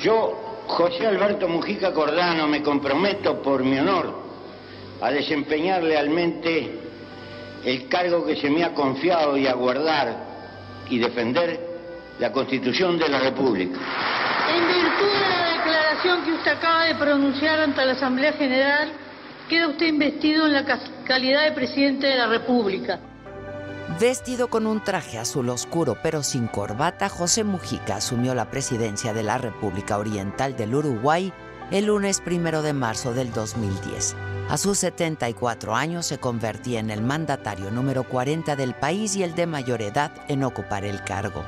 [0.00, 4.14] Yo, José Alberto Mujica Cordano, me comprometo por mi honor
[5.00, 6.80] a desempeñar lealmente
[7.64, 10.14] el cargo que se me ha confiado y a guardar
[10.88, 11.60] y defender
[12.18, 13.78] la Constitución de la República.
[14.54, 18.92] En virtud de la declaración que usted acaba de pronunciar ante la Asamblea General,
[19.48, 23.00] queda usted investido en la ca- calidad de presidente de la República.
[23.96, 29.22] Vestido con un traje azul oscuro pero sin corbata, José Mujica asumió la presidencia de
[29.22, 31.32] la República Oriental del Uruguay
[31.70, 34.14] el lunes primero de marzo del 2010.
[34.50, 39.34] A sus 74 años se convertía en el mandatario número 40 del país y el
[39.34, 41.42] de mayor edad en ocupar el cargo.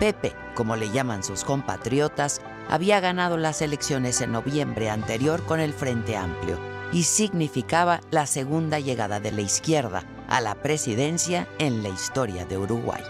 [0.00, 5.72] Pepe, como le llaman sus compatriotas, había ganado las elecciones en noviembre anterior con el
[5.72, 6.58] Frente Amplio
[6.92, 12.58] y significaba la segunda llegada de la izquierda a la presidencia en la historia de
[12.58, 13.02] Uruguay.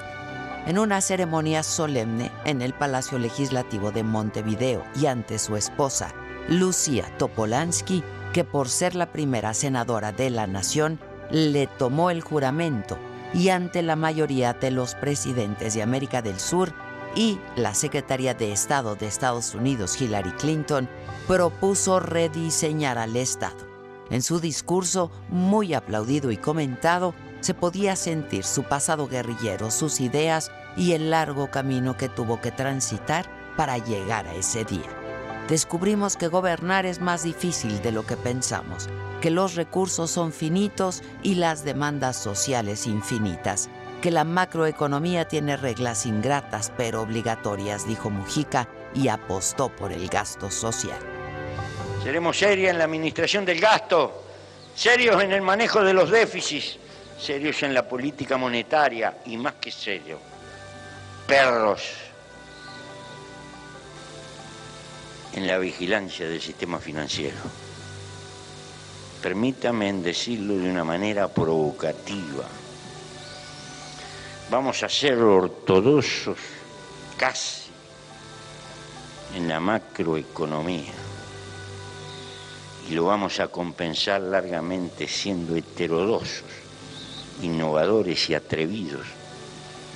[0.67, 6.13] En una ceremonia solemne en el Palacio Legislativo de Montevideo y ante su esposa,
[6.49, 10.99] Lucía Topolansky, que por ser la primera senadora de la nación,
[11.31, 12.99] le tomó el juramento
[13.33, 16.73] y ante la mayoría de los presidentes de América del Sur
[17.15, 20.89] y la secretaria de Estado de Estados Unidos, Hillary Clinton,
[21.27, 23.66] propuso rediseñar al Estado.
[24.11, 30.51] En su discurso, muy aplaudido y comentado, se podía sentir su pasado guerrillero, sus ideas
[30.77, 34.89] y el largo camino que tuvo que transitar para llegar a ese día.
[35.49, 38.89] Descubrimos que gobernar es más difícil de lo que pensamos,
[39.21, 43.69] que los recursos son finitos y las demandas sociales infinitas,
[44.03, 50.51] que la macroeconomía tiene reglas ingratas pero obligatorias, dijo Mujica, y apostó por el gasto
[50.51, 51.16] social.
[52.07, 54.23] Seremos serios en la administración del gasto,
[54.77, 56.79] serios en el manejo de los déficits,
[57.19, 60.21] serios en la política monetaria y más que serios,
[61.27, 61.83] perros
[65.33, 67.39] en la vigilancia del sistema financiero.
[69.21, 72.47] Permítame decirlo de una manera provocativa.
[74.49, 76.39] Vamos a ser ortodoxos
[77.17, 77.63] casi
[79.35, 81.06] en la macroeconomía
[82.89, 86.45] y lo vamos a compensar largamente siendo heterodoxos,
[87.43, 89.07] innovadores y atrevidos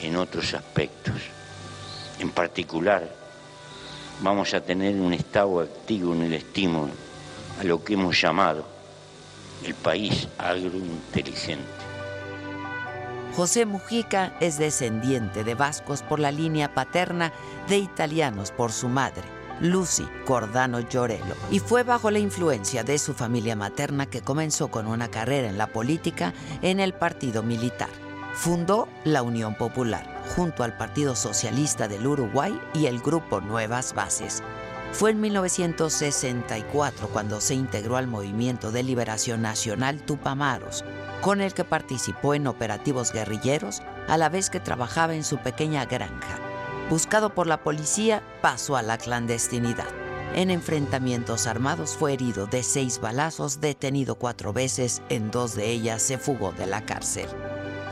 [0.03, 1.15] en otros aspectos.
[2.19, 3.15] En particular,
[4.21, 6.93] vamos a tener un estado activo en el estímulo
[7.61, 8.65] a lo que hemos llamado
[9.65, 11.91] el país agrointeligente.
[13.37, 17.33] José Mujica es descendiente de vascos por la línea paterna
[17.69, 19.23] de italianos por su madre,
[19.61, 24.87] Lucy Cordano Llorello, y fue bajo la influencia de su familia materna que comenzó con
[24.87, 26.33] una carrera en la política
[26.63, 27.91] en el partido militar.
[28.35, 34.43] Fundó la Unión Popular junto al Partido Socialista del Uruguay y el grupo Nuevas Bases.
[34.93, 40.85] Fue en 1964 cuando se integró al Movimiento de Liberación Nacional Tupamaros,
[41.21, 45.85] con el que participó en operativos guerrilleros a la vez que trabajaba en su pequeña
[45.85, 46.50] granja.
[46.91, 49.87] Buscado por la policía, pasó a la clandestinidad.
[50.35, 56.03] En enfrentamientos armados fue herido de seis balazos, detenido cuatro veces, en dos de ellas
[56.03, 57.29] se fugó de la cárcel.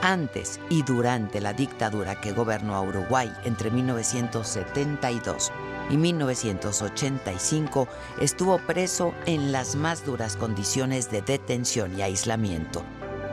[0.02, 5.52] Antes y durante la dictadura que gobernó a Uruguay entre 1972
[5.90, 7.86] y 1985,
[8.20, 12.82] estuvo preso en las más duras condiciones de detención y aislamiento.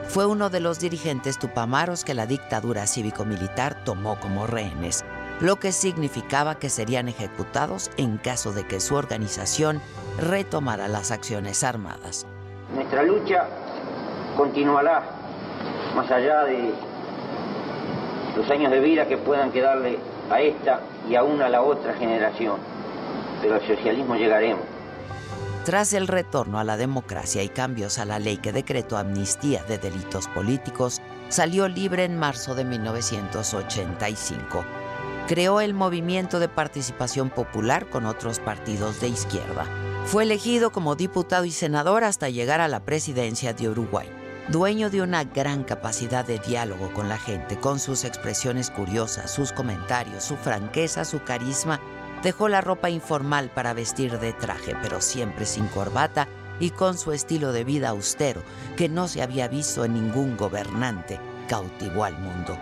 [0.07, 5.03] Fue uno de los dirigentes tupamaros que la dictadura cívico-militar tomó como rehenes,
[5.39, 9.81] lo que significaba que serían ejecutados en caso de que su organización
[10.17, 12.25] retomara las acciones armadas.
[12.73, 13.47] Nuestra lucha
[14.37, 15.03] continuará
[15.95, 16.73] más allá de
[18.35, 19.97] los años de vida que puedan quedarle
[20.29, 22.57] a esta y aún a la otra generación.
[23.41, 24.63] Pero al socialismo llegaremos.
[25.65, 29.79] Tras el retorno a la democracia y cambios a la ley que decretó amnistía de
[29.79, 34.63] delitos políticos, salió libre en marzo de 1985.
[35.27, 39.65] Creó el movimiento de participación popular con otros partidos de izquierda.
[40.05, 44.07] Fue elegido como diputado y senador hasta llegar a la presidencia de Uruguay.
[44.49, 49.51] Dueño de una gran capacidad de diálogo con la gente, con sus expresiones curiosas, sus
[49.51, 51.81] comentarios, su franqueza, su carisma,
[52.21, 56.27] dejó la ropa informal para vestir de traje, pero siempre sin corbata
[56.59, 58.43] y con su estilo de vida austero,
[58.77, 61.19] que no se había visto en ningún gobernante,
[61.49, 62.55] cautivó al mundo.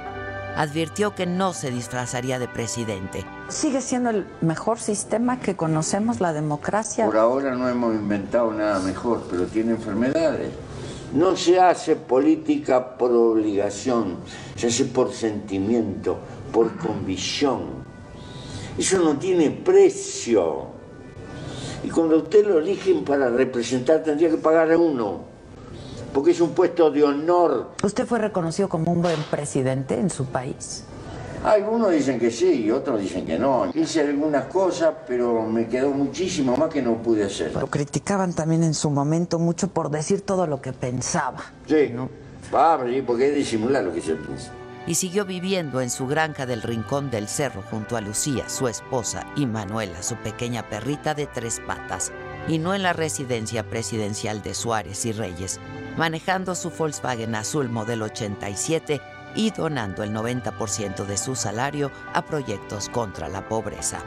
[0.55, 3.25] Advirtió que no se disfrazaría de presidente.
[3.49, 7.05] Sigue siendo el mejor sistema que conocemos, la democracia.
[7.05, 10.51] Por ahora no hemos inventado nada mejor, pero tiene enfermedades.
[11.13, 14.17] No se hace política por obligación,
[14.55, 16.17] se hace por sentimiento,
[16.51, 17.83] por convicción.
[18.77, 20.67] Eso no tiene precio.
[21.83, 25.32] Y cuando usted lo eligen para representar, tendría que pagar a uno,
[26.13, 27.71] porque es un puesto de honor.
[27.83, 30.83] ¿Usted fue reconocido como un buen presidente en su país?
[31.43, 33.69] Algunos dicen que sí y otros dicen que no.
[33.73, 37.53] Hice algunas cosas, pero me quedó muchísimo más que no pude hacer.
[37.53, 41.39] Lo criticaban también en su momento mucho por decir todo lo que pensaba.
[41.67, 42.09] Sí, ¿no?
[42.53, 44.51] Ah, sí, porque es disimular lo que se piensa.
[44.85, 49.25] Y siguió viviendo en su granja del Rincón del Cerro junto a Lucía, su esposa,
[49.35, 52.11] y Manuela, su pequeña perrita de tres patas,
[52.47, 55.59] y no en la residencia presidencial de Suárez y Reyes,
[55.97, 59.01] manejando su Volkswagen azul modelo 87
[59.35, 63.99] y donando el 90% de su salario a proyectos contra la pobreza.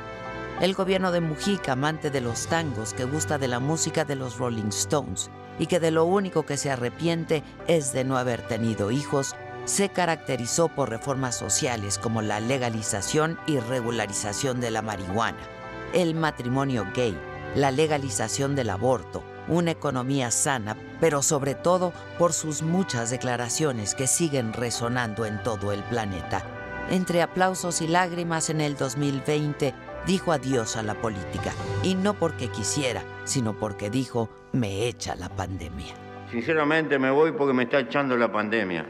[0.61, 4.39] El gobierno de Mujica, amante de los tangos, que gusta de la música de los
[4.39, 8.91] Rolling Stones y que de lo único que se arrepiente es de no haber tenido
[8.91, 9.35] hijos,
[9.67, 15.39] se caracterizó por reformas sociales como la legalización y regularización de la marihuana,
[15.93, 17.19] el matrimonio gay,
[17.57, 24.07] la legalización del aborto, una economía sana, pero sobre todo por sus muchas declaraciones que
[24.07, 26.45] siguen resonando en todo el planeta.
[26.91, 29.73] Entre aplausos y lágrimas en el 2020
[30.07, 35.31] dijo adiós a la política, y no porque quisiera, sino porque dijo, me echa la
[35.31, 35.95] pandemia.
[36.31, 38.85] Sinceramente me voy porque me está echando la pandemia.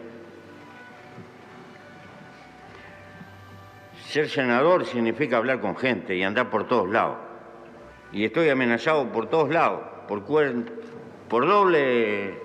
[4.09, 7.26] Ser senador significa hablar con gente y andar por todos lados.
[8.13, 10.25] Y estoy amenazado por todos lados por,
[11.29, 12.39] por doble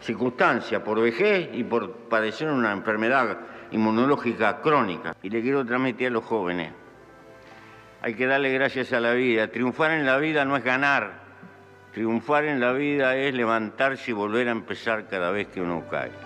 [0.00, 3.38] circunstancia, por vejez y por padecer una enfermedad
[3.70, 5.16] inmunológica crónica.
[5.22, 6.72] Y le quiero transmitir a los jóvenes,
[8.02, 9.48] hay que darle gracias a la vida.
[9.48, 11.24] Triunfar en la vida no es ganar,
[11.92, 16.25] triunfar en la vida es levantarse y volver a empezar cada vez que uno cae.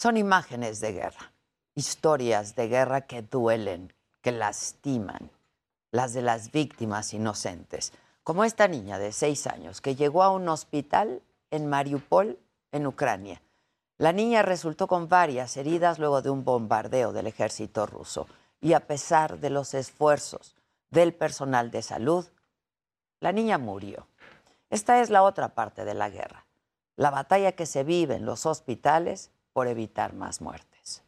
[0.00, 1.30] Son imágenes de guerra,
[1.74, 3.92] historias de guerra que duelen,
[4.22, 5.30] que lastiman,
[5.90, 7.92] las de las víctimas inocentes,
[8.22, 12.38] como esta niña de seis años que llegó a un hospital en Mariupol,
[12.72, 13.42] en Ucrania.
[13.98, 18.26] La niña resultó con varias heridas luego de un bombardeo del ejército ruso
[18.58, 20.56] y a pesar de los esfuerzos
[20.88, 22.24] del personal de salud,
[23.20, 24.06] la niña murió.
[24.70, 26.46] Esta es la otra parte de la guerra,
[26.96, 31.02] la batalla que se vive en los hospitales por evitar más muertes.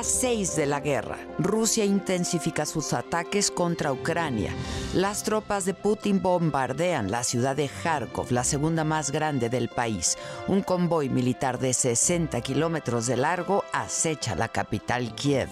[0.00, 1.18] Día 6 de la guerra.
[1.38, 4.50] Rusia intensifica sus ataques contra Ucrania.
[4.94, 10.16] Las tropas de Putin bombardean la ciudad de Kharkov, la segunda más grande del país.
[10.48, 15.50] Un convoy militar de 60 kilómetros de largo acecha la capital Kiev.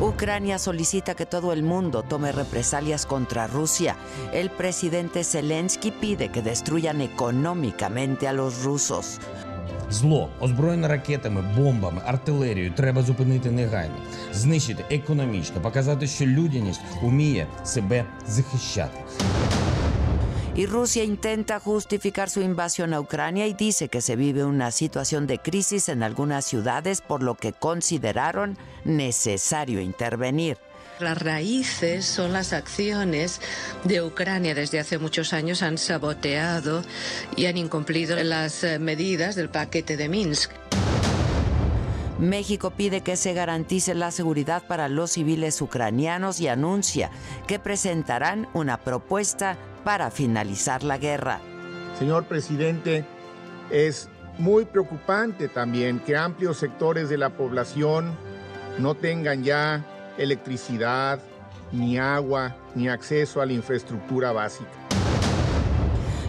[0.00, 3.94] Ucrania solicita que todo el mundo tome represalias contra Rusia.
[4.32, 9.20] El presidente Zelensky pide que destruyan económicamente a los rusos.
[9.90, 13.94] Зло, озброєне ракетами, бомбами, артилерією, треба зупинити негайно,
[14.32, 18.98] знищити економічно, показати, що людяність уміє себе захищати.
[20.56, 25.26] Y Rusia intenta justificar su invasión a Ucrania y dice que se vive una situación
[25.28, 30.58] de crisis en algunas ciudades, por lo que consideraron necesario intervenir.
[31.00, 33.40] Las raíces son las acciones
[33.84, 34.54] de Ucrania.
[34.54, 36.82] Desde hace muchos años han saboteado
[37.36, 40.50] y han incumplido las eh, medidas del paquete de Minsk.
[42.18, 47.10] México pide que se garantice la seguridad para los civiles ucranianos y anuncia
[47.46, 51.40] que presentarán una propuesta para finalizar la guerra.
[51.98, 53.06] Señor presidente,
[53.70, 58.14] es muy preocupante también que amplios sectores de la población
[58.78, 59.89] no tengan ya
[60.22, 61.20] electricidad,
[61.72, 64.70] ni agua, ni acceso a la infraestructura básica.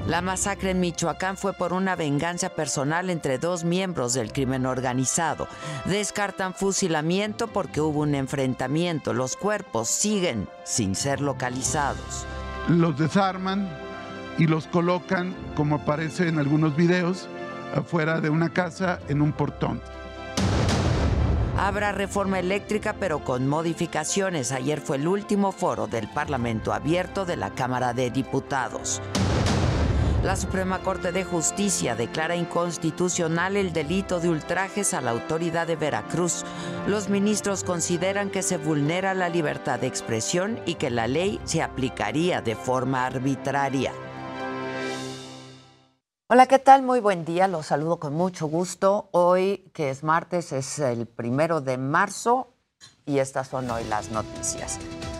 [0.07, 5.47] La masacre en Michoacán fue por una venganza personal entre dos miembros del crimen organizado.
[5.85, 9.13] Descartan fusilamiento porque hubo un enfrentamiento.
[9.13, 12.25] Los cuerpos siguen sin ser localizados.
[12.67, 13.69] Los desarman
[14.37, 17.27] y los colocan, como aparece en algunos videos,
[17.75, 19.81] afuera de una casa en un portón.
[21.61, 24.51] Habrá reforma eléctrica pero con modificaciones.
[24.51, 28.99] Ayer fue el último foro del Parlamento abierto de la Cámara de Diputados.
[30.23, 35.75] La Suprema Corte de Justicia declara inconstitucional el delito de ultrajes a la autoridad de
[35.75, 36.45] Veracruz.
[36.87, 41.61] Los ministros consideran que se vulnera la libertad de expresión y que la ley se
[41.61, 43.93] aplicaría de forma arbitraria.
[46.33, 46.81] Hola, ¿qué tal?
[46.81, 49.09] Muy buen día, los saludo con mucho gusto.
[49.11, 52.53] Hoy, que es martes, es el primero de marzo
[53.05, 54.79] y estas son hoy las noticias.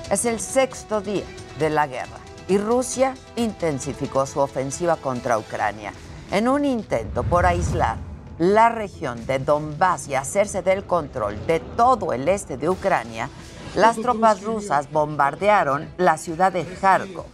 [0.10, 1.26] Es el sexto día
[1.60, 2.16] de la guerra
[2.48, 5.92] y Rusia intensificó su ofensiva contra Ucrania
[6.32, 7.98] en un intento por aislar
[8.40, 13.30] la región de Donbass y hacerse del control de todo el este de Ucrania.
[13.76, 17.26] Las tropas rusas bombardearon la ciudad de Kharkov.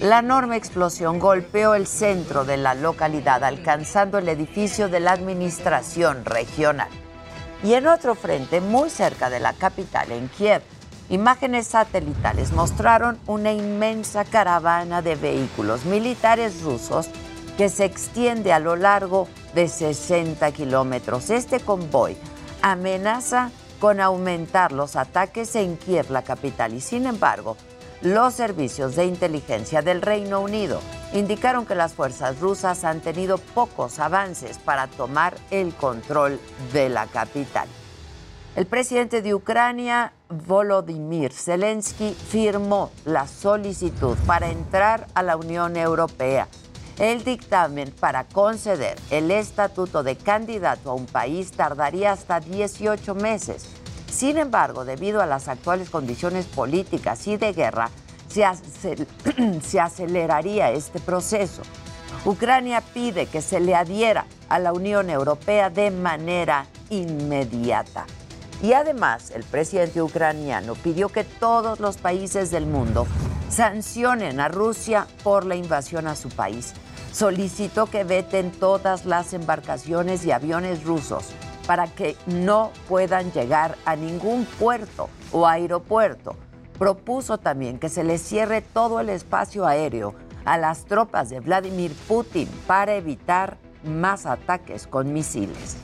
[0.00, 6.24] La enorme explosión golpeó el centro de la localidad, alcanzando el edificio de la administración
[6.24, 6.88] regional.
[7.62, 10.62] Y en otro frente, muy cerca de la capital, en Kiev,
[11.10, 17.10] imágenes satelitales mostraron una inmensa caravana de vehículos militares rusos
[17.58, 21.28] que se extiende a lo largo de 60 kilómetros.
[21.28, 22.16] Este convoy
[22.62, 23.50] amenaza
[23.82, 27.56] con aumentar los ataques en Kiev, la capital, y sin embargo,
[28.00, 30.80] los servicios de inteligencia del Reino Unido
[31.12, 36.38] indicaron que las fuerzas rusas han tenido pocos avances para tomar el control
[36.72, 37.66] de la capital.
[38.54, 46.46] El presidente de Ucrania, Volodymyr Zelensky, firmó la solicitud para entrar a la Unión Europea.
[46.98, 53.66] El dictamen para conceder el estatuto de candidato a un país tardaría hasta 18 meses.
[54.10, 57.90] Sin embargo, debido a las actuales condiciones políticas y de guerra,
[58.28, 59.06] se, acel
[59.62, 61.62] se aceleraría este proceso.
[62.24, 68.06] Ucrania pide que se le adhiera a la Unión Europea de manera inmediata.
[68.62, 73.08] Y además, el presidente ucraniano pidió que todos los países del mundo
[73.50, 76.72] sancionen a Rusia por la invasión a su país.
[77.12, 81.30] Solicitó que veten todas las embarcaciones y aviones rusos
[81.66, 86.36] para que no puedan llegar a ningún puerto o aeropuerto.
[86.78, 90.14] Propuso también que se les cierre todo el espacio aéreo
[90.44, 95.76] a las tropas de Vladimir Putin para evitar más ataques con misiles.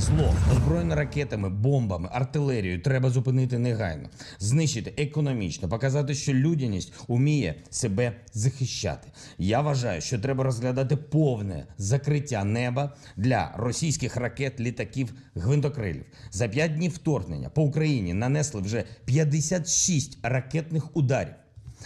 [0.00, 8.12] Зло, озброєне ракетами, бомбами, артилерією треба зупинити негайно, знищити економічно, показати, що людяність уміє себе
[8.32, 9.08] захищати.
[9.38, 16.04] Я вважаю, що треба розглядати повне закриття неба для російських ракет, літаків, гвинтокрилів.
[16.30, 21.34] За п'ять днів вторгнення по Україні нанесли вже 56 ракетних ударів.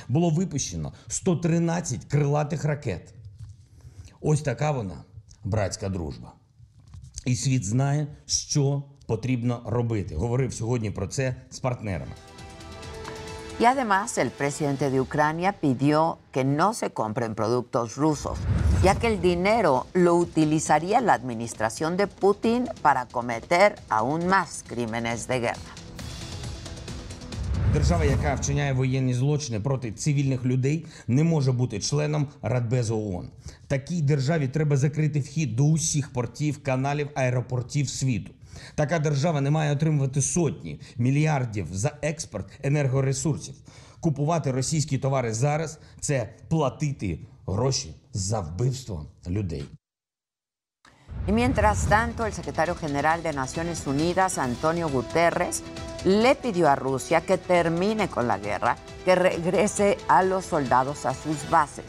[0.08, 3.14] Було випущено 113 крилатих ракет.
[4.20, 5.04] Ось така вона,
[5.44, 6.32] братська дружба.
[7.25, 10.15] І світ знає, що потрібно робити.
[10.15, 12.11] Говорив сьогодні про це з партнерами.
[13.59, 18.37] Y además, el presidente de Ucrania pidió que no se compren productos rusos,
[18.83, 25.27] ya que el dinero lo utilizaría la administración de Putin para cometer aún más crímenes
[25.27, 25.80] de guerra.
[27.72, 33.28] Держава, яка вчиняє воєнні злочини проти цивільних людей, не може бути членом Радбезу ООН.
[33.66, 38.32] Такій державі треба закрити вхід до усіх портів, каналів, аеропортів світу.
[38.74, 43.54] Така держава не має отримувати сотні мільярдів за експорт енергоресурсів.
[44.00, 49.64] Купувати російські товари зараз це платити гроші за вбивство людей.
[51.26, 55.62] Y mientras tanto, el secretario general de Naciones Unidas, Antonio Guterres,
[56.04, 61.14] le pidió a Rusia que termine con la guerra, que regrese a los soldados a
[61.14, 61.84] sus bases.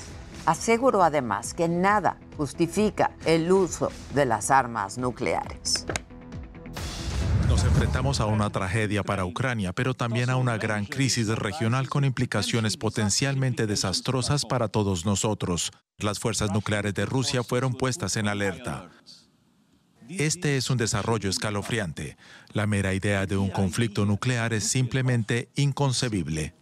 [0.45, 5.85] Aseguró además que nada justifica el uso de las armas nucleares.
[7.47, 12.03] Nos enfrentamos a una tragedia para Ucrania, pero también a una gran crisis regional con
[12.03, 15.71] implicaciones potencialmente desastrosas para todos nosotros.
[15.97, 18.89] Las fuerzas nucleares de Rusia fueron puestas en alerta.
[20.09, 22.17] Este es un desarrollo escalofriante.
[22.51, 26.53] La mera idea de un conflicto nuclear es simplemente inconcebible.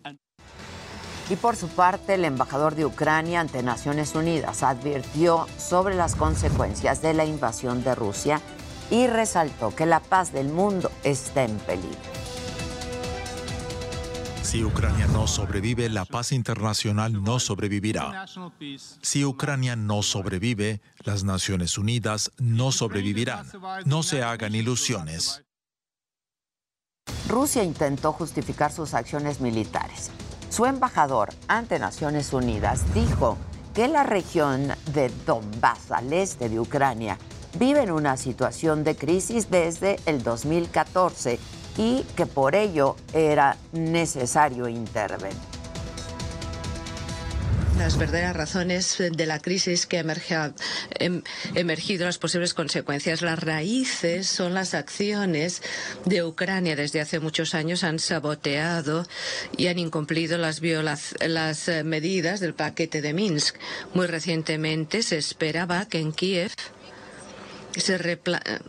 [1.29, 7.01] Y por su parte, el embajador de Ucrania ante Naciones Unidas advirtió sobre las consecuencias
[7.01, 8.41] de la invasión de Rusia
[8.89, 12.20] y resaltó que la paz del mundo está en peligro.
[14.41, 18.25] Si Ucrania no sobrevive, la paz internacional no sobrevivirá.
[19.01, 23.45] Si Ucrania no sobrevive, las Naciones Unidas no sobrevivirán.
[23.85, 25.43] No se hagan ilusiones.
[27.27, 30.11] Rusia intentó justificar sus acciones militares.
[30.49, 33.37] Su embajador ante Naciones Unidas dijo
[33.73, 37.17] que la región de Donbass, al este de Ucrania,
[37.57, 41.39] vive en una situación de crisis desde el 2014
[41.77, 45.51] y que por ello era necesario intervenir.
[47.77, 50.53] Las verdaderas razones de la crisis que ha
[50.99, 51.23] em,
[51.55, 55.63] emergido, las posibles consecuencias, las raíces son las acciones
[56.05, 56.75] de Ucrania.
[56.75, 59.07] Desde hace muchos años han saboteado
[59.57, 63.55] y han incumplido las, las eh, medidas del paquete de Minsk.
[63.95, 66.51] Muy recientemente se esperaba que en Kiev
[67.75, 68.19] se,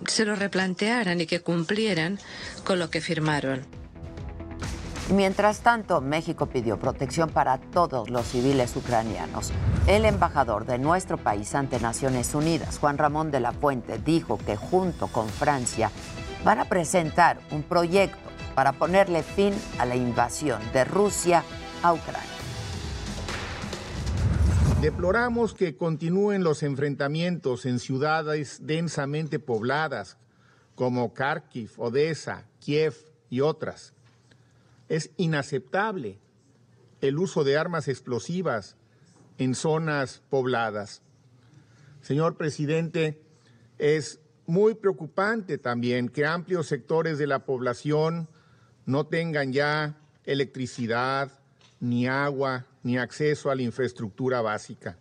[0.07, 2.19] se lo replantearan y que cumplieran
[2.65, 3.67] con lo que firmaron.
[5.11, 9.53] Mientras tanto, México pidió protección para todos los civiles ucranianos.
[9.87, 14.57] El embajador de nuestro país ante Naciones Unidas, Juan Ramón de la Fuente, dijo que
[14.57, 15.91] junto con Francia
[16.45, 18.19] van a presentar un proyecto
[18.55, 21.43] para ponerle fin a la invasión de Rusia
[21.83, 22.32] a Ucrania.
[24.83, 30.17] Deploramos que continúen los enfrentamientos en ciudades densamente pobladas
[30.75, 32.97] como Kharkiv, Odessa, Kiev
[33.31, 33.93] y otras.
[34.89, 36.19] Es inaceptable
[37.01, 38.75] el uso de armas explosivas
[39.39, 41.01] en zonas pobladas.
[42.01, 43.23] Señor presidente,
[43.79, 48.29] es muy preocupante también que amplios sectores de la población
[48.85, 51.31] no tengan ya electricidad,
[51.79, 54.98] ni agua, ni acceso a la infraestructura básica.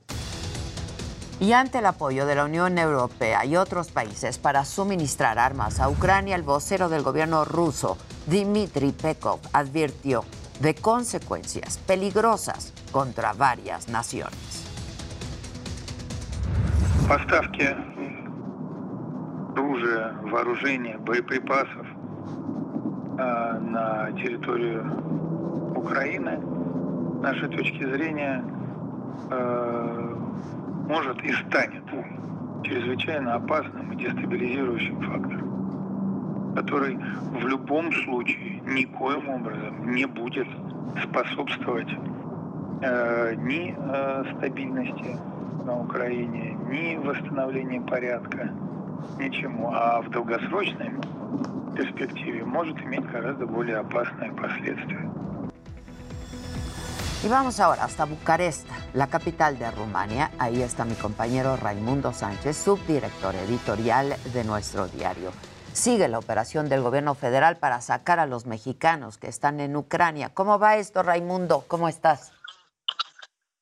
[1.38, 5.88] Y ante el apoyo de la Unión Europea y otros países para suministrar armas a
[5.90, 10.24] Ucrania, el vocero del gobierno ruso, Dmitry Pekov, advirtió
[10.60, 14.64] de consecuencias peligrosas contra varias naciones.
[17.06, 17.68] Поставки
[19.54, 21.86] оружия, вооружения, боеприпасов
[23.16, 24.82] на территорию
[25.76, 26.38] Украины
[27.21, 28.43] Нашей точки зрения,
[29.29, 30.15] э,
[30.87, 31.83] может и станет
[32.63, 36.97] чрезвычайно опасным и дестабилизирующим фактором, который
[37.31, 40.47] в любом случае никоим образом не будет
[41.03, 41.89] способствовать
[42.81, 45.17] э, ни э, стабильности
[45.65, 48.51] на Украине, ни восстановлению порядка,
[49.19, 50.91] ничему, а в долгосрочной
[51.75, 55.09] перспективе может иметь гораздо более опасные последствия.
[57.23, 60.31] Y vamos ahora hasta Bucarest, la capital de Rumania.
[60.39, 65.31] Ahí está mi compañero Raimundo Sánchez, subdirector editorial de nuestro diario.
[65.71, 70.33] Sigue la operación del gobierno federal para sacar a los mexicanos que están en Ucrania.
[70.33, 71.63] ¿Cómo va esto, Raimundo?
[71.67, 72.31] ¿Cómo estás?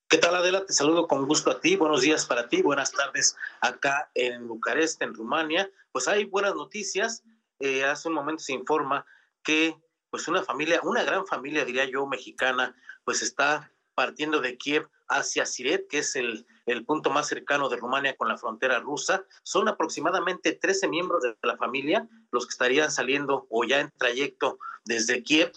[0.07, 0.65] ¿Qué tal, Adela?
[0.65, 1.75] Te saludo con gusto a ti.
[1.75, 2.61] Buenos días para ti.
[2.61, 5.69] Buenas tardes acá en Bucarest, en Rumania.
[5.91, 7.23] Pues hay buenas noticias.
[7.59, 9.05] Eh, hace un momento se informa
[9.43, 9.75] que
[10.09, 12.73] pues una familia, una gran familia, diría yo, mexicana,
[13.09, 17.77] pues está partiendo de Kiev hacia Siret, que es el, el, punto más cercano de
[17.77, 19.25] Rumania con la frontera rusa.
[19.41, 24.59] Son aproximadamente 13 miembros de la familia los que estarían saliendo o ya en trayecto
[24.85, 25.51] desde Kiev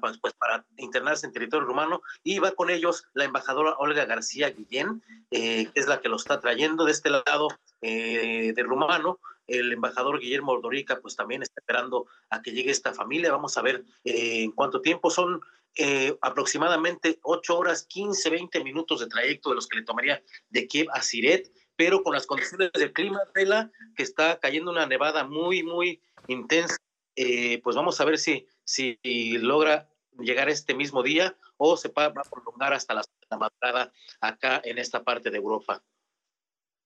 [0.00, 4.50] pues, pues, para internarse en territorio rumano y va con ellos la embajadora Olga García
[4.50, 7.48] Guillén, eh, que es la que lo está trayendo de este lado
[7.82, 9.20] eh, de rumano.
[9.46, 13.32] El embajador Guillermo Ordorica pues también está esperando a que llegue esta familia.
[13.32, 15.40] Vamos a ver eh, en cuánto tiempo son
[15.76, 20.66] eh, aproximadamente 8 horas, 15, 20 minutos de trayecto de los que le tomaría de
[20.66, 25.24] Kiev a Siret, pero con las condiciones del clima, Tela, que está cayendo una nevada
[25.24, 26.76] muy, muy intensa,
[27.16, 28.98] eh, pues vamos a ver si, si
[29.38, 34.60] logra llegar este mismo día o se va a prolongar hasta la, la madrugada acá
[34.64, 35.82] en esta parte de Europa.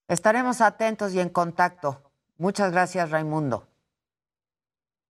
[0.07, 2.01] Estaremos atentos y en contacto.
[2.37, 3.67] Muchas gracias, Raimundo.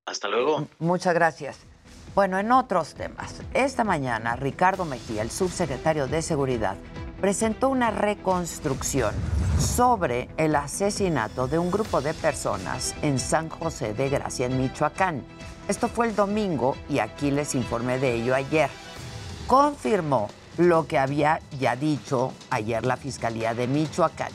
[0.05, 0.67] Hasta luego.
[0.79, 1.74] Muchas gracias.
[2.15, 6.77] Bueno, en otros temas, esta mañana Ricardo Mejía, el subsecretario de Seguridad,
[7.19, 9.13] presentó una reconstrucción
[9.59, 15.25] sobre el asesinato de un grupo de personas en San José de Gracia, en Michoacán.
[15.67, 18.69] Esto fue el domingo y aquí les informé de ello ayer.
[19.45, 24.31] Confirmó lo que había ya dicho ayer la Fiscalía de Michoacán,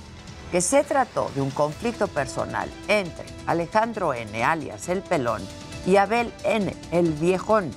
[0.52, 5.40] que se trató de un conflicto personal entre Alejandro N., alias El Pelón,
[5.86, 7.70] y Abel N., el viejón,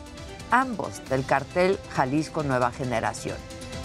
[0.52, 3.38] ambos del cartel Jalisco Nueva Generación.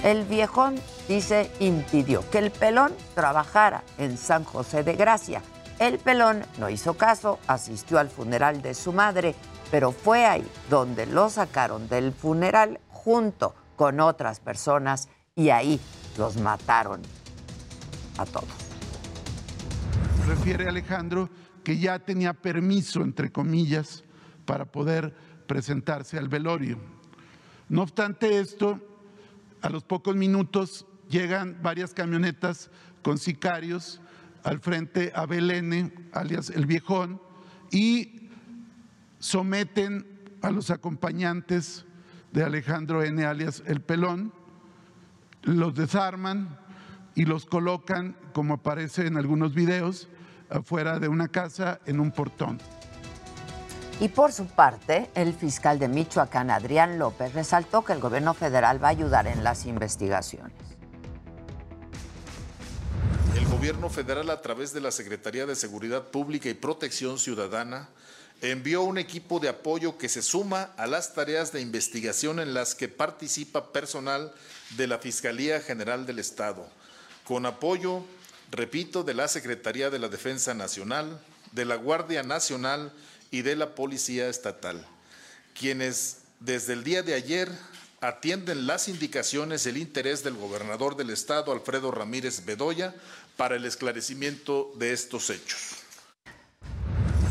[0.02, 0.76] El viejón,
[1.09, 5.42] dice, impidió que el pelón trabajara en San José de Gracia.
[5.78, 9.35] El pelón no hizo caso, asistió al funeral de su madre,
[9.70, 15.81] pero fue ahí donde lo sacaron del funeral junto con otras personas y ahí
[16.16, 17.00] los mataron
[18.18, 18.48] a todos.
[20.26, 21.31] Refiere Alejandro
[21.64, 24.04] que ya tenía permiso, entre comillas,
[24.49, 25.15] para poder
[25.47, 26.79] presentarse al velorio.
[27.69, 28.81] No obstante esto,
[29.61, 32.71] a los pocos minutos llegan varias camionetas
[33.03, 34.01] con sicarios
[34.45, 37.21] al frente a Belén, alias el viejón,
[37.71, 38.31] y
[39.19, 40.07] someten
[40.41, 41.85] a los acompañantes
[42.33, 44.33] de Alejandro N., alias el pelón,
[45.43, 46.59] los desarman
[47.15, 50.09] y los colocan, como aparece en algunos videos,
[50.49, 52.59] afuera de una casa en un portón.
[54.01, 58.83] Y por su parte, el fiscal de Michoacán, Adrián López, resaltó que el gobierno federal
[58.83, 60.53] va a ayudar en las investigaciones.
[63.35, 67.89] El gobierno federal, a través de la Secretaría de Seguridad Pública y Protección Ciudadana,
[68.41, 72.77] envió un equipo de apoyo que se suma a las tareas de investigación en las
[72.77, 74.33] que participa personal
[74.77, 76.69] de la Fiscalía General del Estado,
[77.25, 78.05] con apoyo,
[78.53, 82.93] repito, de la Secretaría de la Defensa Nacional, de la Guardia Nacional,
[83.31, 84.87] y de la Policía Estatal,
[85.59, 87.51] quienes desde el día de ayer
[88.01, 92.95] atienden las indicaciones, el interés del gobernador del estado, Alfredo Ramírez Bedoya,
[93.37, 95.77] para el esclarecimiento de estos hechos.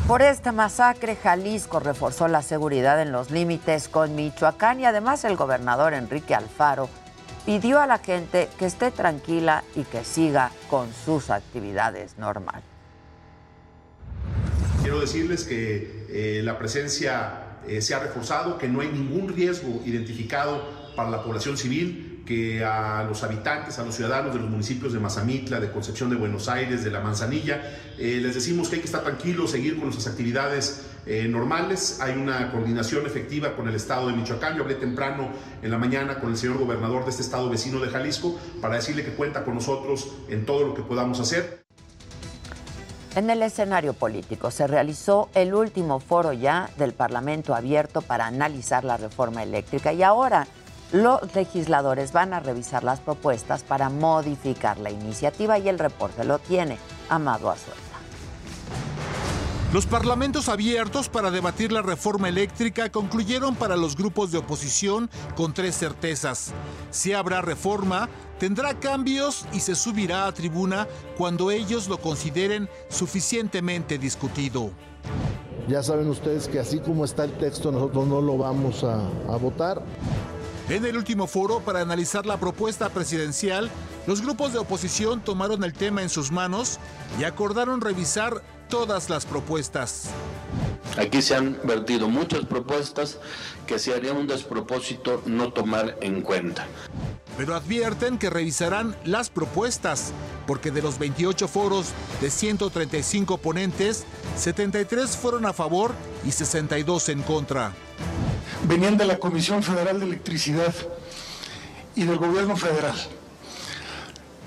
[0.08, 5.36] Por esta masacre, Jalisco reforzó la seguridad en los límites con Michoacán y además el
[5.36, 6.90] gobernador Enrique Alfaro
[7.46, 12.77] pidió a la gente que esté tranquila y que siga con sus actividades normales.
[14.88, 19.82] Quiero decirles que eh, la presencia eh, se ha reforzado, que no hay ningún riesgo
[19.86, 20.63] identificado
[20.95, 25.00] para la población civil, que a los habitantes, a los ciudadanos de los municipios de
[25.00, 27.62] Mazamitla, de Concepción de Buenos Aires, de La Manzanilla,
[27.97, 30.84] eh, les decimos que hay que estar tranquilos, seguir con nuestras actividades
[31.30, 32.00] normales.
[32.02, 34.56] Hay una coordinación efectiva con el estado de Michoacán.
[34.56, 35.30] Yo hablé temprano
[35.62, 39.04] en la mañana con el señor gobernador de este estado vecino de Jalisco para decirle
[39.04, 41.67] que cuenta con nosotros en todo lo que podamos hacer.
[43.18, 48.84] En el escenario político se realizó el último foro ya del Parlamento abierto para analizar
[48.84, 50.46] la reforma eléctrica y ahora
[50.92, 56.38] los legisladores van a revisar las propuestas para modificar la iniciativa y el reporte lo
[56.38, 56.78] tiene
[57.10, 57.87] Amado Azuela.
[59.74, 65.54] Los parlamentos abiertos para debatir la reforma eléctrica concluyeron para los grupos de oposición con
[65.54, 66.54] tres certezas.
[66.90, 68.08] Si habrá reforma,
[68.40, 74.72] tendrá cambios y se subirá a tribuna cuando ellos lo consideren suficientemente discutido.
[75.68, 79.02] Ya saben ustedes que así como está el texto, nosotros no lo vamos a,
[79.36, 79.84] votar.
[80.70, 83.70] En el último foro para analizar la propuesta presidencial,
[84.06, 86.80] los grupos de oposición tomaron el tema en sus manos
[87.20, 90.10] y acordaron revisar todas las propuestas.
[90.98, 93.20] Aquí se han vertido muchas propuestas
[93.66, 96.66] que se haría un despropósito no tomar en cuenta.
[97.38, 100.12] Pero advierten que revisarán las propuestas,
[100.48, 101.88] porque de los 28 foros
[102.20, 104.06] de 135 ponentes,
[104.38, 105.94] 73 fueron a favor
[106.26, 107.74] y 62 en contra.
[108.68, 110.74] Venían de la Comisión Federal de Electricidad
[111.96, 112.96] y del Gobierno Federal.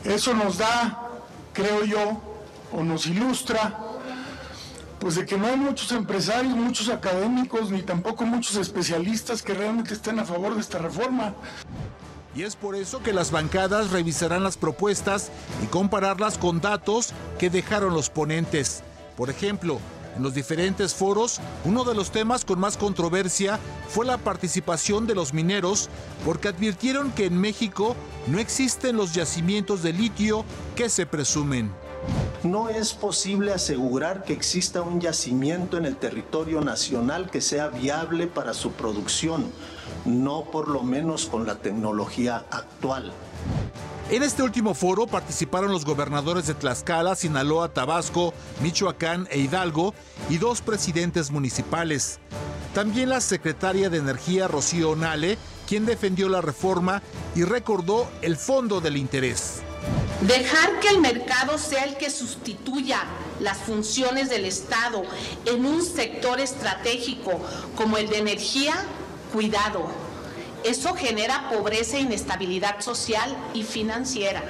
[0.03, 1.11] Eso nos da,
[1.53, 2.21] creo yo,
[2.73, 3.90] o nos ilustra
[5.01, 9.95] pues de que no hay muchos empresarios, muchos académicos, ni tampoco muchos especialistas que realmente
[9.95, 11.35] estén a favor de esta reforma.
[12.37, 15.31] Y es por eso que las bancadas revisarán las propuestas
[15.65, 18.83] y compararlas con datos que dejaron los ponentes.
[19.17, 19.81] Por ejemplo,
[20.17, 23.59] en los diferentes foros, uno de los temas con más controversia
[23.89, 25.89] fue la participación de los mineros,
[26.25, 30.45] porque advirtieron que en México no existen los yacimientos de litio
[30.77, 31.73] que se presumen.
[32.43, 38.27] No es posible asegurar que exista un yacimiento en el territorio nacional que sea viable
[38.27, 39.51] para su producción,
[40.05, 43.13] no por lo menos con la tecnología actual.
[44.11, 49.95] En este último foro participaron los gobernadores de Tlaxcala, Sinaloa, Tabasco, Michoacán e Hidalgo
[50.29, 52.19] y dos presidentes municipales.
[52.75, 57.03] También la secretaria de Energía, Rocío Nale, quien defendió la reforma
[57.37, 59.63] y recordó el fondo del interés.
[60.23, 63.05] Dejar que el mercado sea el que sustituya
[63.41, 65.03] las funciones del Estado
[65.47, 67.41] en un sector estratégico
[67.75, 68.75] como el de energía,
[69.33, 69.87] cuidado.
[70.63, 74.43] Eso genera pobreza e inestabilidad social y financiera.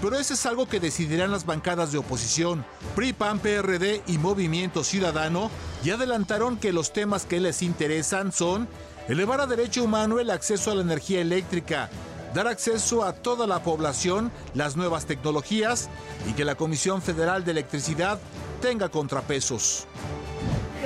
[0.00, 2.64] Pero eso es algo que decidirán las bancadas de oposición.
[2.94, 5.50] PRI, PAN, PRD y Movimiento Ciudadano
[5.82, 8.68] ya adelantaron que los temas que les interesan son
[9.08, 11.90] elevar a derecho humano el acceso a la energía eléctrica,
[12.34, 15.88] dar acceso a toda la población, las nuevas tecnologías
[16.28, 18.18] y que la Comisión Federal de Electricidad
[18.60, 19.86] tenga contrapesos.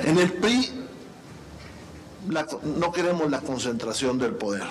[0.03, 0.83] En el PRI
[2.63, 4.63] no queremos la concentración del poder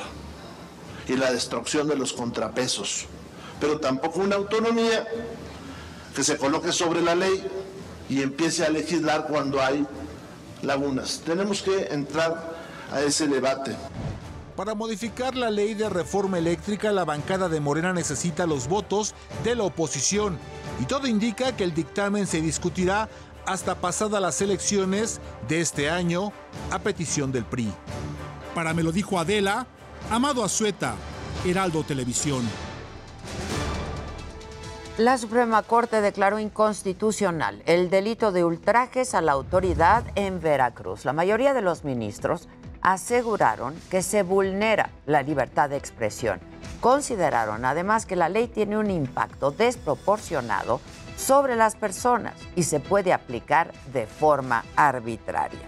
[1.08, 3.06] y la destrucción de los contrapesos,
[3.60, 5.06] pero tampoco una autonomía
[6.14, 7.42] que se coloque sobre la ley
[8.08, 9.86] y empiece a legislar cuando hay
[10.62, 11.22] lagunas.
[11.24, 12.56] Tenemos que entrar
[12.92, 13.74] a ese debate.
[14.56, 19.54] Para modificar la ley de reforma eléctrica, la bancada de Morena necesita los votos de
[19.54, 20.38] la oposición
[20.78, 23.08] y todo indica que el dictamen se discutirá
[23.46, 26.32] hasta pasadas las elecciones de este año
[26.70, 27.72] a petición del PRI.
[28.54, 29.66] Para me lo dijo Adela,
[30.10, 30.96] Amado Azueta,
[31.46, 32.46] Heraldo Televisión.
[34.98, 41.06] La Suprema Corte declaró inconstitucional el delito de ultrajes a la autoridad en Veracruz.
[41.06, 42.46] La mayoría de los ministros
[42.82, 46.40] aseguraron que se vulnera la libertad de expresión.
[46.80, 50.80] Consideraron además que la ley tiene un impacto desproporcionado
[51.16, 55.60] sobre las personas y se puede aplicar de forma arbitraria.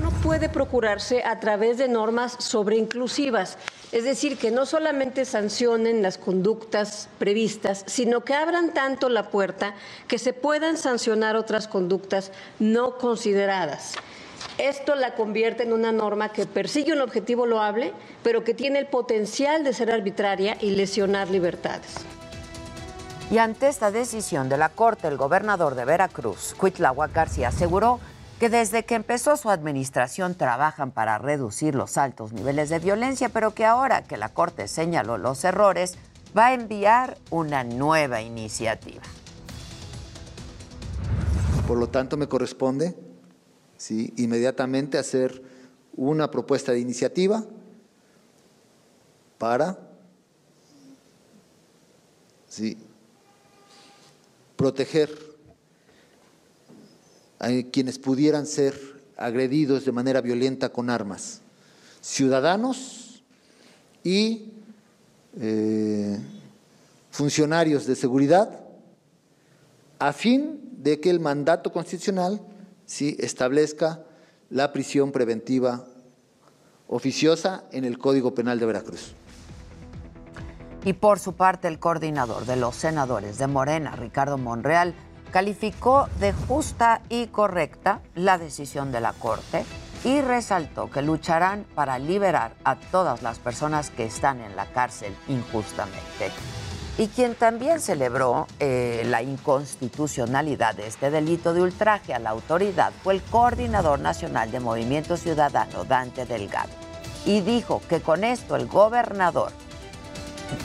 [0.00, 3.58] No puede procurarse a través de normas sobreinclusivas,
[3.90, 9.74] es decir, que no solamente sancionen las conductas previstas, sino que abran tanto la puerta
[10.06, 13.94] que se puedan sancionar otras conductas no consideradas.
[14.58, 17.92] Esto la convierte en una norma que persigue un objetivo loable,
[18.24, 21.94] pero que tiene el potencial de ser arbitraria y lesionar libertades.
[23.30, 28.00] Y ante esta decisión de la Corte, el gobernador de Veracruz, Cuitláhuac García, aseguró
[28.40, 33.54] que desde que empezó su administración trabajan para reducir los altos niveles de violencia, pero
[33.54, 35.96] que ahora que la Corte señaló los errores,
[36.36, 39.02] va a enviar una nueva iniciativa.
[41.68, 43.07] Por lo tanto, me corresponde
[43.78, 44.12] ¿sí?
[44.18, 45.42] inmediatamente hacer
[45.96, 47.44] una propuesta de iniciativa
[49.38, 49.78] para
[52.48, 52.76] ¿sí?
[54.56, 55.10] proteger
[57.38, 58.78] a quienes pudieran ser
[59.16, 61.40] agredidos de manera violenta con armas,
[62.00, 63.22] ciudadanos
[64.02, 64.52] y
[65.40, 66.18] eh,
[67.10, 68.60] funcionarios de seguridad,
[69.98, 72.40] a fin de que el mandato constitucional
[72.88, 73.16] ¿sí?
[73.20, 74.02] establezca
[74.50, 75.84] la prisión preventiva
[76.88, 79.14] oficiosa en el Código Penal de Veracruz.
[80.84, 84.94] Y por su parte, el coordinador de los senadores de Morena, Ricardo Monreal,
[85.30, 89.64] calificó de justa y correcta la decisión de la Corte
[90.04, 95.14] y resaltó que lucharán para liberar a todas las personas que están en la cárcel
[95.28, 96.30] injustamente.
[96.98, 102.92] Y quien también celebró eh, la inconstitucionalidad de este delito de ultraje a la autoridad
[103.04, 106.70] fue el coordinador nacional de Movimiento Ciudadano, Dante Delgado.
[107.24, 109.52] Y dijo que con esto el gobernador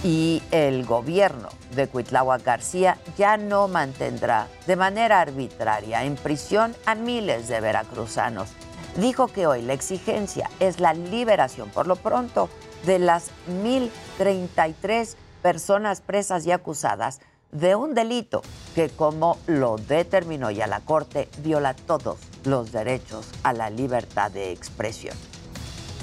[0.03, 6.95] y el gobierno de Cuitláhuac García ya no mantendrá de manera arbitraria en prisión a
[6.95, 8.49] miles de veracruzanos.
[8.97, 12.49] Dijo que hoy la exigencia es la liberación por lo pronto
[12.87, 13.29] de las
[13.63, 17.19] 1.033 personas presas y acusadas
[17.51, 18.41] de un delito
[18.73, 24.51] que, como lo determinó ya la Corte, viola todos los derechos a la libertad de
[24.51, 25.15] expresión.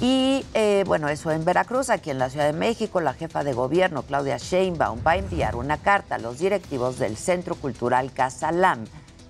[0.00, 3.52] Y eh, bueno, eso en Veracruz, aquí en la Ciudad de México, la jefa de
[3.52, 8.84] gobierno, Claudia Sheinbaum, va a enviar una carta a los directivos del Centro Cultural Casalam.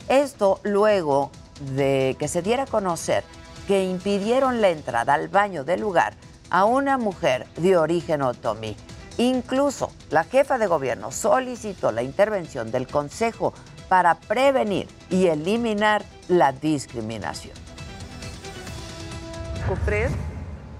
[0.09, 1.31] Esto luego
[1.75, 3.25] de que se diera a conocer
[3.67, 6.15] que impidieron la entrada al baño del lugar
[6.51, 8.77] a una mujer de origen otomí.
[9.19, 13.53] Incluso la jefa de gobierno solicitó la intervención del Consejo
[13.89, 17.55] para prevenir y eliminar la discriminación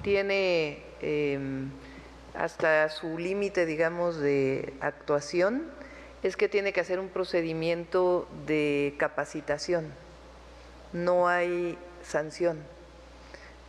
[0.03, 1.71] tiene em,
[2.35, 5.65] hasta su límite, digamos, de actuación
[6.23, 9.93] es que tiene que hacer un procedimiento de capacitación.
[10.93, 12.59] No hay sanción.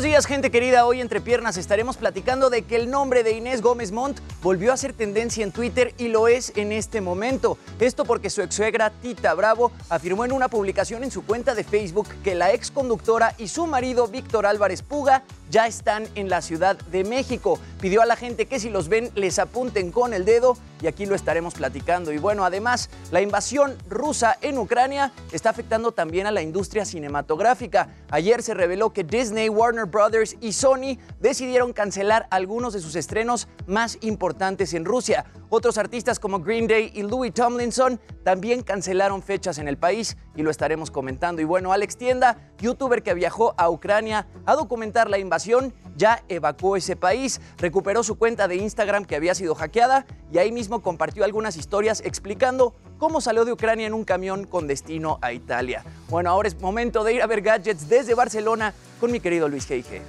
[0.00, 0.86] Buenos días, gente querida.
[0.86, 4.78] Hoy entre piernas estaremos platicando de que el nombre de Inés Gómez Montt volvió a
[4.78, 7.58] ser tendencia en Twitter y lo es en este momento.
[7.78, 11.64] Esto porque su ex suegra Tita Bravo afirmó en una publicación en su cuenta de
[11.64, 16.42] Facebook que la ex conductora y su marido Víctor Álvarez Puga ya están en la
[16.42, 17.58] Ciudad de México.
[17.80, 21.06] Pidió a la gente que si los ven les apunten con el dedo y aquí
[21.06, 22.12] lo estaremos platicando.
[22.12, 27.88] Y bueno, además, la invasión rusa en Ucrania está afectando también a la industria cinematográfica.
[28.10, 33.48] Ayer se reveló que Disney, Warner Brothers y Sony decidieron cancelar algunos de sus estrenos
[33.66, 35.26] más importantes en Rusia.
[35.48, 40.42] Otros artistas como Green Day y Louis Tomlinson también cancelaron fechas en el país y
[40.42, 41.42] lo estaremos comentando.
[41.42, 46.76] Y bueno, Alex Tienda, youtuber que viajó a Ucrania a documentar la invasión, ya evacuó
[46.76, 51.24] ese país, recuperó su cuenta de Instagram que había sido hackeada y ahí mismo compartió
[51.24, 55.84] algunas historias explicando cómo salió de Ucrania en un camión con destino a Italia.
[56.08, 59.66] Bueno, ahora es momento de ir a ver gadgets desde Barcelona con mi querido Luis
[59.66, 60.02] Geige.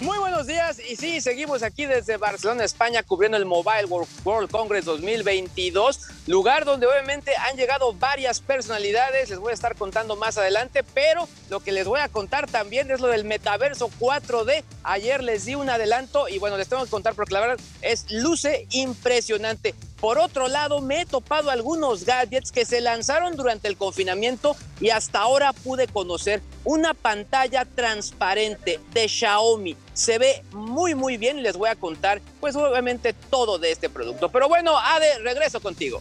[0.00, 4.84] Muy buenos días y sí, seguimos aquí desde Barcelona, España, cubriendo el Mobile World Congress
[4.84, 10.84] 2022, lugar donde obviamente han llegado varias personalidades, les voy a estar contando más adelante,
[10.94, 14.62] pero lo que les voy a contar también es lo del metaverso 4D.
[14.84, 18.08] Ayer les di un adelanto y bueno, les tengo que contar porque la verdad es
[18.08, 19.74] luce impresionante.
[20.00, 24.90] Por otro lado, me he topado algunos gadgets que se lanzaron durante el confinamiento y
[24.90, 29.76] hasta ahora pude conocer una pantalla transparente de Xiaomi.
[29.94, 34.28] Se ve muy muy bien les voy a contar pues obviamente todo de este producto.
[34.28, 36.00] Pero bueno, Ade, regreso contigo.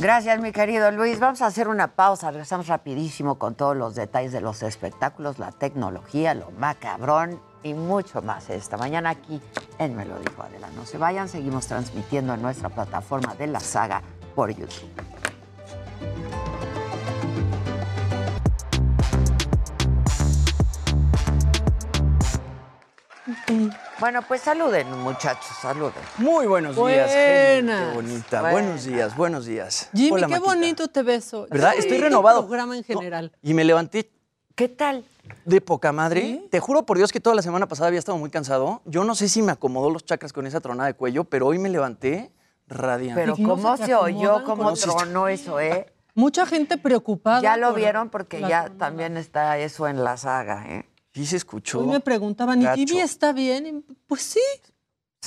[0.00, 1.20] Gracias, mi querido Luis.
[1.20, 2.30] Vamos a hacer una pausa.
[2.30, 8.22] Regresamos rapidísimo con todos los detalles de los espectáculos, la tecnología, lo macabrón y mucho
[8.22, 9.42] más esta mañana aquí
[9.78, 10.70] en Me lo dijo Adela.
[10.74, 14.00] No se vayan, seguimos transmitiendo en nuestra plataforma de la saga
[14.34, 14.88] por YouTube.
[24.00, 25.92] Bueno, pues saluden, muchachos, saluden.
[26.16, 27.10] Muy buenos días.
[27.10, 28.40] gente, Qué bonita.
[28.40, 28.52] Buenas.
[28.52, 29.90] Buenos días, buenos días.
[29.92, 30.54] Jimmy, Hola, qué Maquita.
[30.54, 31.46] bonito te ves hoy.
[31.50, 31.74] ¿Verdad?
[31.76, 32.40] Estoy renovado.
[32.40, 33.30] programa en general.
[33.42, 34.10] Y me levanté.
[34.54, 35.04] ¿Qué tal?
[35.44, 36.46] De poca madre.
[36.50, 38.80] Te juro por Dios que toda la semana pasada había estado muy cansado.
[38.86, 41.58] Yo no sé si me acomodó los chakras con esa tronada de cuello, pero hoy
[41.58, 42.32] me levanté
[42.68, 43.20] radiante.
[43.20, 45.92] Pero cómo se, oyó, cómo tronó eso, ¿eh?
[46.14, 47.42] Mucha gente preocupada.
[47.42, 48.78] Ya lo por vieron porque ya tronada.
[48.78, 50.89] también está eso en la saga, ¿eh?
[51.12, 51.80] Sí se escuchó.
[51.80, 52.66] Hoy me preguntaban, ¿y.
[52.74, 53.66] Jimmy está bien?
[53.66, 54.40] Y, Pues sí.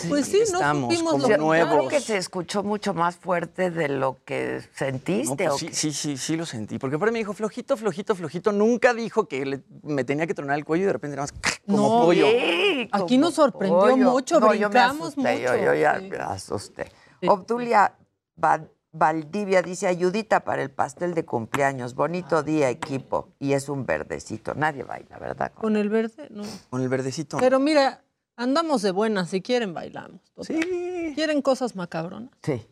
[0.09, 1.69] pues sí, no supimos como lo que nuevos.
[1.77, 5.35] Creo que se escuchó mucho más fuerte de lo que No, sentiste.
[5.35, 5.73] pues ¿o sí, qué?
[5.73, 6.79] sí, sí, sí lo sentí.
[6.79, 8.51] Porque por ahí me dijo flojito, flojito, flojito.
[8.53, 11.57] Nunca dijo que le- me tenía que tronar el cuello y de repente nada más
[11.67, 12.25] como No, pollo.
[12.27, 14.09] Sí, Aquí como nos sorprendió pollo.
[14.11, 16.09] mucho, No, yo me brincamos asusté, yo- mucho, Yo, ya sí.
[16.09, 16.91] me asusté.
[17.27, 17.93] Obdulia
[18.35, 21.95] Bad- Valdivia dice ayudita para el pastel de cumpleaños.
[21.95, 23.29] Bonito día, equipo.
[23.39, 24.53] Y es un verdecito.
[24.53, 25.51] Nadie baila, ¿verdad?
[25.51, 26.43] Con el verde, no.
[26.69, 27.37] Con el verdecito.
[27.39, 28.03] Pero mira,
[28.35, 29.31] andamos de buenas.
[29.31, 30.21] Si quieren, bailamos.
[30.41, 31.13] Sí.
[31.15, 32.29] ¿Quieren cosas macabronas?
[32.43, 32.67] Sí.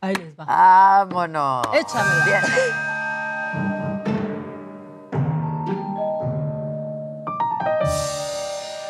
[0.00, 0.44] Ahí les va.
[0.44, 1.66] Vámonos.
[1.74, 2.24] Échamela.
[2.24, 2.88] Bien.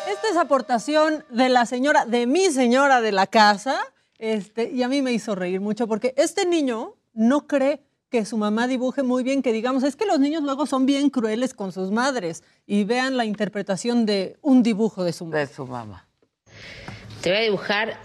[0.07, 3.79] Esta es aportación de la señora, de mi señora de la casa,
[4.19, 8.37] este, y a mí me hizo reír mucho porque este niño no cree que su
[8.37, 11.71] mamá dibuje muy bien, que digamos, es que los niños luego son bien crueles con
[11.71, 15.37] sus madres y vean la interpretación de un dibujo de su mamá.
[15.37, 16.07] De su mamá.
[17.21, 18.01] Te voy a dibujar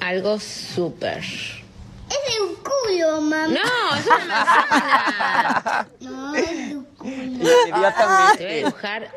[0.00, 1.18] algo súper.
[1.18, 3.48] Es de un culo, mamá.
[3.48, 5.88] No, es una manzana.
[6.00, 7.12] No, es de un culo.
[7.12, 8.38] Inmediatamente.
[8.38, 9.10] Te voy a dibujar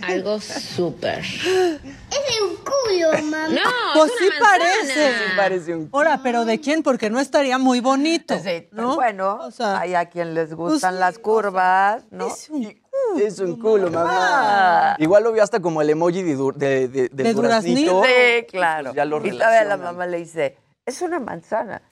[0.00, 1.18] algo súper.
[1.20, 3.48] Es de un culo, mamá.
[3.48, 3.60] No,
[3.94, 4.40] Pues es sí manzana.
[4.50, 5.08] parece.
[5.12, 5.88] Sí parece un...
[5.92, 6.82] Ahora, pero ¿de quién?
[6.82, 8.34] Porque no estaría muy bonito.
[8.72, 8.94] ¿no?
[8.96, 12.26] Bueno, O sea, hay a quien les gustan pues, las curvas, ¿no?
[12.28, 12.74] es un
[13.18, 14.96] Es un culo, mamá.
[14.98, 17.94] Igual lo vio hasta como el emoji de, de, de, De duraznito.
[17.96, 18.02] duraznito.
[18.04, 18.84] Sí, claro.
[18.90, 20.56] Pues ya lo y todavía la mamá le dice,
[20.86, 21.82] es una manzana.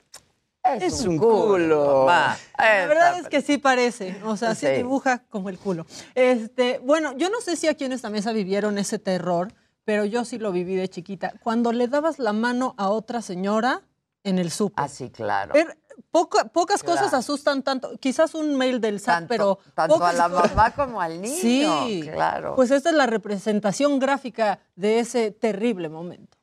[0.62, 2.04] Es, Es un culo.
[2.06, 2.36] mamá.
[2.58, 4.72] La verdad es que sí parece, o sea, sí, Sí.
[4.72, 5.86] dibuja como el culo.
[6.14, 9.52] Este, bueno, yo no sé si aquí en esta mesa vivieron ese terror,
[9.84, 11.32] pero yo sí lo viví de chiquita.
[11.42, 13.82] Cuando le dabas la mano a otra señora
[14.22, 14.84] en el súper.
[14.84, 15.54] Ah, sí, claro.
[15.54, 15.78] Er-
[16.10, 20.14] poca- pocas cosas asustan tanto, quizás un mail del SAT, Tanto, pero tanto a pocas
[20.16, 21.36] la cosas- mamá como al niño.
[21.40, 22.54] Sí, claro.
[22.54, 26.36] Pues esta es la representación gráfica de ese terrible momento.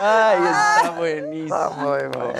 [0.00, 1.70] Ay, está buenísimo.
[1.70, 2.32] muy bueno.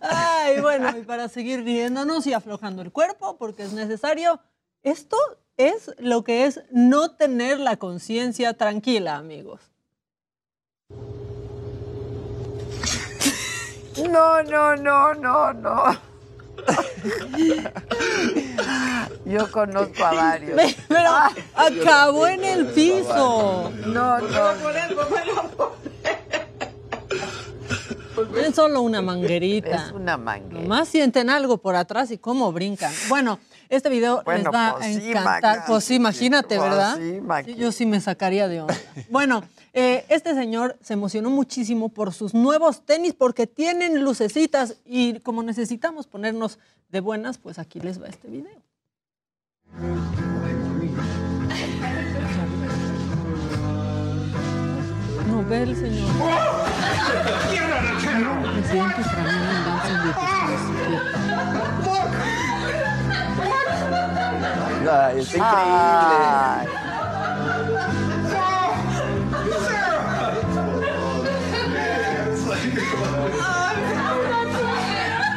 [0.00, 4.40] Ay, bueno, y para seguir riéndonos y aflojando el cuerpo, porque es necesario,
[4.82, 5.16] esto
[5.56, 9.60] es lo que es no tener la conciencia tranquila, amigos.
[14.08, 16.10] No, no, no, no, no.
[19.24, 20.60] Yo conozco a varios.
[20.88, 21.10] Pero
[21.54, 23.70] acabó en el piso.
[23.86, 24.54] No, no.
[28.36, 29.86] Es solo una manguerita.
[29.86, 30.62] Es una manguera.
[30.62, 32.92] Nomás sienten algo por atrás y cómo brincan.
[33.08, 35.64] Bueno, este video les va pues a encantar.
[35.66, 36.98] Pues sí, imagínate, Pues ¿verdad?
[37.44, 38.74] sí, yo sí me sacaría de onda.
[39.10, 39.42] Bueno,
[39.72, 45.42] eh, este señor se emocionó muchísimo por sus nuevos tenis porque tienen lucecitas y como
[45.42, 46.58] necesitamos ponernos
[46.88, 48.60] de buenas, pues aquí les va este video.
[55.28, 56.59] No ve el señor.
[58.52, 59.00] Presidente.
[64.90, 66.70] Ay, está increíble.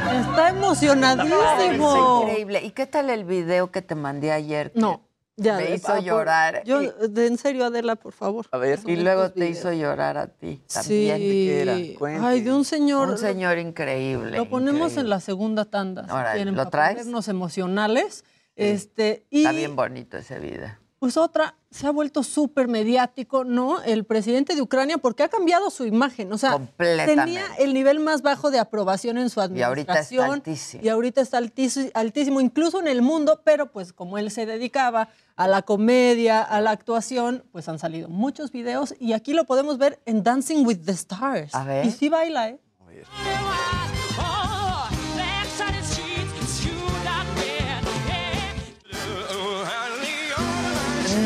[0.09, 2.21] Ay, Está es emocionadísimo.
[2.23, 2.61] increíble.
[2.63, 4.71] ¿Y qué tal el video que te mandé ayer?
[4.71, 5.01] que No,
[5.35, 5.57] ya.
[5.57, 6.63] Me hizo por- llorar.
[6.65, 8.45] Yo, de, en serio, Adela, por favor.
[8.51, 8.79] A ver.
[8.85, 11.17] Y luego te hizo llorar a ti también.
[11.17, 11.97] Sí.
[12.21, 13.09] Ay, de un señor.
[13.09, 14.37] Un señor increíble.
[14.37, 15.01] Lo ponemos increíble.
[15.01, 16.05] en la segunda tanda.
[16.05, 16.97] si Órale, quieren, ¿lo para traes?
[16.97, 18.23] ponernos emocionales.
[18.55, 20.77] Este, y Está bien bonito ese video.
[20.99, 23.81] pues otra, se ha vuelto súper mediático, ¿no?
[23.81, 26.31] El presidente de Ucrania, porque ha cambiado su imagen.
[26.31, 27.15] O sea, Completamente.
[27.21, 30.31] tenía el nivel más bajo de aprobación en su Y ahorita está administración.
[30.31, 30.83] altísimo.
[30.83, 35.09] Y ahorita está altísimo, altísimo, incluso en el mundo, pero pues como él se dedicaba
[35.35, 39.79] a la comedia, a la actuación, pues han salido muchos videos y aquí lo podemos
[39.79, 41.55] ver en Dancing with the Stars.
[41.55, 41.85] A ver.
[41.87, 42.59] Y sí baila, ¿eh?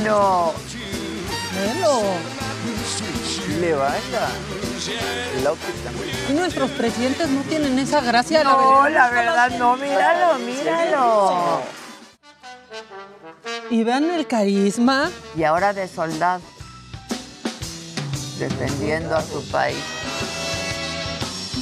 [0.07, 0.53] No.
[1.53, 2.01] Velo.
[3.59, 4.27] Le baila.
[5.37, 6.15] El outfit también.
[6.29, 8.43] Y nuestros presidentes no tienen esa gracia.
[8.43, 11.61] No, la verdad, no, míralo, míralo.
[13.69, 15.09] Y vean el carisma.
[15.35, 16.41] Y ahora de soldado.
[18.39, 19.77] Defendiendo a su país.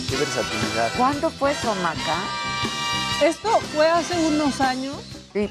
[0.10, 0.92] Qué versatilidad.
[0.98, 2.18] ¿Cuándo fue Somaca?
[3.24, 4.98] Esto fue hace unos años,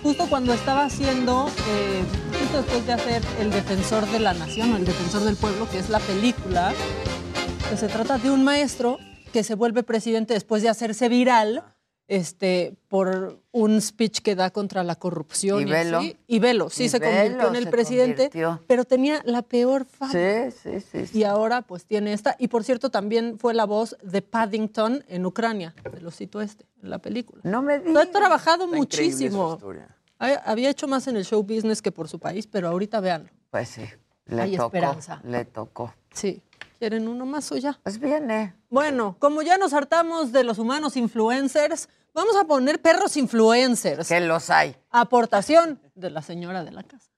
[0.03, 2.03] justo cuando estaba haciendo, eh,
[2.41, 5.79] justo después de hacer El Defensor de la Nación o El Defensor del Pueblo, que
[5.79, 6.73] es la película,
[7.69, 8.99] que se trata de un maestro
[9.33, 11.65] que se vuelve presidente después de hacerse viral
[12.07, 15.63] este, por un speech que da contra la corrupción.
[15.63, 15.99] ¿Y Velo?
[15.99, 16.17] así.
[16.27, 18.63] Y Velo, sí Y se convirtió en el presidente, convirtió.
[18.67, 20.13] pero tenía la peor fama.
[20.13, 21.19] Sí, sí, sí, sí.
[21.19, 22.37] Y ahora pues tiene esta.
[22.39, 26.91] Y por cierto, también fue la voz de Paddington en Ucrania, del osito este, en
[26.91, 27.41] la película.
[27.45, 28.11] No me Ha digas.
[28.11, 29.59] trabajado Está increíble su muchísimo.
[30.19, 33.31] Ha- Había hecho más en el show business que por su país, pero ahorita véanlo.
[33.51, 33.83] Pues sí,
[34.27, 34.67] le Hay tocó.
[34.67, 35.21] esperanza.
[35.25, 35.95] Le tocó.
[36.13, 36.43] Sí.
[36.85, 37.81] ¿Quieren uno más o ya?
[37.83, 38.55] Pues viene.
[38.69, 44.07] Bueno, como ya nos hartamos de los humanos influencers, vamos a poner perros influencers.
[44.07, 44.77] Que los hay.
[44.91, 47.09] Aportación de la señora de la casa.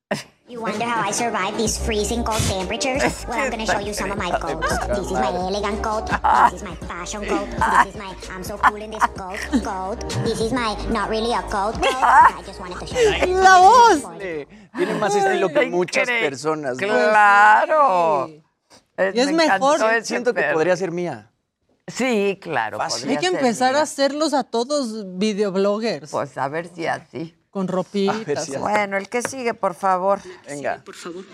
[0.46, 3.26] You wonder how I survive these freezing cold temperatures?
[3.28, 4.78] Well, I'm going to show you some of my coats.
[4.86, 6.06] This is my elegant coat.
[6.06, 7.48] This is my fashion coat.
[7.50, 9.40] This is my I'm so cool in this coat.
[9.64, 10.08] Coat.
[10.22, 11.74] This is my not really a coat.
[11.74, 11.82] coat.
[11.82, 13.34] I just wanted to show you.
[13.34, 14.00] ¡La voz!
[14.76, 16.78] Tiene más estilo que muchas personas.
[16.80, 18.45] ¿no?
[18.96, 19.12] Claro.
[19.14, 19.76] Y es me mejor.
[19.76, 21.30] encantó ese Siento que podría ser mía.
[21.86, 22.78] Sí, claro.
[22.80, 26.10] Hay que empezar a hacerlos a todos videobloggers.
[26.10, 27.36] Pues a ver si así.
[27.50, 28.44] Con ropitas.
[28.44, 28.56] si así.
[28.56, 30.20] Bueno, el que sigue, por favor.
[30.48, 30.82] Venga.
[30.84, 31.24] por favor.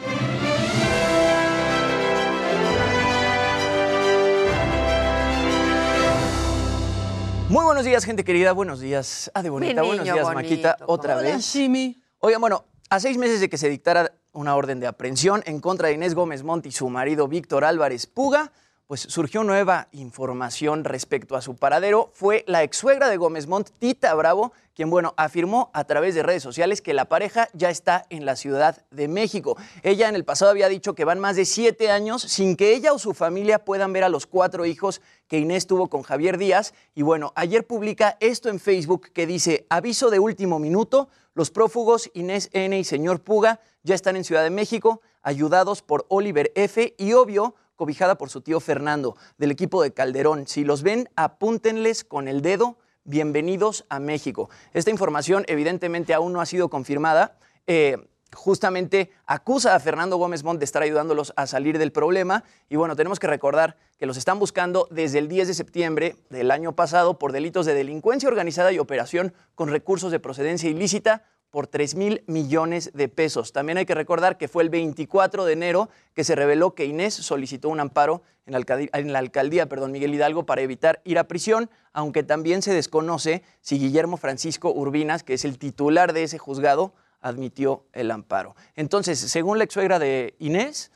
[7.49, 8.53] Muy buenos días, gente querida.
[8.53, 9.83] Buenos días, Ade Bonita.
[9.83, 10.77] Buenos días, bonito, Maquita.
[10.87, 11.45] Otra Hola, vez.
[11.45, 12.03] Shimi.
[12.19, 15.89] Oigan, bueno, a seis meses de que se dictara una orden de aprehensión en contra
[15.89, 18.53] de Inés Gómez Montt y su marido Víctor Álvarez Puga,
[18.87, 22.11] pues surgió nueva información respecto a su paradero.
[22.13, 26.23] Fue la ex suegra de Gómez Montt, Tita Bravo, quien, bueno, afirmó a través de
[26.23, 29.57] redes sociales que la pareja ya está en la Ciudad de México.
[29.83, 32.93] Ella en el pasado había dicho que van más de siete años sin que ella
[32.93, 36.75] o su familia puedan ver a los cuatro hijos que Inés tuvo con Javier Díaz.
[36.95, 42.11] Y bueno, ayer publica esto en Facebook que dice, aviso de último minuto, los prófugos
[42.15, 42.79] Inés N.
[42.79, 46.95] y señor Puga ya están en Ciudad de México, ayudados por Oliver F.
[46.99, 50.47] y obvio, cobijada por su tío Fernando, del equipo de Calderón.
[50.47, 52.77] Si los ven, apúntenles con el dedo.
[53.05, 54.49] Bienvenidos a México.
[54.73, 57.37] Esta información evidentemente aún no ha sido confirmada.
[57.67, 57.97] Eh,
[58.35, 62.45] justamente acusa a Fernando Gómez Montt de estar ayudándolos a salir del problema.
[62.69, 66.51] Y bueno, tenemos que recordar que los están buscando desde el 10 de septiembre del
[66.51, 71.67] año pasado por delitos de delincuencia organizada y operación con recursos de procedencia ilícita por
[71.67, 73.53] 3 mil millones de pesos.
[73.53, 77.13] También hay que recordar que fue el 24 de enero que se reveló que Inés
[77.13, 81.19] solicitó un amparo en la, alcaldía, en la alcaldía perdón, Miguel Hidalgo para evitar ir
[81.19, 86.23] a prisión, aunque también se desconoce si Guillermo Francisco Urbinas, que es el titular de
[86.23, 88.55] ese juzgado, admitió el amparo.
[88.77, 90.91] Entonces, según la ex suegra de Inés,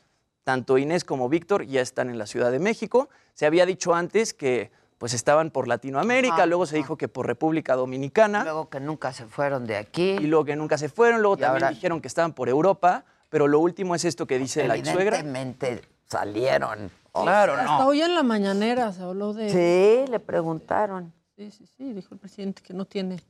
[0.45, 3.09] tanto Inés como Víctor ya están en la Ciudad de México.
[3.35, 7.74] Se había dicho antes que pues estaban por Latinoamérica, luego se dijo que por República
[7.77, 10.12] Dominicana Luego que nunca se fueron de aquí.
[10.12, 13.05] y luego que nunca se fueron, luego Y también ahora- dijeron que estaban por Europa,
[13.29, 15.18] pero lo último es esto que dice la ex suegra.
[15.18, 16.91] Evidentemente salieron.
[17.12, 17.87] Claro, Hasta no.
[17.89, 19.51] hoy en la mañanera se habló de...
[19.51, 21.12] Sí, le preguntaron.
[21.37, 23.20] Sí, sí, sí, dijo el presidente que no tiene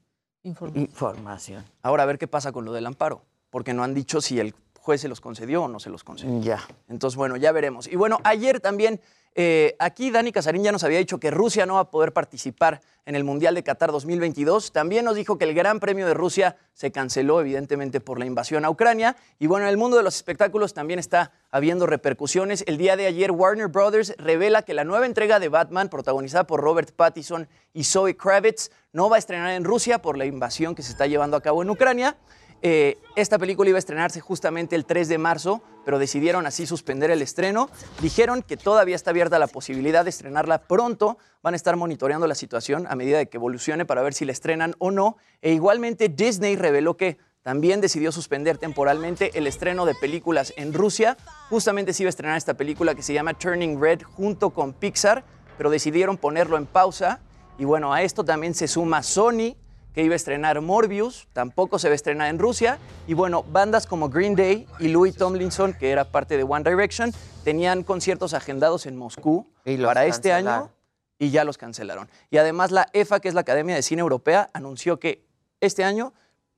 [0.46, 0.84] información.
[0.84, 1.64] Información.
[1.82, 4.54] Ahora a ver qué pasa con lo del amparo, porque no han dicho si el
[4.80, 6.40] juez se los concedió o no se los concedió.
[6.40, 6.60] Ya.
[6.88, 7.88] Entonces, bueno, ya veremos.
[7.88, 9.00] Y bueno, ayer también,
[9.38, 12.80] eh, aquí Dani Casarín ya nos había dicho que Rusia no va a poder participar
[13.04, 14.72] en el Mundial de Qatar 2022.
[14.72, 18.64] También nos dijo que el Gran Premio de Rusia se canceló, evidentemente, por la invasión
[18.64, 19.14] a Ucrania.
[19.38, 22.64] Y bueno, en el mundo de los espectáculos también está habiendo repercusiones.
[22.66, 26.62] El día de ayer, Warner Brothers revela que la nueva entrega de Batman, protagonizada por
[26.62, 30.82] Robert Pattinson y Zoe Kravitz, no va a estrenar en Rusia por la invasión que
[30.82, 32.16] se está llevando a cabo en Ucrania.
[32.62, 37.10] Eh, esta película iba a estrenarse justamente el 3 de marzo, pero decidieron así suspender
[37.10, 37.70] el estreno.
[38.00, 41.18] Dijeron que todavía está abierta la posibilidad de estrenarla pronto.
[41.42, 44.32] Van a estar monitoreando la situación a medida de que evolucione para ver si la
[44.32, 45.16] estrenan o no.
[45.42, 51.16] E igualmente Disney reveló que también decidió suspender temporalmente el estreno de películas en Rusia.
[51.48, 55.24] Justamente se iba a estrenar esta película que se llama Turning Red junto con Pixar,
[55.56, 57.20] pero decidieron ponerlo en pausa.
[57.56, 59.54] Y bueno, a esto también se suma Sony,
[59.96, 62.78] que iba a estrenar Morbius, tampoco se va a estrenar en Rusia.
[63.06, 67.14] Y bueno, bandas como Green Day y Louis Tomlinson, que era parte de One Direction,
[67.44, 70.70] tenían conciertos agendados en Moscú Y para este año
[71.18, 72.10] y ya los cancelaron.
[72.28, 75.24] Y además la EFA, que es la Academia de Cine Europea, anunció que
[75.62, 76.12] este año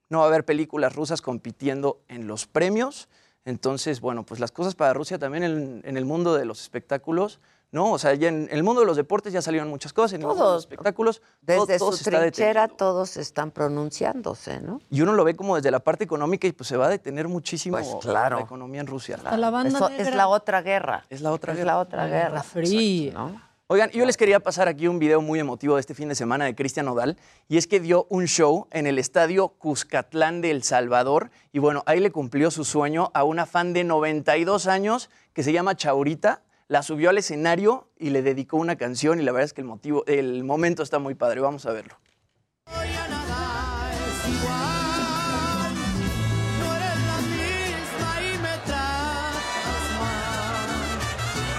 [0.09, 3.09] no va a haber películas rusas compitiendo en los premios.
[3.45, 7.39] Entonces, bueno, pues las cosas para Rusia también en, en el mundo de los espectáculos,
[7.71, 7.93] ¿no?
[7.93, 10.27] O sea, ya en el mundo de los deportes ya salieron muchas cosas, en el
[10.29, 10.65] mundo de los Todos.
[10.65, 14.81] espectáculos Desde todo, todo su se trinchera todos están pronunciándose, ¿no?
[14.91, 17.29] Y uno lo ve como desde la parte económica y pues se va a detener
[17.29, 18.37] muchísimo Pues claro.
[18.39, 19.19] la economía en Rusia.
[19.37, 20.09] La banda Eso negra.
[20.09, 21.05] es la otra guerra.
[21.11, 21.73] Es la otra Es guerra.
[21.73, 22.29] la otra La guerra.
[22.31, 23.13] Guerra Fría.
[23.13, 23.49] ¿no?
[23.71, 26.47] Oigan, yo les quería pasar aquí un video muy emotivo de este fin de semana
[26.47, 30.63] de Cristian Nodal, y es que dio un show en el estadio Cuscatlán de El
[30.63, 35.43] Salvador, y bueno, ahí le cumplió su sueño a una fan de 92 años que
[35.43, 39.47] se llama Chaurita, la subió al escenario y le dedicó una canción, y la verdad
[39.47, 41.95] es que el, motivo, el momento está muy padre, vamos a verlo.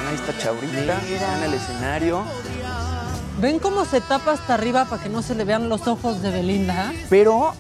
[0.08, 1.02] Ahí está Chaurita
[1.38, 2.24] en el escenario.
[3.42, 6.30] ¿Ven cómo se tapa hasta arriba para que no se le vean los ojos de
[6.30, 6.94] Belinda?
[7.10, 7.54] Pero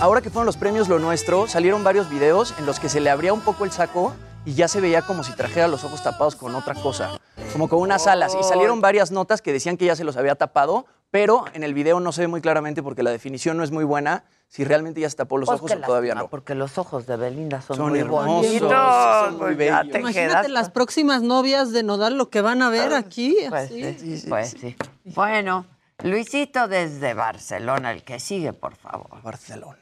[0.00, 3.10] ahora que fueron los premios Lo Nuestro, salieron varios videos en los que se le
[3.10, 4.14] abría un poco el saco
[4.50, 7.20] y ya se veía como si trajera los ojos tapados con otra cosa,
[7.52, 8.36] como con unas alas.
[8.38, 11.72] Y salieron varias notas que decían que ya se los había tapado, pero en el
[11.72, 15.00] video no se ve muy claramente porque la definición no es muy buena si realmente
[15.00, 16.26] ya se tapó los Pues ojos o todavía no.
[16.26, 18.70] Porque los ojos de Belinda son, Son muy hermosos, bonitos.
[18.70, 19.80] son muy pues bellos.
[19.92, 23.36] te Imagínate quedas las próximas novias de Nodal lo que van a ver aquí.
[23.48, 24.18] Pues así.
[24.18, 24.74] sí, pues sí.
[25.04, 25.64] Bueno,
[26.02, 29.22] Luisito desde Barcelona, el que sigue, por favor.
[29.22, 29.78] Barcelona.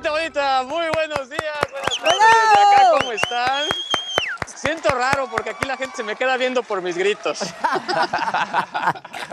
[0.00, 2.22] Gente bonita, muy buenos días, buenas tardes
[2.54, 3.68] acá, ¿cómo están?
[4.46, 7.40] Siento raro porque aquí la gente se me queda viendo por mis gritos.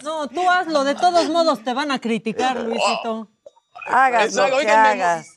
[0.03, 3.29] No, tú hazlo, de todos modos te van a criticar, Luisito.
[3.87, 5.36] Hagas Exacto, lo que oigan, me- hagas.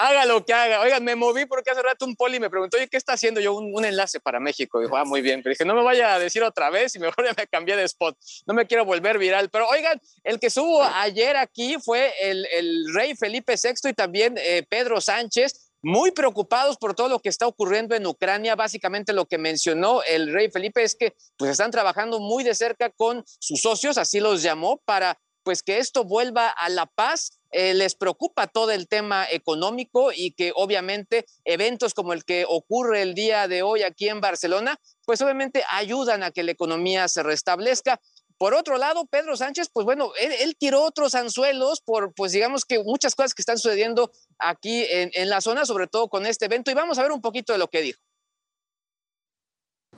[0.00, 0.80] Haga lo que haga.
[0.80, 3.40] Oigan, me moví porque hace rato un poli me preguntó, oye, ¿qué está haciendo?
[3.40, 4.80] Yo, un, un enlace para México.
[4.80, 5.42] Dijo, ah, muy bien.
[5.42, 7.82] Pero dije, no me vaya a decir otra vez y mejor ya me cambié de
[7.82, 8.16] spot.
[8.46, 9.50] No me quiero volver viral.
[9.50, 14.36] Pero oigan, el que subo ayer aquí fue el, el rey Felipe VI y también
[14.38, 15.72] eh, Pedro Sánchez.
[15.82, 18.54] Muy preocupados por todo lo que está ocurriendo en Ucrania.
[18.54, 22.90] Básicamente lo que mencionó el rey Felipe es que pues están trabajando muy de cerca
[22.90, 27.37] con sus socios, así los llamó, para pues que esto vuelva a la paz.
[27.50, 33.00] Eh, les preocupa todo el tema económico y que obviamente eventos como el que ocurre
[33.00, 37.22] el día de hoy aquí en Barcelona, pues obviamente ayudan a que la economía se
[37.22, 38.00] restablezca.
[38.36, 42.64] Por otro lado, Pedro Sánchez, pues bueno, él, él tiró otros anzuelos por, pues digamos
[42.64, 46.44] que muchas cosas que están sucediendo aquí en, en la zona, sobre todo con este
[46.44, 46.70] evento.
[46.70, 48.00] Y vamos a ver un poquito de lo que dijo.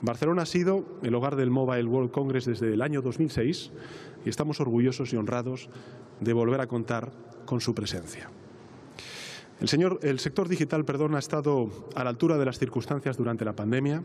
[0.01, 3.71] Barcelona ha sido el hogar del Mobile World Congress desde el año 2006
[4.25, 5.69] y estamos orgullosos y honrados
[6.19, 7.11] de volver a contar
[7.45, 8.29] con su presencia.
[9.59, 13.45] El, señor, el sector digital perdón, ha estado a la altura de las circunstancias durante
[13.45, 14.01] la pandemia.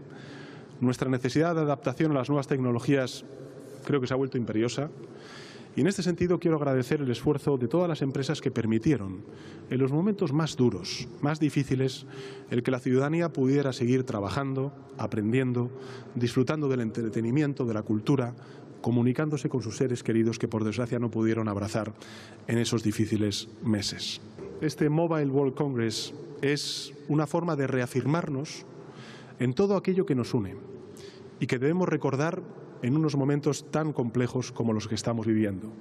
[0.80, 3.24] Nuestra necesidad de adaptación a las nuevas tecnologías
[3.86, 4.90] creo que se ha vuelto imperiosa.
[5.76, 9.22] Y en este sentido quiero agradecer el esfuerzo de todas las empresas que permitieron,
[9.68, 12.06] en los momentos más duros, más difíciles,
[12.50, 15.70] el que la ciudadanía pudiera seguir trabajando, aprendiendo,
[16.14, 18.34] disfrutando del entretenimiento, de la cultura,
[18.80, 21.92] comunicándose con sus seres queridos que por desgracia no pudieron abrazar
[22.46, 24.22] en esos difíciles meses.
[24.62, 28.64] Este Mobile World Congress es una forma de reafirmarnos
[29.38, 30.56] en todo aquello que nos une
[31.38, 32.42] y que debemos recordar
[32.86, 35.72] en unos momentos tan complejos como los que estamos viviendo.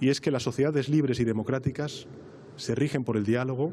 [0.00, 2.08] Y es que las sociedades libres y democráticas
[2.56, 3.72] se rigen por el diálogo,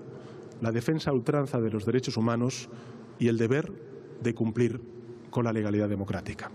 [0.62, 2.70] la defensa a ultranza de los derechos humanos
[3.18, 3.72] y el deber
[4.22, 4.80] de cumplir
[5.32, 6.52] con la legalidad democrática.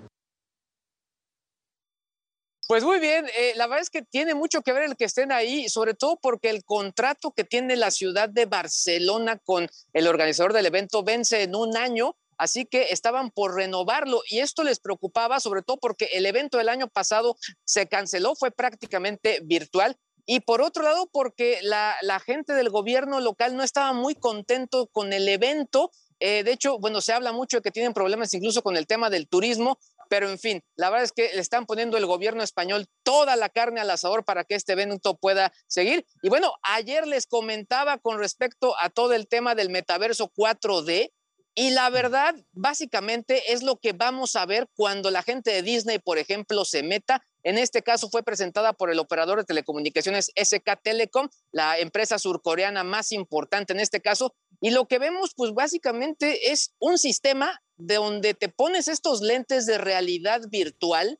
[2.68, 5.32] Pues muy bien, eh, la verdad es que tiene mucho que ver el que estén
[5.32, 10.53] ahí, sobre todo porque el contrato que tiene la ciudad de Barcelona con el organizador
[10.53, 15.41] del evento vence en un año, así que estaban por renovarlo y esto les preocupaba,
[15.41, 19.97] sobre todo porque el evento del año pasado se canceló, fue prácticamente virtual.
[20.26, 25.12] Y por otro lado, porque la, gente del gobierno local no estaba muy contento con
[25.12, 25.91] el evento.
[26.18, 29.11] Eh, de hecho, bueno, se habla mucho de que tienen problemas incluso con el tema
[29.11, 29.78] del turismo,
[30.09, 33.49] pero en fin, la verdad es que le están poniendo el gobierno español toda la
[33.49, 36.07] carne al asador para que este evento pueda seguir.
[36.22, 41.12] Y bueno, ayer les comentaba con respecto a todo el tema del metaverso 4D.
[41.55, 45.98] Y la verdad, básicamente, es lo que vamos a ver cuando la gente de Disney,
[45.98, 47.22] por ejemplo, se meta.
[47.42, 52.84] En este caso fue presentada por el operador de telecomunicaciones SK Telecom, la empresa surcoreana
[52.84, 54.34] más importante en este caso.
[54.61, 59.66] Y lo que vemos, pues básicamente es un sistema de donde te pones estos lentes
[59.66, 61.18] de realidad virtual,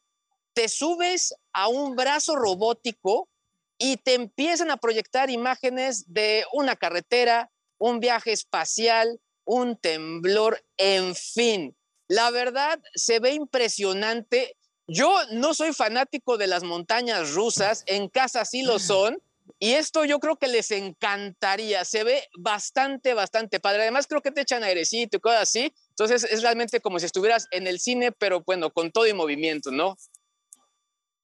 [0.53, 3.29] te subes a un brazo robótico
[3.79, 9.19] y te empiezan a proyectar imágenes de una carretera, un viaje espacial,
[9.51, 11.77] un temblor, en fin.
[12.07, 14.57] La verdad, se ve impresionante.
[14.87, 19.21] Yo no soy fanático de las montañas rusas, en casa sí lo son,
[19.59, 21.85] y esto yo creo que les encantaría.
[21.85, 23.83] Se ve bastante, bastante padre.
[23.83, 25.75] Además, creo que te echan airecito y cosas así.
[25.89, 29.73] Entonces, es realmente como si estuvieras en el cine, pero bueno, con todo y movimiento,
[29.73, 29.97] ¿no?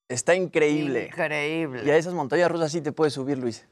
[0.08, 1.06] Está increíble.
[1.06, 1.82] Increíble.
[1.84, 3.66] Y a esas montañas rusas sí te puedes subir, Luis.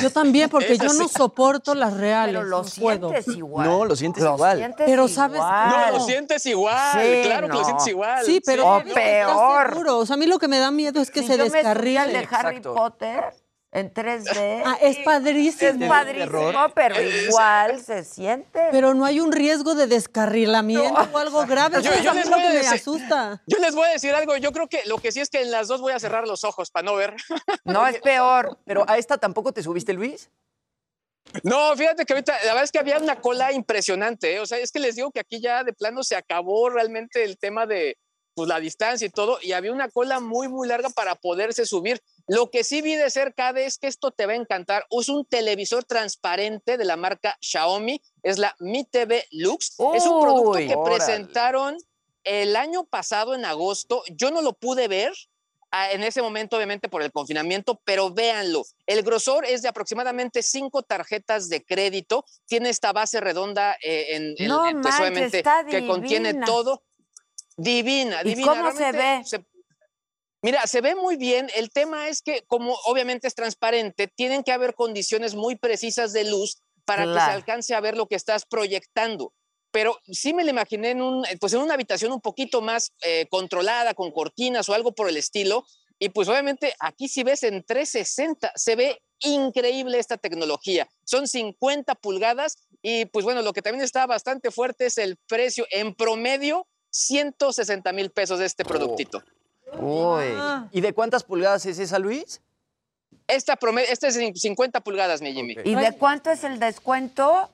[0.00, 2.36] Yo también, porque yo no soporto las reales.
[2.36, 3.08] Pero lo no puedo.
[3.10, 3.66] sientes igual.
[3.68, 4.58] No, lo sientes Lo igual.
[4.58, 5.70] sientes Pero sabes, igual.
[5.90, 7.00] No, lo sientes igual.
[7.02, 8.24] Sí, claro que lo sientes igual.
[8.24, 9.70] Sí, pero O peor.
[9.70, 9.98] seguro.
[9.98, 11.48] O sea, a mí lo que me da miedo es que Si se yo me
[11.50, 12.12] subí al descarrile.
[12.12, 12.24] de Harry
[12.56, 12.74] Exacto.
[12.74, 13.24] Potter,
[13.72, 14.62] en 3D.
[14.66, 15.84] Ah, es padrísimo.
[15.84, 18.68] Es padrísimo, pero igual se siente.
[18.72, 21.80] Pero no hay un riesgo de descarrilamiento o algo grave.
[21.82, 23.42] Yo- Eso yo es les lo voy a que me decir- asusta.
[23.46, 25.50] Yo les voy a decir algo, yo creo que lo que sí es que en
[25.52, 27.14] las dos voy a cerrar los ojos para no ver.
[27.64, 28.58] No es peor.
[28.66, 30.30] Pero a esta tampoco te subiste, Luis.
[31.44, 34.40] No, fíjate que ahorita, la verdad es que había una cola impresionante, ¿eh?
[34.40, 37.38] o sea, es que les digo que aquí ya de plano se acabó realmente el
[37.38, 37.96] tema de
[38.34, 42.00] pues, la distancia y todo, y había una cola muy, muy larga para poderse subir.
[42.26, 45.08] Lo que sí vi de cerca de es que esto te va a encantar, es
[45.08, 50.58] un televisor transparente de la marca Xiaomi, es la Mi TV Lux, es un producto
[50.58, 50.96] que órale.
[50.96, 51.76] presentaron
[52.24, 55.12] el año pasado en agosto, yo no lo pude ver,
[55.72, 58.64] ah, en ese momento, obviamente, por el confinamiento, pero véanlo.
[58.86, 62.24] El grosor es de aproximadamente cinco tarjetas de crédito.
[62.46, 66.82] Tiene esta base redonda eh, en, en- No en, pues, obviamente, está que contiene todo.
[67.60, 68.48] Divina, ¿Y divina.
[68.48, 69.44] cómo se Realmente
[70.42, 71.50] Mira, se ve muy bien.
[71.54, 76.24] El tema es que, como obviamente es transparente, tienen que haber condiciones muy precisas de
[76.24, 79.34] luz para que se alcance a ver lo que estás proyectando.
[79.70, 83.26] Pero sí me lo imaginé en, un, pues en una habitación un poquito más eh,
[83.30, 85.66] controlada, con cortinas o algo por el estilo.
[85.98, 90.88] Y pues obviamente aquí si ves en 360, se ve increíble esta tecnología.
[91.04, 95.66] Son 50 pulgadas y pues bueno, lo que también está bastante fuerte es el precio
[95.70, 99.22] en promedio 160 mil pesos de este productito.
[100.72, 102.40] ¿Y de cuántas pulgadas es esa, Luis?
[103.26, 105.56] Esta, promedio, este es en 50 pulgadas, mi Jimmy.
[105.64, 107.50] ¿Y de cuánto es el descuento?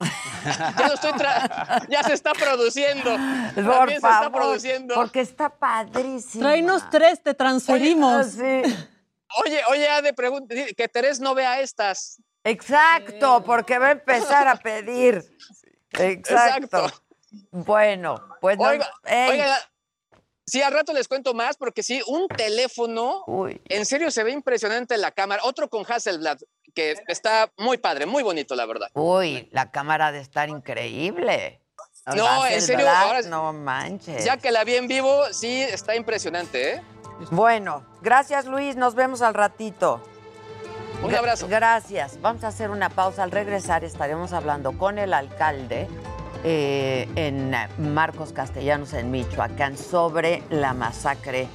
[0.44, 3.10] Ya lo estoy tra- ya se está produciendo.
[3.54, 4.94] Por También se está produciendo.
[4.94, 6.42] porque está padrísimo.
[6.42, 8.34] Tráenos tres, te transferimos.
[8.36, 12.20] Oye, oye, Ade, pregunta, que Terés no vea estas.
[12.44, 15.24] Exacto, porque va a empezar a pedir.
[15.92, 16.88] Exacto.
[17.50, 19.58] Bueno, pues no- Oiga, ey, oiga,
[20.46, 23.24] sí, al rato les cuento más, porque sí, un teléfono,
[23.68, 25.42] en serio se ve impresionante la cámara.
[25.44, 26.38] Otro con Hasselblad,
[26.74, 28.88] que está muy padre, muy bonito, la verdad.
[28.94, 31.60] Uy, la cámara de estar increíble.
[32.14, 34.24] No, en serio, ahora- No manches.
[34.24, 36.82] Ya que la vi en vivo, sí, está impresionante, ¿eh?
[37.30, 40.02] Bueno, gracias Luis, nos vemos al ratito.
[41.02, 41.46] Un abrazo.
[41.48, 42.20] Gracias.
[42.20, 43.22] Vamos a hacer una pausa.
[43.24, 45.86] Al regresar estaremos hablando con el alcalde
[46.44, 47.54] eh, en
[47.94, 51.48] Marcos Castellanos, en Michoacán, sobre la masacre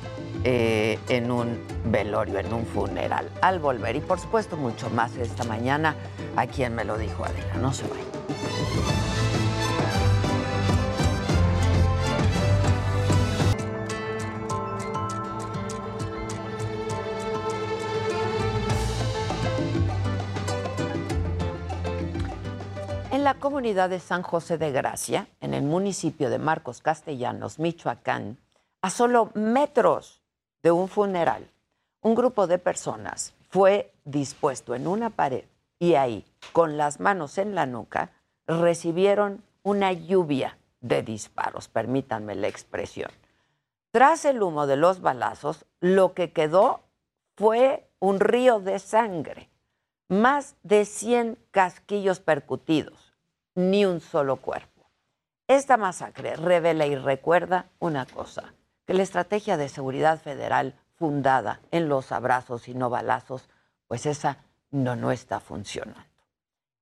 [0.43, 3.29] eh, en un velorio, en un funeral.
[3.41, 5.95] Al volver, y por supuesto mucho más esta mañana,
[6.35, 7.53] a quien me lo dijo Adela.
[7.61, 8.98] No se vayan.
[23.59, 28.37] Comunidad de San José de Gracia, en el municipio de Marcos Castellanos, Michoacán,
[28.81, 30.21] a solo metros
[30.63, 31.45] de un funeral,
[31.99, 35.43] un grupo de personas fue dispuesto en una pared
[35.77, 38.13] y ahí, con las manos en la nuca,
[38.47, 43.11] recibieron una lluvia de disparos, permítanme la expresión.
[43.91, 46.79] Tras el humo de los balazos, lo que quedó
[47.35, 49.49] fue un río de sangre,
[50.07, 53.08] más de 100 casquillos percutidos,
[53.59, 54.89] ni un solo cuerpo.
[55.47, 58.53] Esta masacre revela y recuerda una cosa,
[58.85, 63.49] que la estrategia de seguridad federal fundada en los abrazos y no balazos,
[63.87, 64.37] pues esa
[64.71, 66.01] no, no está funcionando.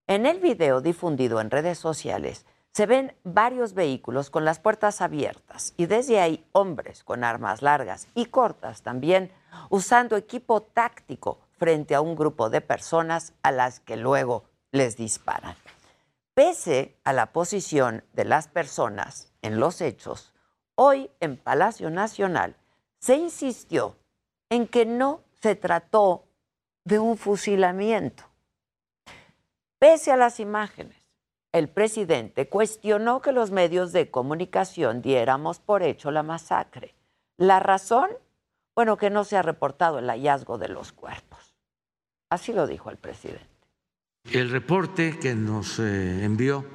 [0.06, 5.74] En el video difundido en redes sociales se ven varios vehículos con las puertas abiertas
[5.78, 9.32] y desde ahí hombres con armas largas y cortas también
[9.70, 15.56] usando equipo táctico frente a un grupo de personas a las que luego les disparan.
[16.38, 20.36] Pese a la posición de las personas en los hechos,
[20.76, 22.56] hoy en Palacio Nacional
[23.00, 23.98] se insistió
[24.52, 26.26] en que no se trató
[26.84, 28.24] de un fusilamiento.
[29.80, 31.04] Pese a las imágenes,
[31.54, 36.94] el presidente cuestionó que los medios de comunicación diéramos por hecho la masacre.
[37.38, 38.12] ¿La razón?
[38.76, 41.56] Bueno, que no se ha reportado el hallazgo de los cuerpos.
[42.30, 43.57] Así lo dijo el presidente.
[44.32, 46.66] El reporte que nos eh, envió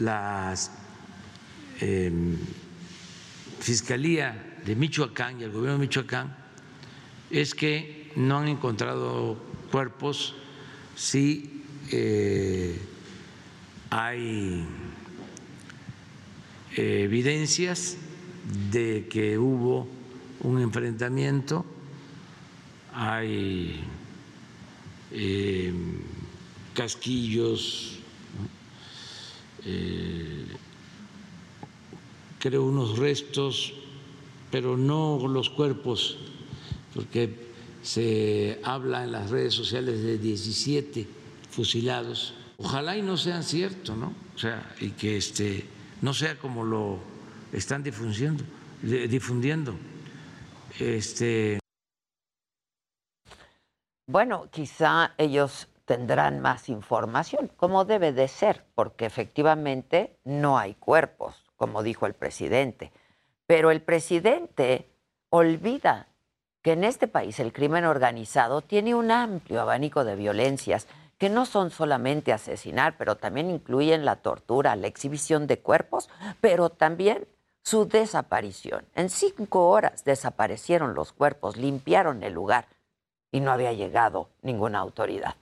[0.00, 0.54] la
[1.80, 2.12] eh,
[3.60, 6.34] Fiscalía de Michoacán y el gobierno de Michoacán
[7.30, 9.38] es que no han encontrado
[9.70, 10.34] cuerpos,
[10.96, 12.76] sí eh,
[13.90, 14.64] hay
[16.76, 17.96] eh, evidencias
[18.72, 19.88] de que hubo
[20.40, 21.64] un enfrentamiento,
[22.92, 23.80] hay
[25.12, 25.72] eh,
[26.80, 27.98] casquillos,
[29.66, 30.46] eh,
[32.38, 33.74] creo unos restos,
[34.50, 36.16] pero no los cuerpos,
[36.94, 37.36] porque
[37.82, 41.06] se habla en las redes sociales de 17
[41.50, 42.32] fusilados.
[42.56, 44.14] Ojalá y no sean ciertos, ¿no?
[44.34, 45.66] O sea, y que este,
[46.00, 46.98] no sea como lo
[47.52, 48.42] están difundiendo.
[48.80, 49.74] difundiendo.
[50.78, 51.58] Este...
[54.06, 61.44] Bueno, quizá ellos tendrán más información, como debe de ser, porque efectivamente no hay cuerpos,
[61.56, 62.92] como dijo el presidente.
[63.48, 64.88] Pero el presidente
[65.30, 66.06] olvida
[66.62, 70.86] que en este país el crimen organizado tiene un amplio abanico de violencias
[71.18, 76.08] que no son solamente asesinar, pero también incluyen la tortura, la exhibición de cuerpos,
[76.40, 77.26] pero también
[77.64, 78.84] su desaparición.
[78.94, 82.68] En cinco horas desaparecieron los cuerpos, limpiaron el lugar
[83.32, 85.34] y no había llegado ninguna autoridad.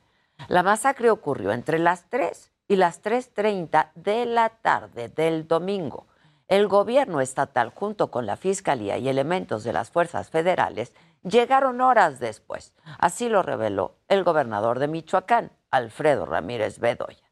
[0.46, 6.06] La masacre ocurrió entre las 3 y las 3.30 de la tarde del domingo.
[6.46, 12.20] El gobierno estatal, junto con la Fiscalía y elementos de las fuerzas federales, llegaron horas
[12.20, 12.72] después.
[12.98, 17.27] Así lo reveló el gobernador de Michoacán, Alfredo Ramírez Bedoya.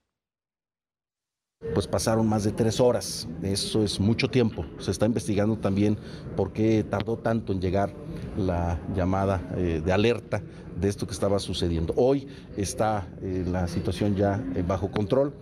[1.76, 4.66] Pues pasaron más de tres horas, eso es mucho tiempo.
[4.78, 5.98] Se está investigando también
[6.36, 7.92] por qué tardó tanto en llegar
[8.36, 10.42] la llamada eh, de alerta
[10.74, 11.94] de esto que estaba sucediendo.
[11.96, 12.28] Hoy
[12.58, 15.34] está eh, la situación ya eh, bajo control.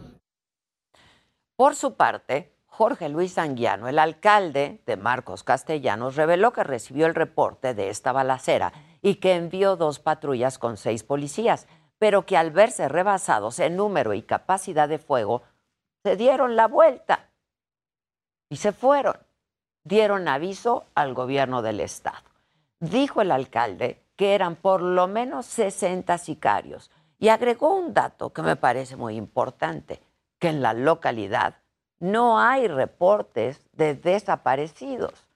[1.56, 7.14] Por su parte, Jorge Luis Anguiano, el alcalde de Marcos Castellanos, reveló que recibió el
[7.16, 11.66] reporte de esta balacera y que envió dos patrullas con seis policías,
[11.98, 15.42] pero que al verse rebasados en número y capacidad de fuego,
[16.04, 17.30] se dieron la vuelta
[18.50, 19.16] y se fueron.
[19.84, 22.28] Dieron aviso al gobierno del estado.
[22.78, 28.42] Dijo el alcalde que eran por lo menos 60 sicarios y agregó un dato que
[28.42, 30.00] me parece muy importante,
[30.38, 31.56] que en la localidad
[32.00, 35.26] no hay reportes de desaparecidos.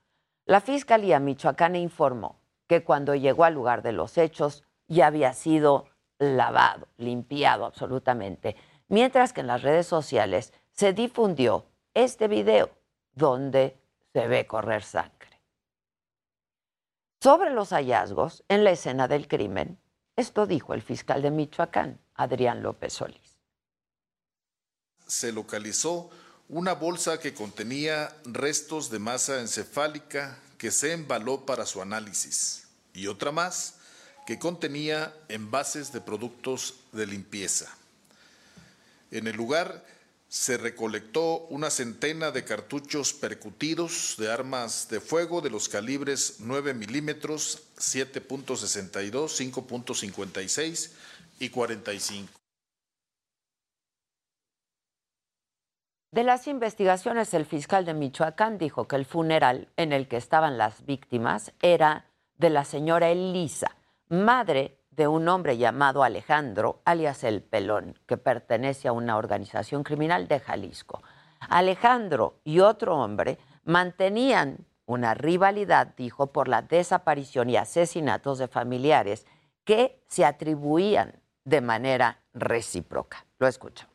[0.44, 5.86] La Fiscalía Michoacana informó que cuando llegó al lugar de los hechos ya había sido
[6.18, 8.56] lavado, limpiado absolutamente,
[8.88, 12.70] mientras que en las redes sociales se difundió este video
[13.12, 13.76] donde
[14.12, 15.40] se ve correr sangre.
[17.20, 19.78] Sobre los hallazgos en la escena del crimen,
[20.16, 23.38] esto dijo el fiscal de Michoacán, Adrián López Solís.
[25.06, 26.10] Se localizó
[26.48, 33.06] una bolsa que contenía restos de masa encefálica que se embaló para su análisis y
[33.06, 33.77] otra más
[34.28, 37.74] que contenía envases de productos de limpieza.
[39.10, 39.82] En el lugar
[40.28, 46.74] se recolectó una centena de cartuchos percutidos de armas de fuego de los calibres 9
[46.74, 50.90] milímetros, 7.62, 5.56
[51.38, 52.30] y 45.
[56.12, 60.58] De las investigaciones, el fiscal de Michoacán dijo que el funeral en el que estaban
[60.58, 62.04] las víctimas era
[62.36, 63.77] de la señora Elisa,
[64.08, 70.26] madre de un hombre llamado Alejandro, alias El Pelón, que pertenece a una organización criminal
[70.28, 71.02] de Jalisco.
[71.40, 79.26] Alejandro y otro hombre mantenían una rivalidad, dijo, por la desaparición y asesinatos de familiares
[79.64, 83.26] que se atribuían de manera recíproca.
[83.38, 83.94] Lo escuchamos.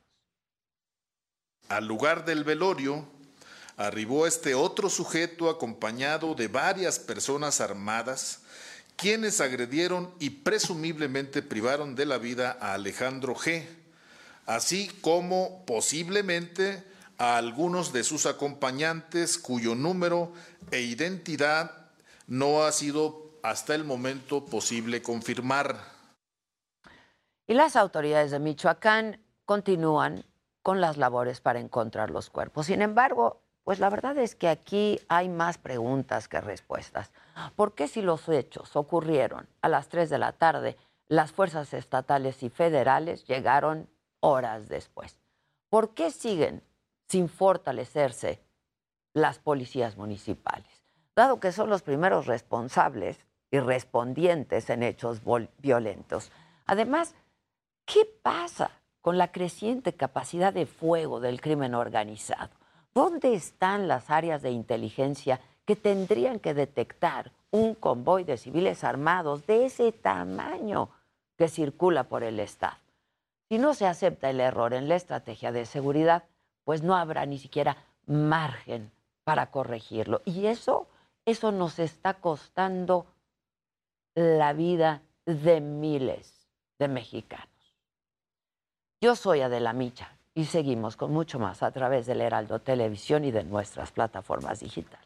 [1.70, 3.06] Al lugar del velorio
[3.78, 8.44] arribó este otro sujeto acompañado de varias personas armadas,
[8.96, 13.66] quienes agredieron y presumiblemente privaron de la vida a Alejandro G.,
[14.46, 16.84] así como posiblemente
[17.18, 20.34] a algunos de sus acompañantes cuyo número
[20.72, 21.72] e identidad
[22.28, 25.78] no ha sido hasta el momento posible confirmar.
[27.46, 30.26] Y las autoridades de Michoacán continúan
[30.62, 32.68] con las labores para encontrar los cuerpos.
[32.68, 37.12] Sin embargo, pues la verdad es que aquí hay más preguntas que respuestas.
[37.56, 40.78] ¿Por qué si los hechos ocurrieron a las 3 de la tarde,
[41.08, 45.20] las fuerzas estatales y federales llegaron horas después?
[45.70, 46.64] ¿Por qué siguen
[47.08, 48.42] sin fortalecerse
[49.14, 50.84] las policías municipales?
[51.16, 55.22] Dado que son los primeros responsables y respondientes en hechos
[55.60, 56.32] violentos.
[56.66, 57.16] Además,
[57.86, 58.72] ¿qué pasa
[59.04, 62.52] con la creciente capacidad de fuego del crimen organizado.
[62.94, 69.46] ¿Dónde están las áreas de inteligencia que tendrían que detectar un convoy de civiles armados
[69.46, 70.90] de ese tamaño
[71.38, 72.78] que circula por el Estado?
[73.50, 76.24] Si no se acepta el error en la estrategia de seguridad,
[76.64, 78.92] pues no habrá ni siquiera margen
[79.24, 80.22] para corregirlo.
[80.26, 80.88] Y eso,
[81.26, 83.06] eso nos está costando
[84.16, 86.48] la vida de miles
[86.80, 87.48] de mexicanos.
[89.02, 93.32] Yo soy Adela Micha y seguimos con mucho más a través del Heraldo Televisión y
[93.32, 95.03] de nuestras plataformas digitales.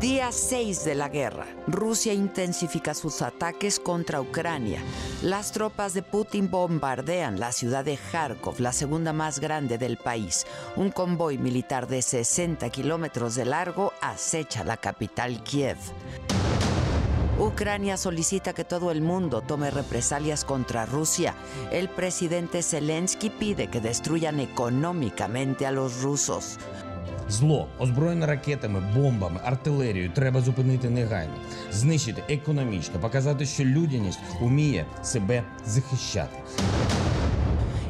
[0.00, 1.46] Día 6 de la guerra.
[1.66, 4.80] Rusia intensifica sus ataques contra Ucrania.
[5.22, 10.46] Las tropas de Putin bombardean la ciudad de Kharkov, la segunda más grande del país.
[10.76, 15.78] Un convoy militar de 60 kilómetros de largo acecha la capital Kiev.
[17.38, 21.34] Ucrania solicita que todo el mundo tome represalias contra Rusia.
[21.72, 26.58] El presidente Zelensky pide que destruyan económicamente a los rusos.
[27.28, 31.34] Зло, озброєне ракетами, бомбами, артилерією треба зупинити негайно,
[31.72, 36.36] знищити економічно, показати, що людяність уміє себе захищати.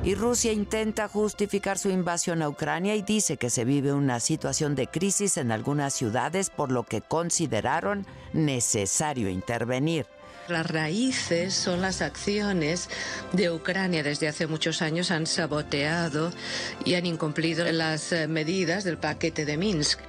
[0.05, 4.74] Y Rusia intenta justificar su invasión a Ucrania y dice que se vive una situación
[4.74, 10.05] de crisis en algunas ciudades por lo que consideraron necesario intervenir.
[10.48, 12.90] Las raíces son las acciones
[13.32, 14.02] de Ucrania.
[14.02, 16.32] Desde hace muchos años han saboteado
[16.84, 20.00] y han incumplido las eh, medidas del paquete de Minsk.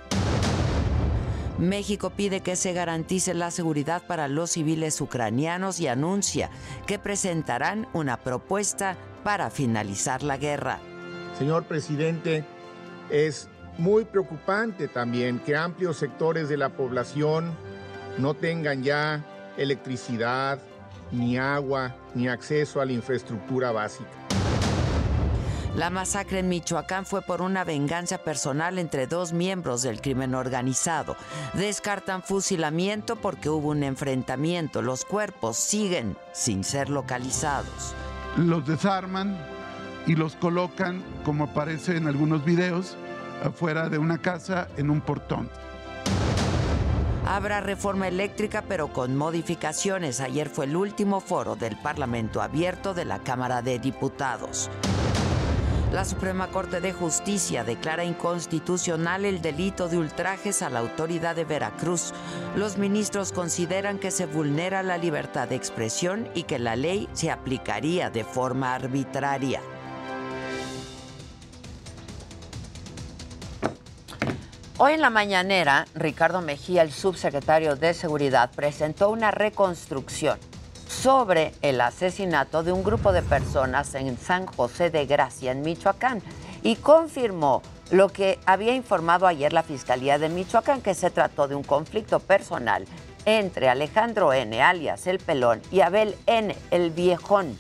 [1.57, 6.49] México pide que se garantice la seguridad para los civiles ucranianos y anuncia
[6.85, 10.78] que presentarán una propuesta para finalizar la guerra.
[11.39, 12.45] Señor presidente,
[13.09, 13.49] es
[13.80, 17.57] muy preocupante también que amplios sectores de la población
[18.19, 19.26] no tengan ya
[19.57, 20.59] electricidad,
[21.11, 24.11] ni agua, ni acceso a la infraestructura básica.
[25.76, 31.17] La masacre en Michoacán fue por una venganza personal entre dos miembros del crimen organizado.
[31.55, 34.84] Descartan fusilamiento porque hubo un enfrentamiento.
[34.84, 37.95] Los cuerpos siguen sin ser localizados.
[38.38, 39.38] Los desarman
[40.05, 42.97] y los colocan, como aparece en algunos videos,
[43.43, 45.49] afuera de una casa en un portón.
[47.25, 50.19] Habrá reforma eléctrica pero con modificaciones.
[50.19, 54.69] Ayer fue el último foro del Parlamento abierto de la Cámara de Diputados.
[55.95, 61.45] La Suprema Corte de Justicia declara inconstitucional el delito de ultrajes a la autoridad de
[61.45, 62.11] Veracruz.
[62.57, 67.31] Los ministros consideran que se vulnera la libertad de expresión y que la ley se
[67.31, 69.61] aplicaría de forma arbitraria.
[74.77, 80.37] Hoy en la mañanera, Ricardo Mejía, el subsecretario de Seguridad, presentó una reconstrucción
[81.01, 86.21] sobre el asesinato de un grupo de personas en San José de Gracia, en Michoacán,
[86.63, 91.55] y confirmó lo que había informado ayer la Fiscalía de Michoacán, que se trató de
[91.55, 92.85] un conflicto personal
[93.25, 97.57] entre Alejandro N., alias El Pelón, y Abel N., el Viejón,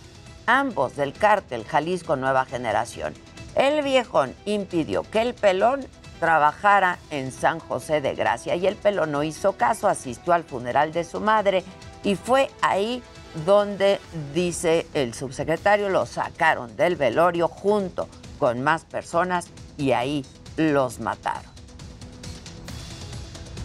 [0.47, 3.13] ambos del cártel Jalisco Nueva Generación.
[3.55, 5.85] El Viejón impidió que El Pelón
[6.19, 10.93] trabajara en San José de Gracia y El Pelón no hizo caso, asistió al funeral
[10.93, 11.63] de su madre
[12.03, 13.03] y fue ahí
[13.45, 13.99] donde,
[14.33, 18.07] dice el subsecretario, lo sacaron del velorio junto
[18.39, 20.25] con más personas y ahí
[20.57, 21.51] los mataron.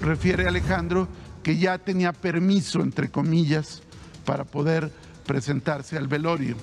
[0.01, 1.09] Refiere Alejandro
[1.43, 3.83] que ya tenía permiso, entre comillas,
[4.25, 4.91] para poder
[5.27, 6.57] presentarse al velorio.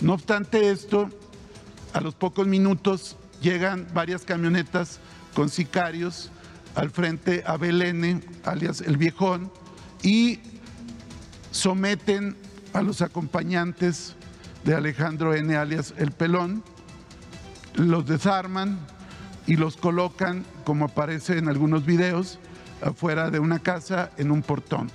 [0.00, 1.08] No obstante esto,
[1.92, 4.98] a los pocos minutos llegan varias camionetas
[5.34, 6.30] con sicarios
[6.74, 9.50] al frente a Belén, alias el viejón,
[10.02, 10.40] y
[11.52, 12.36] someten
[12.72, 14.16] a los acompañantes
[14.64, 15.54] de Alejandro N.
[15.54, 16.64] alias El Pelón,
[17.74, 18.78] los desarman
[19.46, 22.38] y los colocan, como aparece en algunos videos,
[22.82, 24.90] afuera de una casa en un portón.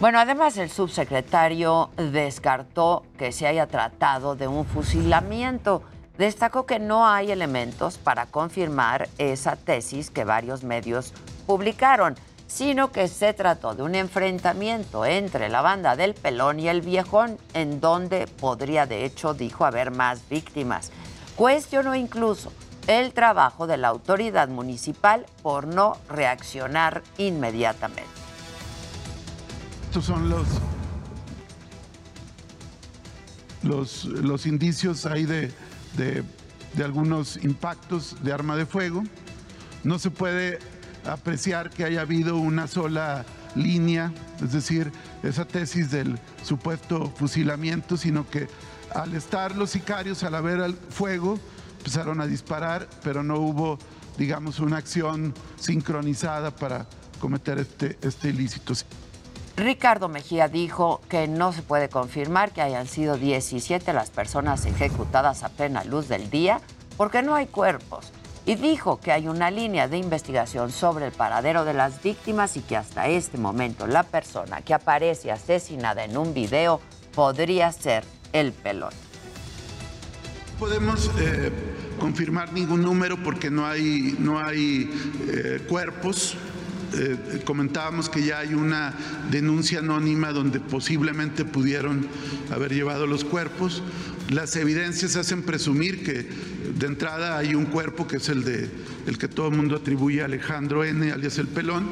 [0.00, 5.82] Bueno, además el subsecretario descartó que se haya tratado de un fusilamiento.
[6.16, 11.12] Destacó que no hay elementos para confirmar esa tesis que varios medios
[11.46, 12.16] publicaron
[12.50, 17.38] sino que se trató de un enfrentamiento entre la banda del Pelón y el Viejón,
[17.54, 20.90] en donde podría, de hecho, dijo haber más víctimas.
[21.36, 22.52] Cuestionó incluso
[22.88, 28.10] el trabajo de la autoridad municipal por no reaccionar inmediatamente.
[29.84, 30.46] Estos son los,
[33.62, 35.52] los, los indicios ahí de,
[35.96, 36.24] de,
[36.74, 39.04] de algunos impactos de arma de fuego.
[39.84, 40.58] No se puede
[41.06, 43.24] apreciar que haya habido una sola
[43.54, 44.92] línea, es decir,
[45.22, 48.48] esa tesis del supuesto fusilamiento, sino que
[48.94, 51.38] al estar los sicarios, al haber el fuego,
[51.78, 53.78] empezaron a disparar, pero no hubo,
[54.18, 56.86] digamos, una acción sincronizada para
[57.20, 58.74] cometer este, este ilícito.
[59.56, 65.42] Ricardo Mejía dijo que no se puede confirmar que hayan sido 17 las personas ejecutadas
[65.42, 66.60] a plena luz del día
[66.96, 68.10] porque no hay cuerpos
[68.50, 72.62] y dijo que hay una línea de investigación sobre el paradero de las víctimas y
[72.62, 76.80] que hasta este momento la persona que aparece asesinada en un video
[77.14, 78.90] podría ser el pelón.
[80.58, 81.52] Podemos eh,
[82.00, 84.90] confirmar ningún número porque no hay, no hay
[85.28, 86.36] eh, cuerpos,
[86.92, 88.92] eh, comentábamos que ya hay una
[89.30, 92.08] denuncia anónima donde posiblemente pudieron
[92.50, 93.80] haber llevado los cuerpos.
[94.30, 98.70] Las evidencias hacen presumir que de entrada hay un cuerpo que es el de
[99.08, 101.88] el que todo el mundo atribuye a Alejandro N, alias el pelón,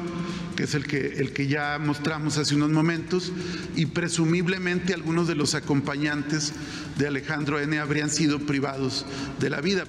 [0.55, 3.33] que es el que, el que ya mostramos hace unos momentos,
[3.75, 6.53] y presumiblemente algunos de los acompañantes
[6.97, 9.05] de Alejandro N habrían sido privados
[9.39, 9.83] de la vida.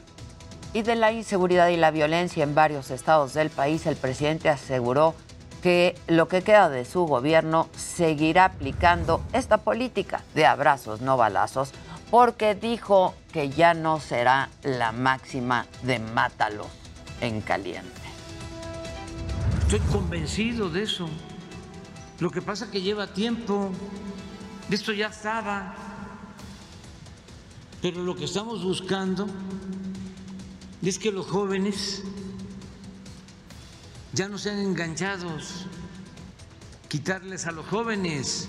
[0.73, 5.15] Y de la inseguridad y la violencia en varios estados del país, el presidente aseguró
[5.63, 11.73] que lo que queda de su gobierno seguirá aplicando esta política de abrazos, no balazos,
[12.11, 16.67] porque dijo que ya no será la máxima de mátalos
[17.21, 17.91] en caliente.
[19.63, 21.09] Estoy convencido de eso.
[22.19, 23.71] Lo que pasa es que lleva tiempo.
[24.69, 25.75] Esto ya estaba.
[27.81, 29.27] Pero lo que estamos buscando
[30.83, 32.03] es que los jóvenes
[34.13, 35.67] ya no sean enganchados,
[36.89, 38.49] quitarles a los jóvenes.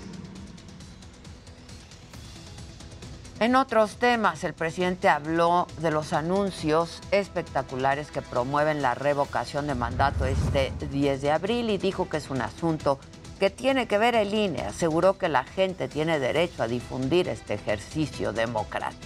[3.42, 9.74] En otros temas, el presidente habló de los anuncios espectaculares que promueven la revocación de
[9.74, 13.00] mandato este 10 de abril y dijo que es un asunto
[13.40, 14.60] que tiene que ver el INE.
[14.60, 19.02] Aseguró que la gente tiene derecho a difundir este ejercicio democrático.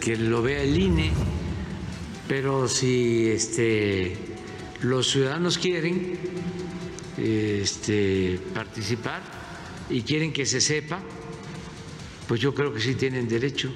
[0.00, 1.10] Que lo vea el INE,
[2.28, 4.16] pero si este,
[4.80, 6.18] los ciudadanos quieren
[7.18, 9.20] este, participar
[9.90, 10.98] y quieren que se sepa,
[12.32, 13.70] pues yo creo que sí tienen derecho.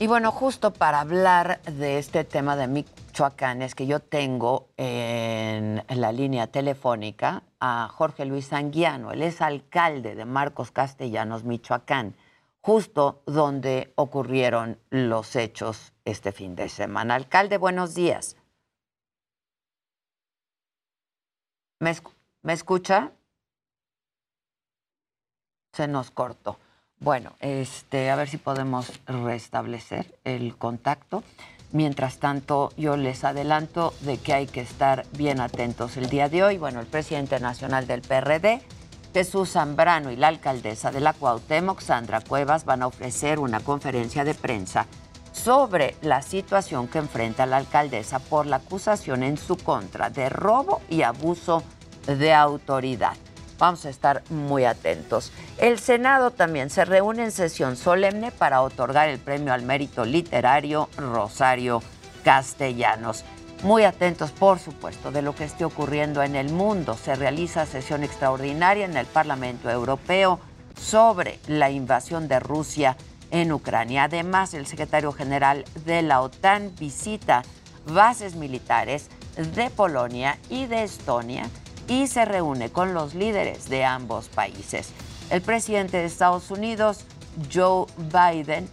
[0.00, 5.84] Y bueno, justo para hablar de este tema de Michoacán, es que yo tengo en
[5.88, 9.12] la línea telefónica a Jorge Luis Anguiano.
[9.12, 12.16] Él es alcalde de Marcos Castellanos, Michoacán,
[12.60, 17.14] justo donde ocurrieron los hechos este fin de semana.
[17.14, 18.36] Alcalde, buenos días.
[21.78, 21.94] ¿Me,
[22.42, 23.12] ¿me escucha?
[25.72, 26.58] Se nos cortó.
[26.98, 31.22] Bueno, este, a ver si podemos restablecer el contacto.
[31.72, 36.42] Mientras tanto, yo les adelanto de que hay que estar bien atentos el día de
[36.42, 36.58] hoy.
[36.58, 38.60] Bueno, el presidente nacional del PRD,
[39.14, 44.24] Jesús Zambrano, y la alcaldesa de la Cuauhtémoc, Sandra Cuevas, van a ofrecer una conferencia
[44.24, 44.86] de prensa
[45.32, 50.82] sobre la situación que enfrenta la alcaldesa por la acusación en su contra de robo
[50.88, 51.62] y abuso
[52.06, 53.16] de autoridad.
[53.60, 55.32] Vamos a estar muy atentos.
[55.58, 60.88] El Senado también se reúne en sesión solemne para otorgar el premio al mérito literario
[60.96, 61.82] Rosario
[62.24, 63.22] Castellanos.
[63.62, 66.96] Muy atentos, por supuesto, de lo que esté ocurriendo en el mundo.
[66.96, 70.40] Se realiza sesión extraordinaria en el Parlamento Europeo
[70.80, 72.96] sobre la invasión de Rusia
[73.30, 74.04] en Ucrania.
[74.04, 77.42] Además, el secretario general de la OTAN visita
[77.84, 79.10] bases militares
[79.54, 81.50] de Polonia y de Estonia
[81.90, 84.90] y se reúne con los líderes de ambos países.
[85.28, 87.04] El presidente de Estados Unidos,
[87.52, 88.70] Joe Biden,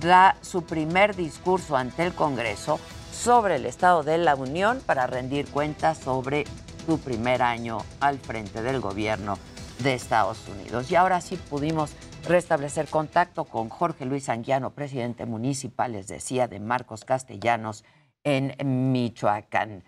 [0.00, 2.78] da su primer discurso ante el Congreso
[3.12, 6.44] sobre el Estado de la Unión para rendir cuentas sobre
[6.86, 9.36] su primer año al frente del gobierno
[9.80, 10.92] de Estados Unidos.
[10.92, 11.90] Y ahora sí pudimos
[12.28, 17.84] restablecer contacto con Jorge Luis Anguiano, presidente municipal, les decía, de Marcos Castellanos
[18.22, 18.54] en
[18.92, 19.82] Michoacán.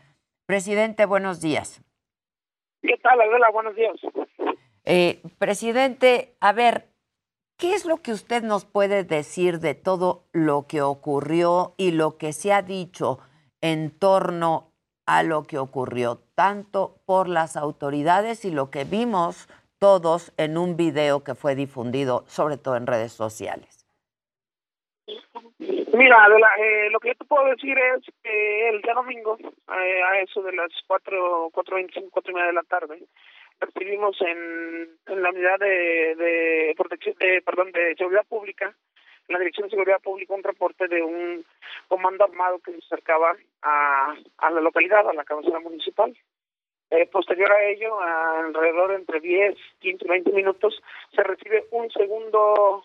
[0.46, 1.80] Presidente, buenos días.
[2.82, 3.50] ¿Qué tal, Adela?
[3.50, 3.94] Buenos días.
[4.84, 6.88] Eh, presidente, a ver,
[7.56, 12.18] ¿qué es lo que usted nos puede decir de todo lo que ocurrió y lo
[12.18, 13.20] que se ha dicho
[13.60, 14.72] en torno
[15.06, 19.48] a lo que ocurrió, tanto por las autoridades y lo que vimos
[19.78, 23.81] todos en un video que fue difundido, sobre todo en redes sociales?
[25.58, 30.02] Mira, Adela, eh, lo que yo te puedo decir es que el día domingo, eh,
[30.02, 33.02] a eso de las cuatro, cuatro veinticinco, cuatro y media de la tarde,
[33.60, 38.74] recibimos en, en la unidad de, de protección, de, perdón, de seguridad pública,
[39.28, 41.44] en la Dirección de Seguridad Pública, un reporte de un
[41.88, 46.16] comando armado que se acercaba a, a la localidad, a la cabecera municipal.
[46.90, 50.82] Eh, posterior a ello, alrededor entre 10, 15, 20 minutos,
[51.14, 52.84] se recibe un segundo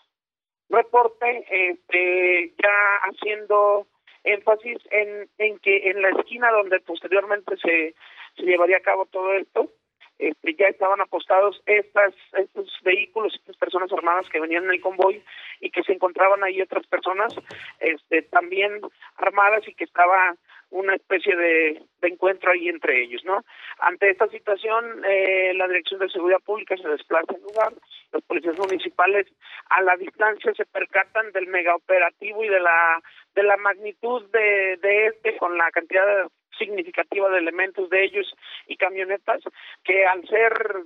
[0.70, 3.88] reporte este, ya haciendo
[4.24, 7.96] énfasis en, en que en la esquina donde posteriormente se,
[8.36, 9.72] se llevaría a cabo todo esto,
[10.20, 15.24] este, ya estaban apostados estas, estos vehículos, estas personas armadas que venían en el convoy
[15.60, 17.34] y que se encontraban ahí otras personas
[17.80, 18.82] este, también
[19.18, 20.36] armadas y que estaba
[20.70, 23.44] una especie de, encuentro ahí entre ellos, ¿no?
[23.80, 27.74] Ante esta situación, eh, la Dirección de Seguridad Pública se desplaza al lugar,
[28.12, 29.28] los policías municipales
[29.70, 33.02] a la distancia se percatan del megaoperativo y de la
[33.36, 36.28] de la magnitud de, de este con la cantidad
[36.58, 38.34] significativa de elementos de ellos
[38.68, 39.42] y camionetas
[39.84, 40.86] que al ser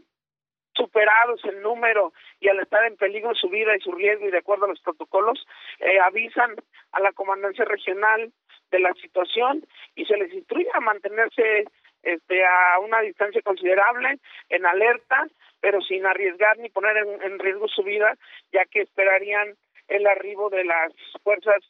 [0.74, 4.40] superados en número y al estar en peligro su vida y su riesgo y de
[4.40, 5.46] acuerdo a los protocolos,
[5.80, 6.56] eh, avisan
[6.94, 8.32] a la comandancia regional
[8.72, 9.66] de la situación
[9.96, 11.66] y se les instruye a mantenerse
[12.04, 14.20] este, a una distancia considerable,
[14.50, 15.28] en alerta,
[15.60, 18.16] pero sin arriesgar ni poner en, en riesgo su vida,
[18.52, 19.56] ya que esperarían
[19.88, 20.94] el arribo de las
[21.24, 21.62] fuerzas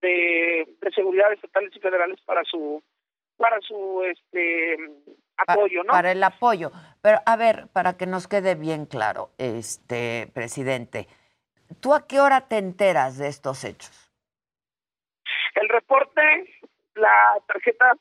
[0.00, 2.82] de, de seguridad estatales y federales para su
[3.36, 4.76] para su este
[5.36, 5.92] apoyo, ¿no?
[5.92, 6.72] Para el apoyo.
[7.02, 11.06] Pero a ver, para que nos quede bien claro, este presidente,
[11.80, 14.05] ¿tú a qué hora te enteras de estos hechos?
[15.56, 16.22] El reporte,
[16.94, 17.92] la tarjeta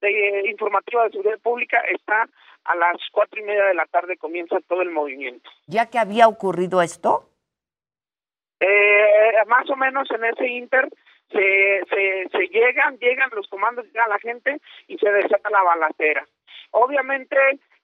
[0.00, 2.28] de informativa de seguridad pública está
[2.64, 5.48] a las cuatro y media de la tarde comienza todo el movimiento.
[5.66, 7.28] ¿Ya que había ocurrido esto?
[8.60, 10.88] Eh, más o menos en ese inter
[11.30, 16.26] se, se, se llegan, llegan los comandos, llega la gente y se desata la balacera.
[16.72, 17.36] Obviamente,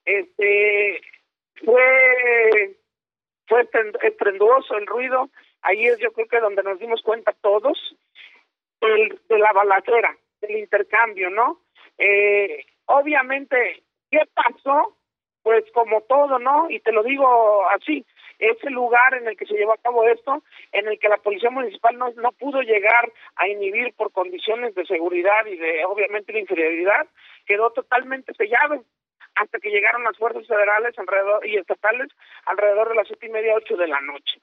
[0.04, 1.00] este
[1.64, 2.76] fue
[3.48, 5.30] fue estren- estrenduoso el ruido.
[5.62, 7.96] Ahí es yo creo que donde nos dimos cuenta todos
[8.80, 11.60] del, de la balacera, del intercambio, ¿no?
[11.98, 14.96] Eh, obviamente, ¿qué pasó?
[15.42, 16.68] Pues como todo, ¿no?
[16.70, 18.04] Y te lo digo así,
[18.38, 20.42] ese lugar en el que se llevó a cabo esto,
[20.72, 24.84] en el que la policía municipal no, no pudo llegar a inhibir por condiciones de
[24.86, 27.06] seguridad y de obviamente de inferioridad,
[27.46, 28.82] quedó totalmente sellado
[29.36, 32.08] hasta que llegaron las fuerzas federales alrededor y estatales
[32.46, 34.40] alrededor de las siete y media ocho de la noche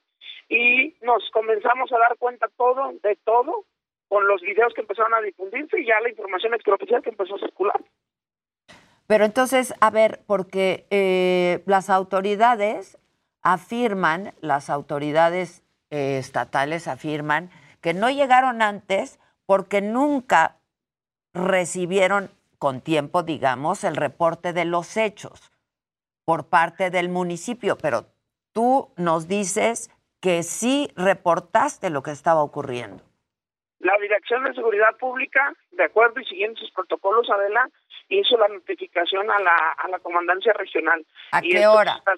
[0.48, 3.64] y nos comenzamos a dar cuenta todo de todo
[4.08, 7.38] con los videos que empezaron a difundirse y ya la información extraoficial que empezó a
[7.38, 7.84] circular.
[9.06, 12.98] Pero entonces, a ver, porque eh, las autoridades
[13.42, 17.50] afirman, las autoridades eh, estatales afirman
[17.80, 20.56] que no llegaron antes porque nunca
[21.34, 25.52] recibieron con tiempo, digamos, el reporte de los hechos
[26.24, 28.06] por parte del municipio, pero
[28.52, 29.90] tú nos dices
[30.20, 33.04] que sí reportaste lo que estaba ocurriendo.
[33.84, 37.68] La Dirección de Seguridad Pública, de acuerdo y siguiendo sus protocolos, Adela,
[38.08, 41.04] hizo la notificación a la, a la comandancia regional.
[41.32, 41.92] ¿A Y qué hora?
[41.98, 42.14] está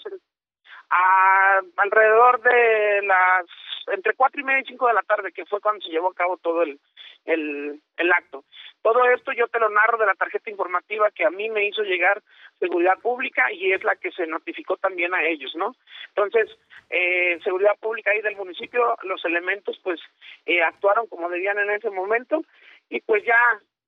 [0.91, 3.47] a- alrededor de las
[3.89, 6.15] entre cuatro y media y cinco de la tarde, que fue cuando se llevó a
[6.15, 6.79] cabo todo el,
[7.25, 8.45] el, el acto.
[8.83, 11.83] Todo esto yo te lo narro de la tarjeta informativa que a mí me hizo
[11.83, 12.23] llegar
[12.59, 15.75] Seguridad Pública y es la que se notificó también a ellos, ¿no?
[16.09, 16.49] Entonces,
[16.91, 20.01] eh, Seguridad Pública ahí del municipio, los elementos pues
[20.47, 22.45] eh, actuaron como debían en ese momento
[22.89, 23.39] y pues ya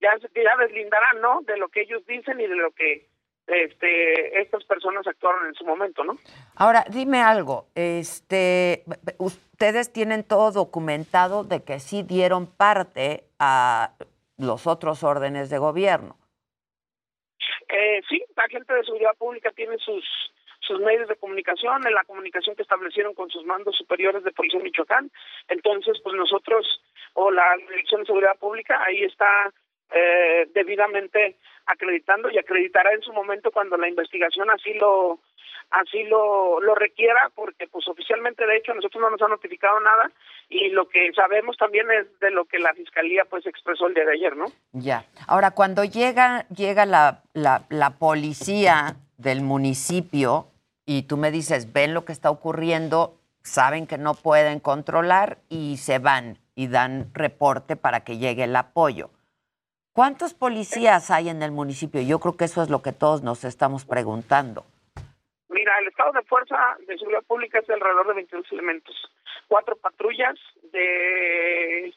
[0.01, 1.41] ya ya deslindarán, ¿no?
[1.43, 3.07] De lo que ellos dicen y de lo que
[3.49, 6.19] este estas personas actuaron en su momento, ¿no?
[6.55, 8.85] Ahora, dime algo, este,
[9.19, 13.93] ustedes tienen todo documentado de que sí dieron parte a
[14.37, 16.16] los otros órdenes de gobierno.
[17.69, 20.05] Eh, sí, la gente de seguridad pública tiene sus
[20.61, 24.59] sus medios de comunicación, en la comunicación que establecieron con sus mandos superiores de Policía
[24.59, 25.11] de Michoacán.
[25.49, 26.83] Entonces, pues nosotros,
[27.15, 29.51] o la Dirección de Seguridad Pública, ahí está
[29.90, 31.36] eh, debidamente
[31.66, 35.20] acreditando y acreditará en su momento cuando la investigación así lo
[35.70, 40.10] así lo, lo requiera, porque pues oficialmente de hecho nosotros no nos han notificado nada
[40.48, 44.06] y lo que sabemos también es de lo que la Fiscalía pues expresó el día
[44.06, 44.47] de ayer, ¿no?
[44.73, 45.05] Ya.
[45.27, 50.47] Ahora, cuando llega, llega la, la, la policía del municipio
[50.86, 55.77] y tú me dices, ven lo que está ocurriendo, saben que no pueden controlar y
[55.77, 59.10] se van y dan reporte para que llegue el apoyo.
[59.99, 62.01] ¿Cuántos policías hay en el municipio?
[62.01, 64.65] Yo creo que eso es lo que todos nos estamos preguntando.
[65.49, 66.57] Mira, el estado de fuerza
[66.87, 68.95] de seguridad pública es de alrededor de 22 elementos.
[69.49, 70.37] Cuatro patrullas
[70.70, 71.93] de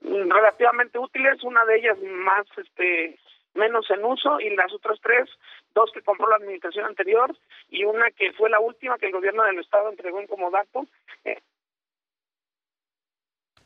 [0.00, 3.18] mm, relativamente útiles, una de ellas más este
[3.52, 5.28] menos en uso y las otras tres,
[5.74, 7.36] dos que compró la administración anterior
[7.68, 10.86] y una que fue la última que el gobierno del estado entregó en comodato.
[11.26, 11.42] Eh,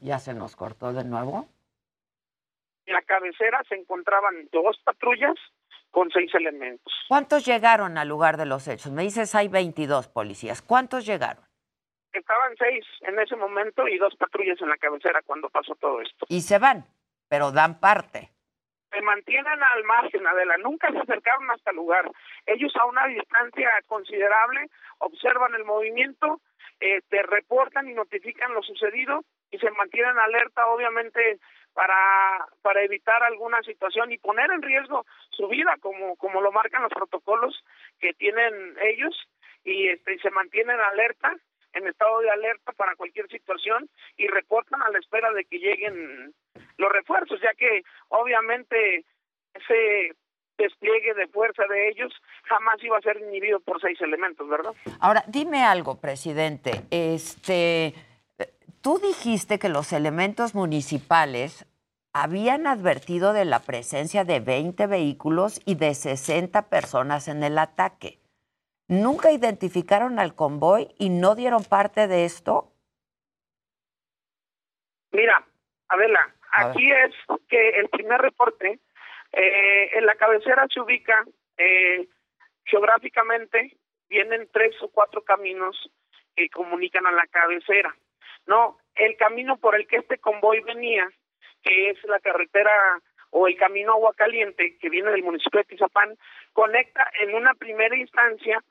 [0.00, 1.46] ¿Ya se nos cortó de nuevo?
[2.86, 5.34] En la cabecera se encontraban dos patrullas
[5.90, 6.92] con seis elementos.
[7.08, 8.92] ¿Cuántos llegaron al lugar de los hechos?
[8.92, 10.62] Me dices hay 22 policías.
[10.62, 11.44] ¿Cuántos llegaron?
[12.12, 16.26] Estaban seis en ese momento y dos patrullas en la cabecera cuando pasó todo esto.
[16.28, 16.84] Y se van,
[17.28, 18.30] pero dan parte.
[18.90, 22.10] se mantienen al margen, Adela, nunca se acercaron hasta el lugar.
[22.46, 26.40] Ellos a una distancia considerable observan el movimiento,
[26.80, 31.38] eh, te reportan y notifican lo sucedido y se mantienen alerta, obviamente,
[31.76, 36.82] para, para evitar alguna situación y poner en riesgo su vida, como, como lo marcan
[36.82, 37.62] los protocolos
[38.00, 39.14] que tienen ellos,
[39.62, 41.36] y este, se mantienen alerta,
[41.74, 46.32] en estado de alerta para cualquier situación y reportan a la espera de que lleguen
[46.78, 49.04] los refuerzos, ya que obviamente
[49.52, 50.16] ese
[50.56, 52.10] despliegue de fuerza de ellos
[52.44, 54.72] jamás iba a ser inhibido por seis elementos, ¿verdad?
[55.00, 56.70] Ahora, dime algo, presidente.
[56.90, 57.92] Este,
[58.86, 61.66] tú dijiste que los elementos municipales
[62.12, 68.20] habían advertido de la presencia de 20 vehículos y de 60 personas en el ataque.
[68.86, 72.70] ¿Nunca identificaron al convoy y no dieron parte de esto?
[75.10, 75.44] Mira,
[75.88, 77.12] Adela, aquí es
[77.48, 78.78] que el primer reporte,
[79.32, 81.24] eh, en la cabecera se ubica
[81.56, 82.06] eh,
[82.64, 83.76] geográficamente,
[84.08, 85.76] vienen tres o cuatro caminos
[86.36, 87.92] que comunican a la cabecera.
[88.46, 91.08] No, el camino por el que este convoy venía,
[91.62, 93.00] que es la carretera
[93.30, 96.16] o el camino Agua Caliente, que viene del municipio de Tizapán,
[96.52, 98.62] conecta en una primera instancia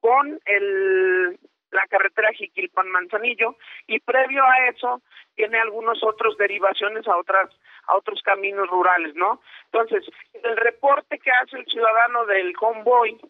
[0.00, 1.38] con el
[1.74, 3.56] la carretera Jiquilpan Manzanillo
[3.88, 5.02] y previo a eso
[5.34, 7.50] tiene algunos otros derivaciones a otras
[7.86, 9.42] a otros caminos rurales, ¿no?
[9.66, 13.20] Entonces, el reporte que hace el ciudadano del convoy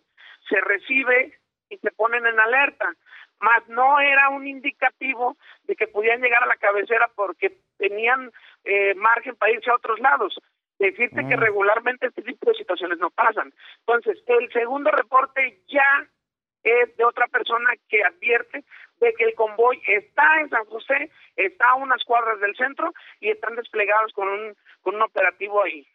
[0.48, 1.38] se recibe
[1.70, 2.94] y se ponen en alerta,
[3.40, 8.30] más no era un indicativo de que podían llegar a la cabecera porque tenían
[8.64, 10.38] eh, margen para irse a otros lados.
[10.78, 13.54] Decirte que regularmente este tipo de situaciones no pasan.
[13.86, 16.08] Entonces, el segundo reporte ya
[16.64, 18.64] es de otra persona que advierte
[18.98, 23.30] de que el convoy está en San José, está a unas cuadras del centro y
[23.30, 25.86] están desplegados con un, con un operativo ahí.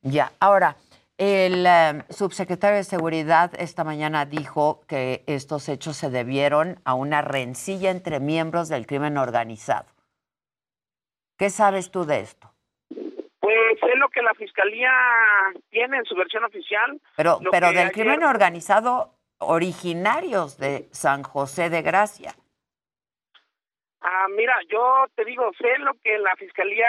[0.00, 0.74] Ya, ahora,
[1.24, 7.22] el eh, subsecretario de Seguridad esta mañana dijo que estos hechos se debieron a una
[7.22, 9.86] rencilla entre miembros del crimen organizado.
[11.38, 12.52] ¿Qué sabes tú de esto?
[12.88, 14.90] Pues es lo que la fiscalía
[15.70, 17.00] tiene en su versión oficial.
[17.16, 22.34] Pero, pero del ayer- crimen organizado originarios de San José de Gracia.
[24.00, 26.88] Ah, mira, yo te digo, sé lo que la fiscalía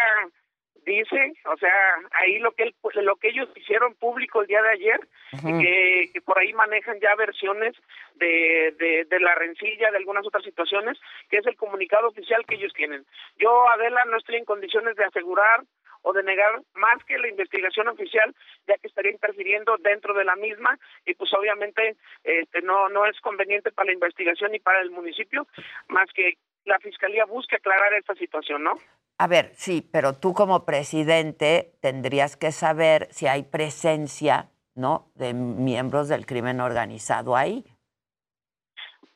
[0.85, 1.73] dice, o sea,
[2.19, 4.99] ahí lo que él- lo que ellos hicieron público el día de ayer,
[5.34, 7.76] y que, que por ahí manejan ya versiones
[8.15, 10.99] de, de, de la rencilla, de algunas otras situaciones,
[11.30, 13.05] que es el comunicado oficial que ellos tienen.
[13.38, 15.61] Yo, Adela, no estoy en condiciones de asegurar
[16.05, 18.35] o de negar más que la investigación oficial,
[18.68, 21.95] ya que estaría interfiriendo dentro de la misma y pues obviamente
[22.26, 25.47] este, no no es conveniente para la investigación y para el municipio,
[25.88, 26.34] más que
[26.65, 28.77] la fiscalía busque aclarar esta situación, ¿no?
[29.18, 35.11] A ver, sí, pero tú como presidente tendrías que saber si hay presencia, ¿no?
[35.15, 37.64] De miembros del crimen organizado ahí.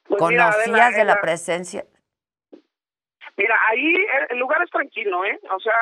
[0.07, 1.85] Pues mira, ¿Conocías de la presencia?
[3.35, 5.39] Mira, ahí el- el lugar es tranquilo, ¿eh?
[5.51, 5.75] O sea,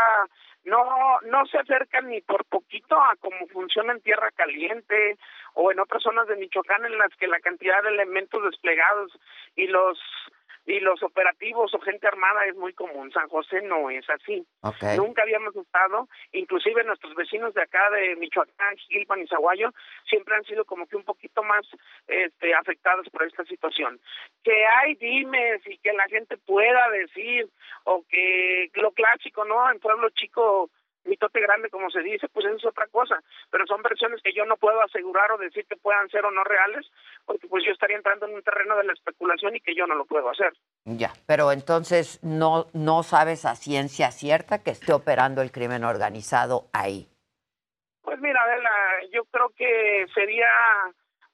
[0.63, 5.17] no no se acercan ni por poquito a cómo funciona en Tierra Caliente
[5.53, 9.11] o en otras zonas de Michoacán en las que la cantidad de elementos desplegados
[9.55, 9.99] y los
[10.65, 13.11] y los operativos o gente armada es muy común.
[13.11, 14.45] San José no es así.
[14.97, 19.71] Nunca habíamos estado, inclusive nuestros vecinos de acá de Michoacán, Gilpan y Zaguayo,
[20.09, 21.65] siempre han sido como que un poquito más
[22.07, 23.99] este, afectados por esta situación.
[24.43, 27.47] Que hay dimes y que la gente pueda decir,
[27.83, 29.71] o que lo clásico, ¿no?
[29.71, 30.69] En pueblo chico,
[31.05, 33.21] mitote grande, como se dice, pues eso es otra cosa.
[33.49, 36.43] Pero son versiones que yo no puedo asegurar o decir que puedan ser o no
[36.43, 36.85] reales,
[37.25, 39.95] porque pues yo estaría entrando en un terreno de la especulación y que yo no
[39.95, 40.53] lo puedo hacer.
[40.85, 46.67] Ya, pero entonces no, no sabes a ciencia cierta que esté operando el crimen organizado
[46.73, 47.07] ahí.
[48.01, 48.69] Pues mira, Adela,
[49.11, 50.47] yo creo que sería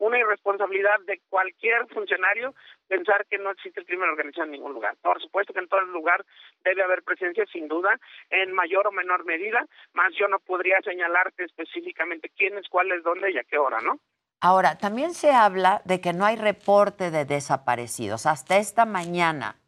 [0.02, 2.56] una irresponsabilidad de cualquier funcionario
[2.88, 4.98] pensar que no existe el crimen organizado en ningún lugar.
[5.02, 6.26] Por supuesto que en todo lugar
[6.64, 8.00] debe haber presencia, sin duda,
[8.32, 9.64] en mayor o menor medida,
[9.94, 14.00] más yo no podría señalarte específicamente quiénes, cuáles, dónde y a qué hora, ¿no?
[14.40, 18.26] Ahora, también se habla de que no hay reporte de desaparecidos.
[18.26, 19.60] Hasta esta mañana,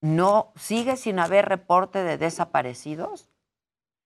[0.00, 3.30] ¿no sigue sin haber reporte de desaparecidos?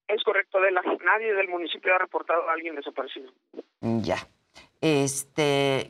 [0.06, 0.82] Es correcto, Adela.
[1.02, 3.32] Nadie del municipio ha reportado a alguien desaparecido.
[3.80, 4.16] Ya.
[4.84, 5.88] Este,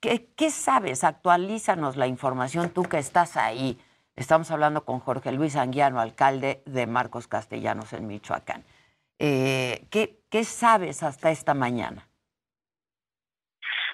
[0.00, 1.02] ¿qué, sabes?
[1.02, 3.80] Actualízanos la información, tú que estás ahí.
[4.14, 8.62] Estamos hablando con Jorge Luis Anguiano, alcalde de Marcos Castellanos en Michoacán.
[9.18, 12.06] Eh, ¿qué, ¿Qué sabes hasta esta mañana?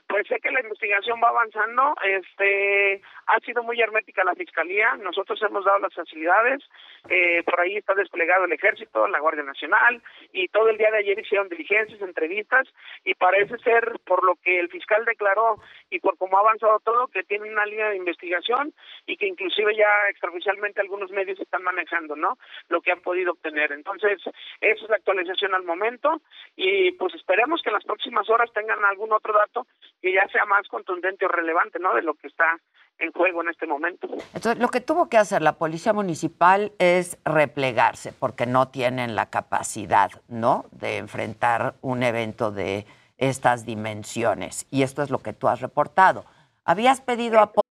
[0.08, 5.40] Pues sé que la investigación va avanzando, este, ha sido muy hermética la fiscalía, nosotros
[5.42, 6.62] hemos dado las facilidades,
[7.08, 10.98] eh, por ahí está desplegado el ejército, la Guardia Nacional, y todo el día de
[10.98, 12.68] ayer hicieron diligencias, entrevistas,
[13.04, 17.08] y parece ser, por lo que el fiscal declaró y por cómo ha avanzado todo,
[17.08, 18.72] que tienen una línea de investigación
[19.06, 22.38] y que inclusive ya extraoficialmente algunos medios están manejando, ¿no?
[22.68, 23.72] Lo que han podido obtener.
[23.72, 24.20] Entonces,
[24.60, 26.22] esa es la actualización al momento,
[26.54, 29.66] y pues esperemos que en las próximas horas tengan algún otro dato
[30.00, 31.94] que ya sea más contundente o relevante, ¿no?
[31.94, 32.56] De lo que está
[32.98, 34.08] en juego en este momento.
[34.34, 39.26] Entonces, lo que tuvo que hacer la policía municipal es replegarse, porque no tienen la
[39.26, 42.86] capacidad, ¿no?, de enfrentar un evento de
[43.18, 44.66] estas dimensiones.
[44.70, 46.24] Y esto es lo que tú has reportado.
[46.64, 47.62] Habías pedido apoyo.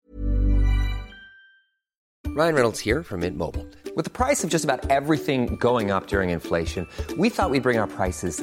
[2.37, 3.65] Ryan Reynolds here from Mint Mobile.
[3.95, 7.79] With the price of just about everything going up during inflation, we thought we'd bring
[7.79, 8.43] our prices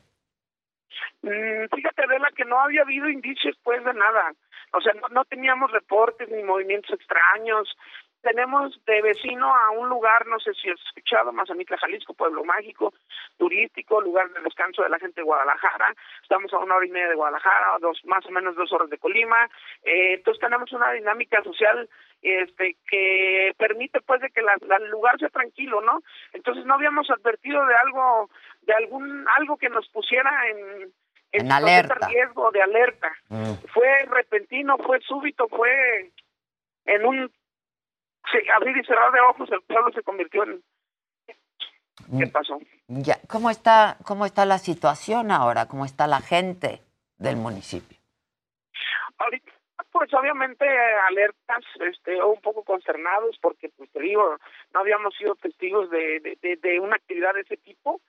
[1.23, 4.33] Mm, fíjate, Adela, que no había habido indicios pues de nada.
[4.73, 7.75] O sea, no, no teníamos reportes ni movimientos extraños.
[8.21, 12.93] Tenemos de vecino a un lugar, no sé si has escuchado, Mazamitla, Jalisco, pueblo mágico,
[13.37, 15.93] turístico, lugar de descanso de la gente de Guadalajara.
[16.21, 18.99] Estamos a una hora y media de Guadalajara, dos, más o menos dos horas de
[18.99, 19.45] Colima.
[19.83, 21.89] Eh, entonces tenemos una dinámica social
[22.21, 26.01] este que permite pues de que la- el lugar sea tranquilo, ¿no?
[26.33, 28.29] Entonces no habíamos advertido de algo,
[28.61, 30.93] de algún algo que nos pusiera en
[31.33, 32.07] En alerta.
[32.07, 33.11] riesgo, de alerta.
[33.73, 36.11] Fue repentino, fue súbito, fue
[36.85, 37.31] en un
[38.31, 40.61] sí, abrir y cerrar de ojos, el pueblo se convirtió en
[42.17, 42.59] ¿qué pasó?
[42.87, 43.15] Ya.
[43.29, 45.67] ¿Cómo está, ¿Cómo está la situación ahora?
[45.67, 46.81] ¿Cómo está la gente
[47.17, 47.97] del municipio?
[49.17, 49.51] Ahorita,
[49.91, 50.65] pues obviamente
[51.07, 54.37] alertas, este, un poco consternados, porque pues te digo,
[54.73, 58.01] no habíamos sido testigos de, de, de- de una actividad de ese tipo,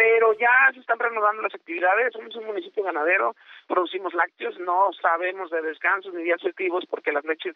[0.00, 3.36] pero ya se están reanudando las actividades, somos un municipio ganadero,
[3.68, 7.54] producimos lácteos, no sabemos de descansos ni días festivos porque las leches,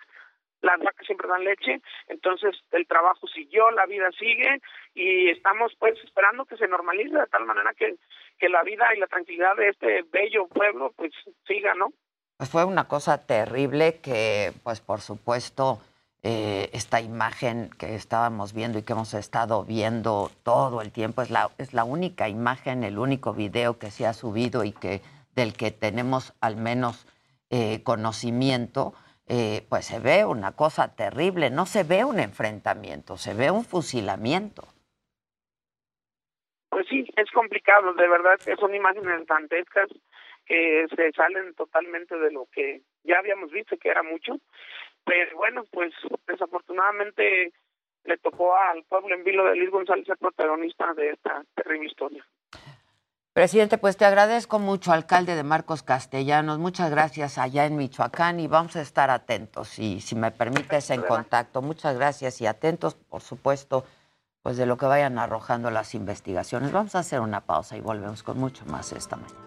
[0.61, 4.61] las vacas siempre dan leche, entonces el trabajo siguió, la vida sigue
[4.93, 7.97] y estamos pues esperando que se normalice de tal manera que,
[8.39, 11.13] que la vida y la tranquilidad de este bello pueblo pues
[11.47, 11.95] siga, ¿no?
[12.37, 15.79] Pues fue una cosa terrible que, pues por supuesto,
[16.27, 21.31] eh, esta imagen que estábamos viendo y que hemos estado viendo todo el tiempo es
[21.31, 25.03] la, es la única imagen, el único video que se ha subido y que
[25.37, 27.07] del que tenemos al menos
[27.51, 28.95] eh, conocimiento,
[29.29, 33.63] eh, pues se ve una cosa terrible, no se ve un enfrentamiento, se ve un
[33.63, 34.63] fusilamiento.
[36.71, 39.89] Pues sí, es complicado, de verdad, son imágenes dantescas
[40.47, 44.39] que se salen totalmente de lo que ya habíamos visto, que era mucho.
[45.05, 45.93] Pero bueno, pues
[46.27, 47.53] desafortunadamente
[48.05, 52.25] le tocó al pueblo en vilo de Luis González ser protagonista de esta terrible historia.
[53.35, 56.61] Presidente, pues te agradezco mucho, alcalde de Marcos Castellanos.
[56.61, 61.03] Muchas gracias allá en Michoacán y vamos a estar atentos y si me permites en
[61.03, 61.61] contacto.
[61.61, 63.85] Muchas gracias y atentos, por supuesto,
[64.43, 66.71] pues de lo que vayan arrojando las investigaciones.
[66.71, 69.44] Vamos a hacer una pausa y volvemos con mucho más esta mañana.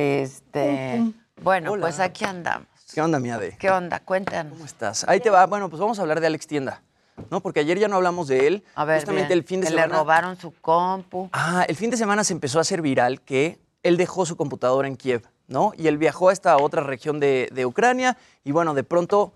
[0.00, 1.12] Este,
[1.42, 1.82] bueno, Hola.
[1.82, 2.66] pues aquí andamos.
[2.94, 3.56] ¿Qué onda, mi Ade?
[3.58, 4.00] ¿Qué onda?
[4.00, 4.54] Cuéntanos.
[4.54, 5.04] ¿Cómo estás?
[5.06, 5.44] Ahí te va.
[5.46, 6.82] Bueno, pues vamos a hablar de Alex Tienda,
[7.30, 7.40] ¿no?
[7.40, 8.64] Porque ayer ya no hablamos de él.
[8.74, 9.88] A ver, Justamente bien, el fin de que semana.
[9.92, 11.28] le robaron su compu.
[11.32, 14.88] Ah, el fin de semana se empezó a hacer viral que él dejó su computadora
[14.88, 15.72] en Kiev, ¿no?
[15.76, 19.34] Y él viajó a esta otra región de, de Ucrania y bueno, de pronto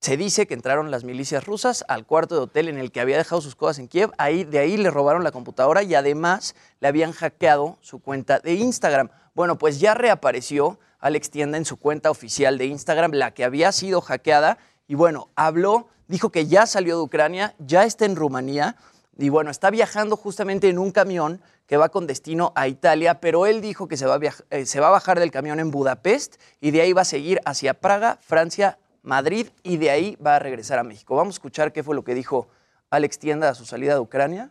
[0.00, 3.16] se dice que entraron las milicias rusas al cuarto de hotel en el que había
[3.16, 4.10] dejado sus cosas en Kiev.
[4.18, 8.54] Ahí, de ahí le robaron la computadora y además le habían hackeado su cuenta de
[8.54, 9.08] Instagram.
[9.38, 13.70] Bueno, pues ya reapareció Alex Tienda en su cuenta oficial de Instagram, la que había
[13.70, 14.58] sido hackeada.
[14.88, 18.74] Y bueno, habló, dijo que ya salió de Ucrania, ya está en Rumanía.
[19.16, 23.46] Y bueno, está viajando justamente en un camión que va con destino a Italia, pero
[23.46, 24.20] él dijo que se va, a
[24.50, 27.40] eh, se va a bajar del camión en Budapest y de ahí va a seguir
[27.44, 31.14] hacia Praga, Francia, Madrid y de ahí va a regresar a México.
[31.14, 32.48] Vamos a escuchar qué fue lo que dijo
[32.90, 34.50] Alex Tienda a su salida de Ucrania,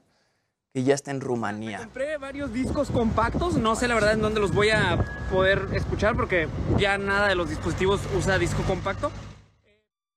[0.73, 1.79] que ya está en Rumanía.
[1.79, 6.15] Compré varios discos compactos, no sé la verdad en dónde los voy a poder escuchar
[6.15, 9.11] porque ya nada de los dispositivos usa disco compacto.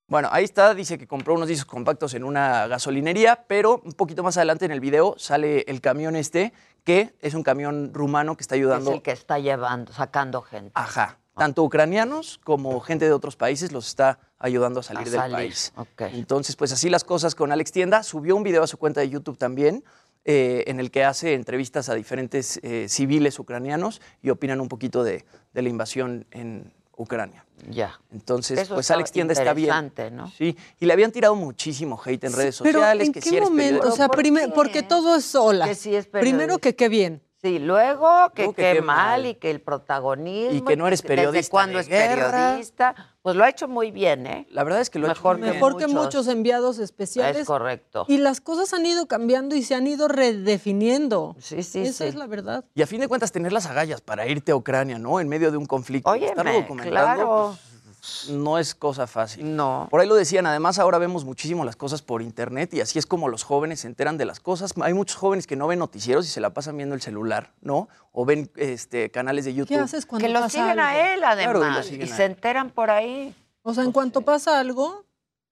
[0.09, 4.25] Bueno, ahí está, dice que compró unos discos compactos en una gasolinería, pero un poquito
[4.25, 6.53] más adelante en el video sale el camión este,
[6.83, 8.91] que es un camión rumano que está ayudando.
[8.91, 10.73] Es el que está llevando, sacando gente.
[10.75, 11.19] Ajá.
[11.37, 15.37] Tanto ucranianos como gente de otros países los está ayudando a salir A del salir,
[15.37, 15.73] país.
[15.77, 16.03] ok.
[16.13, 18.03] Entonces, pues así las cosas con Alex Tienda.
[18.03, 19.85] Subió un video a su cuenta de YouTube también,
[20.25, 25.03] eh, en el que hace entrevistas a diferentes eh, civiles ucranianos y opinan un poquito
[25.05, 27.45] de, de la invasión en Ucrania.
[27.71, 27.99] Ya.
[28.13, 29.69] Entonces, Eso pues Alex Tienda está bien.
[29.69, 30.31] interesante, ¿no?
[30.31, 33.07] Sí, y le habían tirado muchísimo hate en redes Pero sociales.
[33.07, 33.89] ¿en que qué si eres momento?
[33.89, 35.67] O sea, primer- porque todo es sola.
[35.67, 37.23] Que sí es Primero que qué bien.
[37.43, 39.27] Sí, luego que qué mal mal.
[39.27, 40.59] y que el protagonismo.
[40.59, 42.31] Y que no eres desde periodista cuándo de es guerra.
[42.31, 43.10] periodista.
[43.23, 44.47] Pues lo ha hecho muy bien, ¿eh?
[44.51, 45.55] La verdad es que lo ha hecho Mejor muy bien.
[45.57, 47.43] Mejor que muchos enviados especiales.
[47.43, 48.07] Es correcto.
[48.09, 51.37] Y las cosas han ido cambiando y se han ido redefiniendo.
[51.39, 52.09] Sí, sí, Esa sí.
[52.09, 52.65] es la verdad.
[52.75, 55.21] Y a fin de cuentas, tener las agallas para irte a Ucrania, ¿no?
[55.21, 56.11] En medio de un conflicto.
[56.11, 57.57] Documentando, claro.
[57.59, 57.80] pues,
[58.31, 59.57] no es cosa fácil.
[59.57, 59.89] No.
[59.91, 63.07] Por ahí lo decían, además ahora vemos muchísimo las cosas por internet y así es
[63.07, 64.73] como los jóvenes se enteran de las cosas.
[64.83, 67.89] Hay muchos jóvenes que no ven noticieros y se la pasan viendo el celular, ¿no?
[68.13, 69.77] O ven este, canales de YouTube.
[69.77, 71.91] ¿Qué haces cuando Que lo pasa siguen a él, Claro, y lo además.
[71.93, 73.35] y se enteran por ahí.
[73.63, 75.05] O sea, en cuanto pasa algo,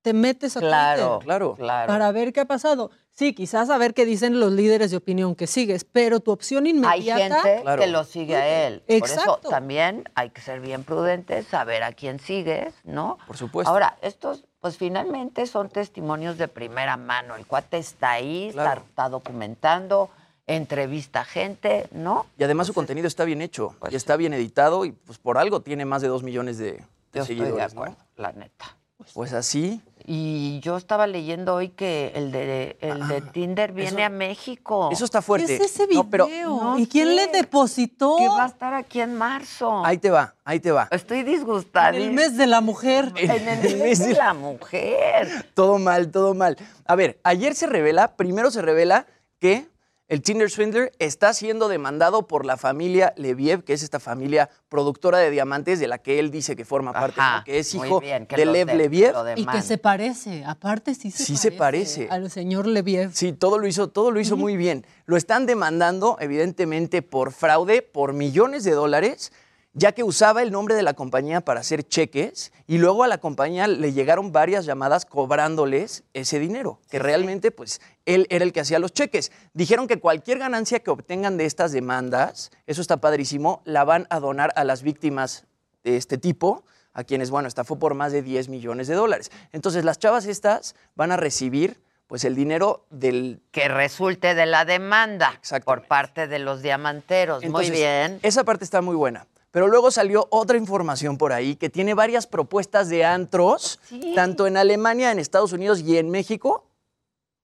[0.03, 1.55] te metes a Claro, Twitter claro.
[1.57, 1.87] claro.
[1.89, 2.91] para ver qué ha pasado.
[3.19, 6.66] Sí, quizás a ver qué dicen los líderes de opinión que sigues, pero tu opción
[6.66, 7.40] Hay inmediata...
[7.43, 7.82] gente Claro.
[7.82, 8.81] que lo sigue a él.
[8.86, 9.40] Por Exacto.
[9.43, 13.19] eso también hay que ser bien prudentes, saber a quién sigues, ¿no?
[13.27, 13.73] Por supuesto.
[13.73, 17.35] Ahora, estos, pues finalmente son testimonios de primera mano.
[17.35, 18.82] El cuate está ahí, está- Claro.
[18.89, 20.11] está, documentando,
[20.47, 22.24] entrevista gente, ¿no?
[22.39, 25.39] Y además su contenido está bien hecho Pues y está bien editado y pues por
[25.39, 26.78] algo tiene más de dos millones de, de
[27.15, 27.55] Yo estoy seguidores.
[27.73, 27.82] de ¿no?
[27.82, 28.77] acuerdo, la neta.
[29.12, 29.81] Pues así.
[30.10, 34.89] Y yo estaba leyendo hoy que el de, el de Tinder viene a México.
[34.90, 35.55] Eso está ¿Qué fuerte.
[35.56, 36.05] es ese video?
[36.05, 38.16] No, pero No ¿Y quién le depositó?
[38.16, 39.85] Que va a estar aquí en marzo.
[39.85, 40.89] ahí te va, ahí te va.
[40.90, 41.90] Estoy En disgustada.
[41.90, 43.12] el mes de la mujer.
[43.16, 45.51] En el mes de la mujer.
[45.52, 46.56] Todo mal, todo mal.
[46.86, 49.05] A ver, ayer se revela, primero se revela
[49.40, 49.68] que
[50.09, 55.18] el Tinder Swindler está siendo demandado por la familia Leviev, que es esta familia productora
[55.18, 57.44] de diamantes de la que él dice que forma parte, Ajá, ¿no?
[57.44, 59.14] que es hijo bien, que de Lev de- Leviev.
[59.36, 61.43] Y que se parece, aparte sí se Sí parece.
[61.51, 62.09] se parece.
[62.10, 63.10] Al señor Leviev.
[63.12, 64.86] Sí, todo lo hizo, todo lo hizo muy bien.
[65.05, 69.30] Lo están demandando, evidentemente, por fraude, por millones de dólares,
[69.79, 73.19] ya que usaba el nombre de la compañía para hacer cheques y luego a la
[73.19, 78.61] compañía le llegaron varias llamadas cobrándoles ese dinero, que realmente, pues, él era el que
[78.61, 79.31] hacía los cheques.
[79.55, 84.19] Dijeron que cualquier ganancia que obtengan de estas demandas, eso está padrísimo, la van a
[84.19, 85.47] donar a las víctimas
[85.85, 89.31] de este tipo, a quienes, bueno, estafó por más de 10 millones de dólares.
[89.53, 94.65] Entonces, las chavas estas van a recibir, pues, el dinero del Que resulte de la
[94.65, 97.45] demanda por parte de los diamanteros.
[97.45, 98.19] Entonces, muy bien.
[98.23, 99.27] Esa parte está muy buena.
[99.59, 104.12] Pero luego salió otra información por ahí que tiene varias propuestas de antros, Sí.
[104.14, 106.70] tanto en Alemania, en Estados Unidos y en México,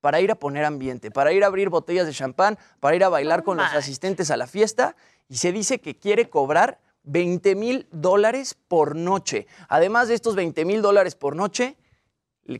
[0.00, 3.08] para ir a poner ambiente, para ir a abrir botellas de champán, para ir a
[3.08, 4.94] bailar con los asistentes a la fiesta.
[5.28, 9.48] Y se dice que quiere cobrar 20 mil dólares por noche.
[9.68, 11.76] Además de estos 20 mil dólares por noche,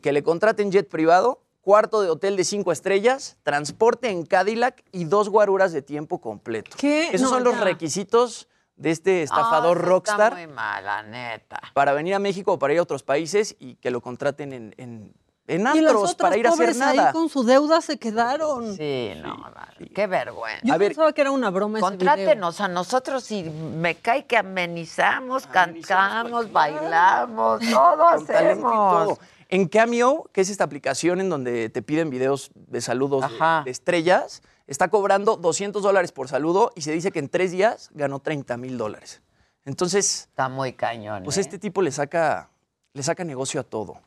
[0.03, 5.05] que le contraten jet privado, cuarto de hotel de cinco estrellas, transporte en Cadillac y
[5.05, 6.73] dos guaruras de tiempo completo.
[6.77, 7.11] ¿Qué?
[7.13, 7.61] Esos No, son los ya.
[7.63, 11.61] requisitos de este estafador Ah, rockstar Está muy mala, neta.
[11.75, 14.75] para venir a México o para ir a otros países y que lo contraten en,
[14.79, 15.13] en,
[15.47, 17.13] en Y las antros otras para ir a hacer pobres ahí nada.
[17.13, 18.75] con su deuda se quedaron.
[18.77, 19.91] Sí, no, vale.
[19.95, 20.63] qué vergüenza.
[20.65, 21.99] Yo A ver, pensaba que era una broma ese video.
[21.99, 28.73] Contrátenos a nosotros y me cae que amenizamos, cantamos, bailamos, todo hacemos.
[28.73, 29.19] todo.
[29.51, 33.25] En Cameo, que es esta aplicación en donde te piden videos de saludos
[33.65, 37.91] de estrellas, está cobrando 200 dólares por saludo y se dice que en tres días
[37.95, 39.21] ganó 30 mil dólares.
[39.65, 41.23] Entonces, Está muy cañón.
[41.25, 41.41] pues ¿eh?
[41.41, 42.51] este tipo le saca,
[42.93, 43.99] le saca negocio a todo,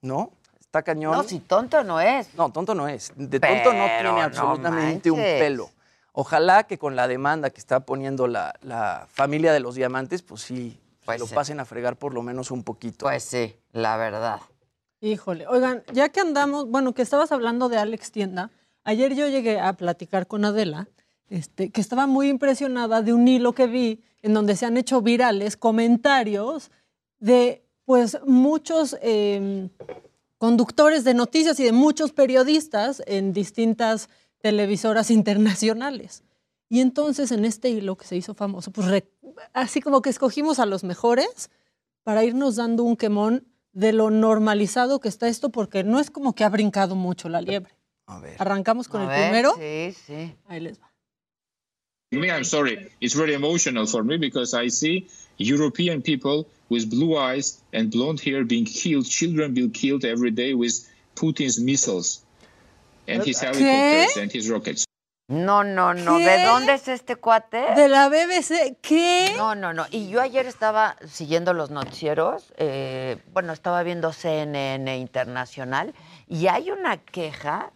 [0.00, 0.30] ¿no?
[0.58, 1.12] Está cañón.
[1.12, 2.34] No, si tonto no es.
[2.34, 3.12] No, tonto no es.
[3.16, 5.70] De tonto no tiene no absolutamente un pelo.
[6.12, 10.42] Ojalá que con la demanda que está poniendo la, la familia de los diamantes, pues
[10.42, 11.34] sí, Pues lo sí.
[11.34, 13.06] pasen a fregar por lo menos un poquito.
[13.06, 14.40] Pues sí, la verdad.
[15.00, 18.50] Híjole, oigan, ya que andamos, bueno, que estabas hablando de Alex Tienda,
[18.84, 20.88] ayer yo llegué a platicar con Adela,
[21.28, 25.02] este, que estaba muy impresionada de un hilo que vi en donde se han hecho
[25.02, 26.70] virales comentarios
[27.18, 29.68] de, pues, muchos eh,
[30.38, 34.08] conductores de noticias y de muchos periodistas en distintas
[34.40, 36.22] televisoras internacionales.
[36.68, 39.04] Y entonces en este hilo que se hizo famoso, pues
[39.52, 41.50] así como que escogimos a los mejores
[42.02, 46.34] para irnos dando un quemón de lo normalizado que está esto, porque no es como
[46.34, 47.73] que ha brincado mucho la liebre.
[48.06, 48.36] A ver.
[48.38, 49.54] Arrancamos con A el ver, primero.
[49.58, 50.34] Sí, sí.
[50.48, 50.90] Ahí les va.
[52.10, 52.90] me, I'm sorry.
[53.00, 55.08] It's very emotional for me because I see
[55.38, 60.54] European people with blue eyes and blonde hair being killed, children being killed every day
[60.54, 62.24] with Putin's missiles
[63.08, 64.84] and his helicopters and his rockets.
[65.28, 66.18] No, no, no.
[66.18, 66.26] ¿Qué?
[66.26, 67.74] ¿De dónde es este cuate?
[67.74, 69.32] De la BBC, ¿qué?
[69.36, 69.86] No, no, no.
[69.90, 75.94] Y yo ayer estaba siguiendo los noticieros, eh, bueno, estaba viendo CNN Internacional
[76.28, 77.72] y hay una queja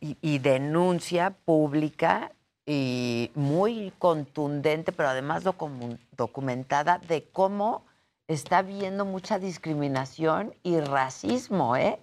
[0.00, 2.32] y, y denuncia pública
[2.66, 7.84] y muy contundente, pero además documen- documentada de cómo
[8.28, 11.98] está habiendo mucha discriminación y racismo, ¿eh?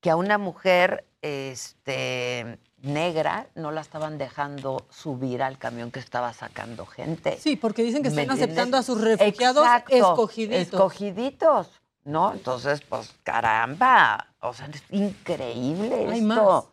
[0.00, 6.32] Que a una mujer este, negra no la estaban dejando subir al camión que estaba
[6.32, 7.38] sacando gente.
[7.38, 10.62] Sí, porque dicen que ¿Me están aceptando a sus refugiados Exacto, escogiditos.
[10.74, 11.68] Escogiditos,
[12.04, 12.32] ¿no?
[12.32, 14.26] Entonces, pues, caramba.
[14.40, 16.26] O sea, es increíble Hay esto.
[16.26, 16.64] más.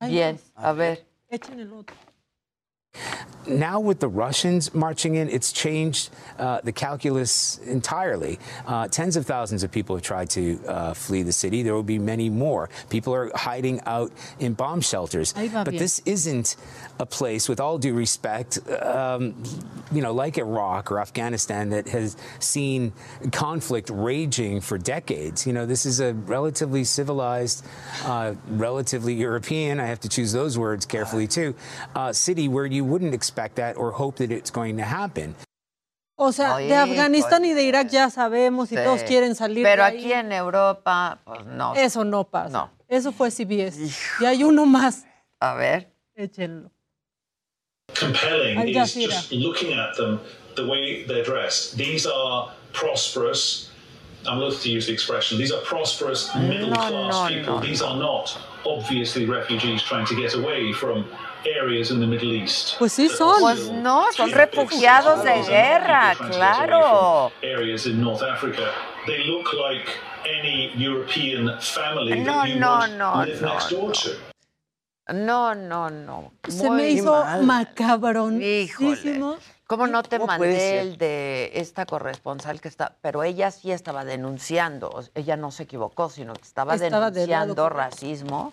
[0.00, 1.06] Bien, a ver.
[1.28, 1.96] Echen el otro.
[3.48, 8.38] Now, with the Russians marching in, it's changed uh, the calculus entirely.
[8.66, 11.62] Uh, tens of thousands of people have tried to uh, flee the city.
[11.62, 12.68] There will be many more.
[12.90, 14.10] People are hiding out
[14.40, 15.32] in bomb shelters.
[15.64, 16.56] But this isn't
[16.98, 19.40] a place, with all due respect, um,
[19.92, 22.92] you know, like Iraq or Afghanistan, that has seen
[23.32, 25.46] conflict raging for decades.
[25.46, 27.64] You know, this is a relatively civilized,
[28.04, 31.54] uh, relatively European, I have to choose those words carefully too,
[31.94, 35.34] uh, city where you wouldn't expect that or hope that it's going to happen.
[36.18, 38.82] O sea, Oye, de Afganistán pues, y de Irak ya sabemos y Sí.
[38.84, 39.98] todos quieren salir Pero de ahí.
[39.98, 41.74] aquí en Europa, pues no.
[41.74, 42.50] Eso no pasa.
[42.50, 42.70] No.
[42.88, 43.78] Eso fue CBS.
[44.20, 45.04] Y hay uno más.
[45.40, 45.92] A ver.
[46.16, 46.70] Échenlo.
[47.98, 50.20] compelling Al is just looking at them,
[50.56, 51.76] the way they're dressed.
[51.76, 53.70] These are prosperous.
[54.26, 55.38] I'm loath to use the expression.
[55.38, 57.54] These are prosperous middle class no, people.
[57.56, 61.04] no, These are not obviously refugees trying to get away from
[61.44, 62.78] areas in the Middle East.
[62.78, 63.40] Pues sí son.
[63.40, 67.30] Pues no, son refugiados de guerra, claro.
[67.40, 68.70] from Areas in North Africa.
[69.06, 69.86] They look like
[70.24, 74.10] any European family No, no, no, live no, next door to.
[75.12, 76.32] No, no, no.
[76.48, 79.36] Se me hizo macabronísimo.
[79.66, 82.96] ¿Cómo no te ¿Cómo mandé el de esta corresponsal que está?
[83.02, 88.52] Pero ella sí estaba denunciando, ella no se equivocó, sino que estaba, Estaba denunciando racismo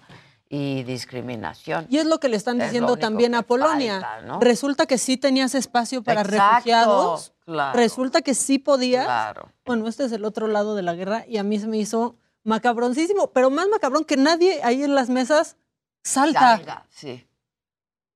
[0.55, 1.87] y discriminación.
[1.89, 3.99] Y es lo que le están Es diciendo también a Polonia.
[4.01, 4.39] falta, ¿no?
[4.39, 7.33] Resulta que sí tenías espacio para Exacto, refugiados.
[7.43, 7.75] claro.
[7.75, 9.05] Resulta que sí podías.
[9.05, 9.49] Claro.
[9.65, 12.17] Bueno, este es el otro lado de la guerra y a mí se me hizo
[12.43, 15.57] macabroncísimo, pero más macabrón que nadie ahí en las mesas
[16.03, 16.57] salta.
[16.57, 17.25] Salga, sí.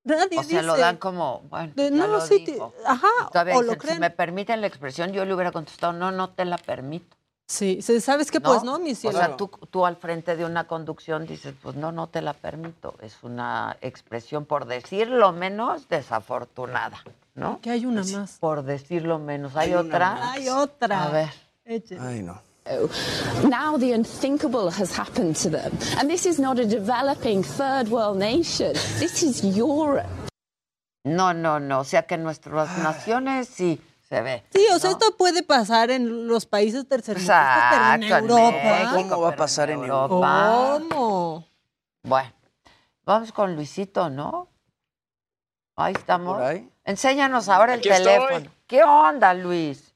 [0.04, 2.72] Nadie O sea, lo dan como, bueno, de, ya no, lo sí, te- dijo.
[2.86, 4.00] ajá, o lo dicen, si creen.
[4.00, 7.18] me permiten la expresión, yo le hubiera contestado, no, no te la permito.
[7.50, 8.42] Sí, ¿sabes qué?
[8.42, 9.18] Pues no, mi O cielo.
[9.18, 12.96] sea, tú, tú al frente de una conducción dices, pues no, no te la permito.
[13.02, 17.02] Es una expresión, por decirlo menos, desafortunada,
[17.36, 17.62] ¿no?
[17.62, 18.38] Que hay una más.
[18.40, 19.56] Por decirlo menos.
[19.56, 20.32] ¿Hay, Hay otra?
[20.32, 21.04] Hay otra.
[21.06, 21.30] A ver.
[22.02, 22.42] Ay, no.
[23.48, 25.72] Now the unthinkable has happened to them.
[25.98, 28.74] And this is not a developing third world nation.
[29.00, 30.06] This is Europe.
[31.06, 31.80] No, no, no.
[31.80, 34.44] O sea que nuestras naciones sí se ve.
[34.54, 38.58] Sí, o sea, esto puede pasar en los países tercermundistas, pero en en Europa.
[38.64, 40.80] México, ¿Cómo va a pasar en Europa?
[40.90, 41.48] ¿Cómo?
[42.04, 42.34] Bueno,
[43.04, 44.50] vamos con Luisito, ¿no?
[45.76, 46.36] Ahí estamos.
[46.38, 46.70] Por ahí.
[46.86, 48.06] Enséñanos ahora el Aquí estoy.
[48.14, 48.52] teléfono.
[48.66, 49.94] ¿Qué onda, Luis?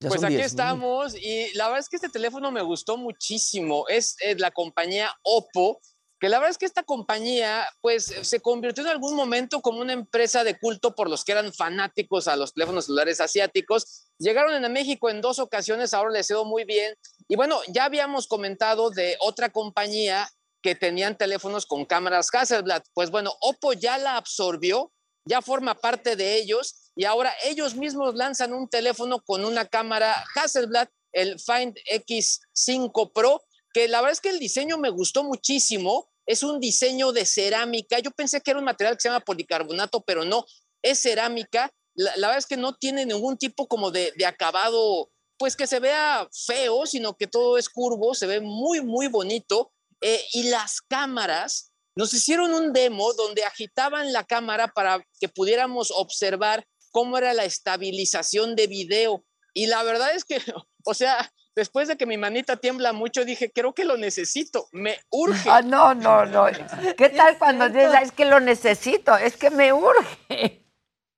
[0.00, 0.46] Ya Pues aquí 10,000.
[0.46, 3.84] estamos y la verdad es que este teléfono me gustó muchísimo.
[3.88, 5.80] Es eh, la compañía Oppo,
[6.20, 9.92] que la verdad es que esta compañía pues se convirtió en algún momento como una
[9.92, 14.06] empresa de culto por los que eran fanáticos a los teléfonos celulares asiáticos.
[14.18, 16.94] Llegaron en México en dos ocasiones, ahora les quedó muy bien.
[17.28, 20.28] Y bueno, ya habíamos comentado de otra compañía
[20.62, 22.82] que tenían teléfonos con cámaras Hasselblad.
[22.94, 24.92] Pues bueno, Oppo ya la absorbió,
[25.24, 30.24] ya forma parte de ellos y ahora ellos mismos lanzan un teléfono con una cámara
[30.34, 33.42] Hasselblad, el Find X5 Pro,
[33.72, 36.10] que la verdad es que el diseño me gustó muchísimo.
[36.26, 37.98] Es un diseño de cerámica.
[38.00, 40.44] Yo pensé que era un material que se llama policarbonato, pero no,
[40.82, 41.72] es cerámica.
[41.94, 45.66] La, la verdad es que no tiene ningún tipo como de, de acabado, pues que
[45.66, 49.72] se vea feo, sino que todo es curvo, se ve muy, muy bonito.
[50.00, 55.90] Eh, y las cámaras, nos hicieron un demo donde agitaban la cámara para que pudiéramos
[55.90, 59.24] observar cómo era la estabilización de video.
[59.52, 60.38] Y la verdad es que,
[60.84, 64.98] o sea, después de que mi manita tiembla mucho, dije, creo que lo necesito, me
[65.10, 65.50] urge.
[65.50, 66.46] Ah, no, no, no.
[66.96, 69.16] ¿Qué tal cuando dices, "Ah, es que lo necesito?
[69.16, 70.64] Es que me urge.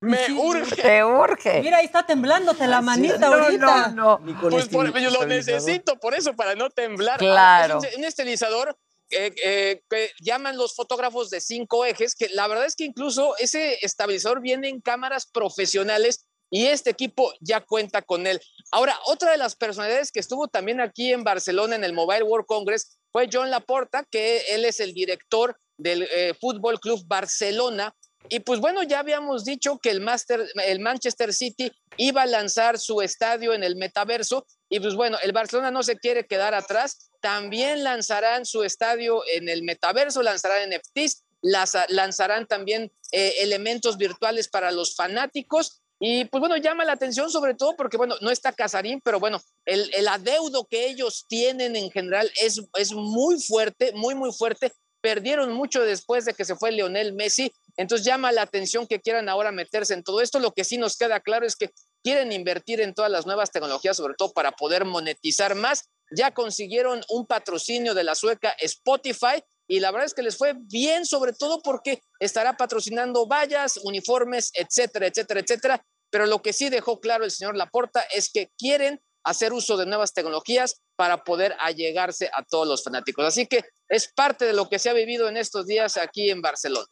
[0.03, 0.77] Me urge.
[0.81, 1.61] Te urge.
[1.61, 3.89] Mira, ahí está temblándote la manita No, ahorita.
[3.89, 7.19] no, Ni con Pues por- esti- yo lo necesito, por eso, para no temblar.
[7.19, 7.81] Claro.
[7.85, 8.79] Es un, un estabilizador
[9.11, 13.35] eh, eh, que llaman los fotógrafos de cinco ejes, que la verdad es que incluso
[13.39, 18.41] ese estabilizador viene en cámaras profesionales y este equipo ya cuenta con él.
[18.71, 22.47] Ahora, otra de las personalidades que estuvo también aquí en Barcelona en el Mobile World
[22.47, 27.95] Congress fue John Laporta, que él es el director del eh, Fútbol Club Barcelona.
[28.29, 32.79] Y pues bueno, ya habíamos dicho que el, Master, el Manchester City iba a lanzar
[32.79, 37.11] su estadio en el metaverso y pues bueno, el Barcelona no se quiere quedar atrás,
[37.21, 44.49] también lanzarán su estadio en el metaverso, lanzarán NFTs las, lanzarán también eh, elementos virtuales
[44.49, 45.83] para los fanáticos.
[46.03, 49.39] Y pues bueno, llama la atención sobre todo porque, bueno, no está Casarín, pero bueno,
[49.67, 54.73] el, el adeudo que ellos tienen en general es, es muy fuerte, muy, muy fuerte.
[55.03, 57.53] Perdieron mucho después de que se fue Lionel Messi.
[57.77, 60.39] Entonces llama la atención que quieran ahora meterse en todo esto.
[60.39, 61.71] Lo que sí nos queda claro es que
[62.03, 65.85] quieren invertir en todas las nuevas tecnologías, sobre todo para poder monetizar más.
[66.11, 70.55] Ya consiguieron un patrocinio de la sueca Spotify y la verdad es que les fue
[70.57, 75.87] bien, sobre todo porque estará patrocinando vallas, uniformes, etcétera, etcétera, etcétera.
[76.11, 79.87] Pero lo que sí dejó claro el señor Laporta es que quieren hacer uso de
[79.87, 83.25] nuevas tecnologías para poder allegarse a todos los fanáticos.
[83.25, 86.41] Así que es parte de lo que se ha vivido en estos días aquí en
[86.43, 86.87] Barcelona.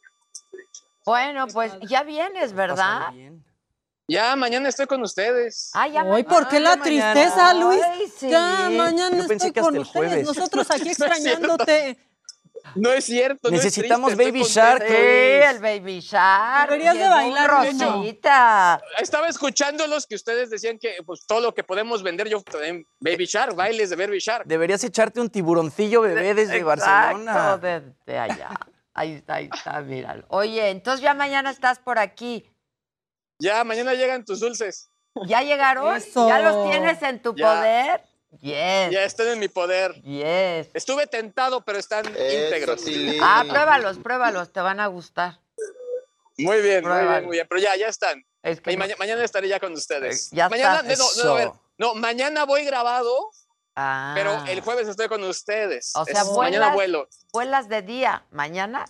[1.05, 3.11] Bueno, pues ya vienes, ¿verdad?
[4.07, 5.69] Ya, mañana estoy con ustedes.
[5.73, 7.13] Ah, ya Hoy, ¿por qué la mañana.
[7.13, 7.81] tristeza, Luis?
[7.83, 8.29] Ay, sí.
[8.29, 10.07] Ya, mañana Yo pensé estoy que con el ustedes.
[10.07, 10.25] jueves.
[10.27, 11.97] Nosotros aquí extrañándote.
[12.75, 13.49] No es cierto.
[13.49, 14.83] no es Necesitamos triste, Baby Shark.
[14.87, 16.69] Sí, el Baby Shark.
[16.71, 17.49] Deberías de bailar.
[17.49, 18.81] Rosita.
[18.99, 23.25] Estaba escuchándolos que ustedes decían que pues todo lo que podemos vender yo en Baby
[23.25, 24.45] Shark, bailes de Baby Shark.
[24.45, 27.57] Deberías echarte un tiburoncillo bebé desde Exacto, Barcelona.
[27.57, 28.49] desde allá.
[28.93, 30.25] Ahí está, ahí está, míralo.
[30.29, 32.45] Oye, entonces ya mañana estás por aquí.
[33.39, 34.89] Ya, mañana llegan tus dulces.
[35.25, 35.95] ¿Ya llegaron?
[35.95, 36.27] Eso.
[36.27, 37.45] ¿Ya los tienes en tu Ya.
[37.55, 38.03] poder?
[38.41, 38.91] Yes.
[38.91, 39.93] Ya están en mi poder.
[40.03, 40.69] Yes.
[40.73, 42.83] Estuve tentado, pero están íntegros.
[43.21, 45.39] Ah, pruébalos, pruébalos, te van a gustar.
[46.37, 47.47] Muy bien, muy bien, muy bien.
[47.49, 48.23] Pero ya, ya están.
[48.43, 50.29] Es que no- mañana estaré ya con ustedes.
[50.31, 51.03] Ya mañana, está.
[51.03, 51.61] no, no, no, a ver, Eso.
[51.77, 53.31] no, mañana voy grabado,
[53.75, 54.13] Ah.
[54.15, 55.91] pero el jueves estoy con ustedes.
[55.95, 57.09] O sea, Es- vuelas, mañana vuelo.
[57.33, 58.85] vuelas de día, mañana.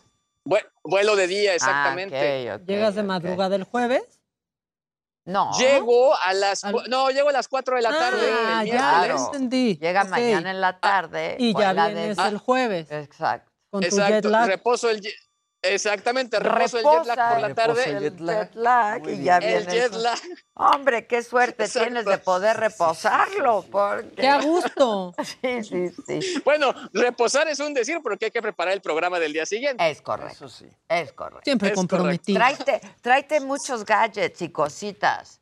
[0.45, 2.49] Vue- Vuelo de día, exactamente.
[2.49, 4.03] Ah, ok, ¿Llegas de madrugada el jueves?
[5.26, 5.52] No.
[5.60, 8.32] Llego a las Al- no, llego a las 4 de la tarde.
[8.48, 9.78] Ah, ya, entendí.
[9.78, 11.36] Llega mañana en la tarde.
[11.40, 13.52] Y ya vienes de- el jueves Exacto.
[13.70, 14.48] con tu Exacto, jet lag.
[14.48, 15.02] reposo el
[15.61, 17.84] Exactamente, reposo el jet lag por la tarde.
[17.90, 18.48] el jet lag.
[18.48, 19.38] jet lag Muy y ya.
[19.40, 20.18] El jet lag.
[20.53, 21.88] Hombre, qué suerte Exacto.
[21.88, 23.65] tienes de poder reposarlo.
[23.69, 24.15] Porque...
[24.15, 25.14] ¡Qué a gusto!
[25.41, 26.41] Sí, sí, sí.
[26.45, 29.90] Bueno, reposar es un decir porque hay que preparar el programa del día siguiente.
[29.90, 30.34] Es correcto.
[30.34, 30.65] Eso sí.
[30.88, 31.41] Es correcto.
[31.44, 32.38] Siempre Es comprometido.
[32.40, 35.41] Tráete, tráete muchos gadgets y cositas.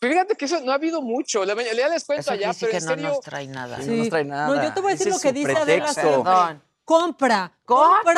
[0.00, 1.44] Fíjate que eso no ha habido mucho.
[1.44, 3.08] La mayoría les cuento Eso allá, pero que en no serio.
[3.08, 3.80] nos trae nada.
[3.80, 3.86] Sí.
[3.88, 4.46] no nos trae nada.
[4.48, 5.92] No, yo te voy a decir Ese lo que dice Adela.
[5.94, 6.62] Perdón.
[6.84, 8.12] Compra, ¡Compra!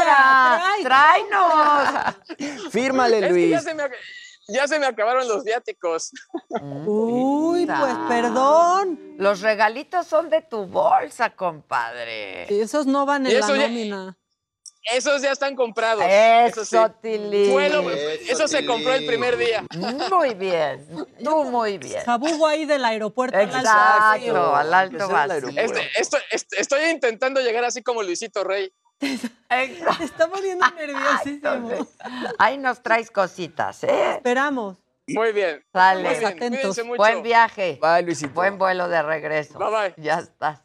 [0.83, 0.83] trae.
[0.83, 2.15] ¡Tráenos!
[2.73, 3.63] Fírmale, Es que ya Luis.
[3.63, 3.95] se, me, ac-
[4.49, 6.11] ya se me acabaron los viáticos.
[6.87, 9.17] Uy, pues perdón.
[9.19, 12.45] Los regalitos son de tu bolsa, compadre.
[12.63, 14.17] Esos no van Y en la ya- nómina.
[14.93, 16.05] Esos ya están comprados.
[16.07, 16.77] Eso, sí.
[17.01, 17.53] Tilín.
[17.53, 19.65] Vuelo- eso se compró el primer día.
[20.11, 20.87] Muy bien.
[21.23, 22.03] Tú muy bien.
[22.05, 23.37] Jabugo ahí del aeropuerto.
[23.37, 25.49] al alto Exacto, al alto vacío.
[25.57, 28.73] Este- esto- este- estoy intentando llegar así como Luisito Rey.
[29.01, 29.97] Exacto.
[29.99, 31.87] Te está poniendo nerviosísimo.
[32.39, 34.13] Ahí nos traes cositas, ¿eh?
[34.17, 34.77] Esperamos.
[35.07, 35.63] Muy bien.
[35.73, 36.03] Sale.
[36.09, 36.25] Muy bien.
[36.27, 36.61] Atentos.
[36.61, 36.97] Cuídense mucho.
[36.99, 37.79] Buen viaje.
[37.83, 38.33] Bye, Luisito.
[38.33, 39.59] Buen vuelo de regreso.
[39.59, 39.95] Bye, bye.
[40.03, 40.61] Ya estás.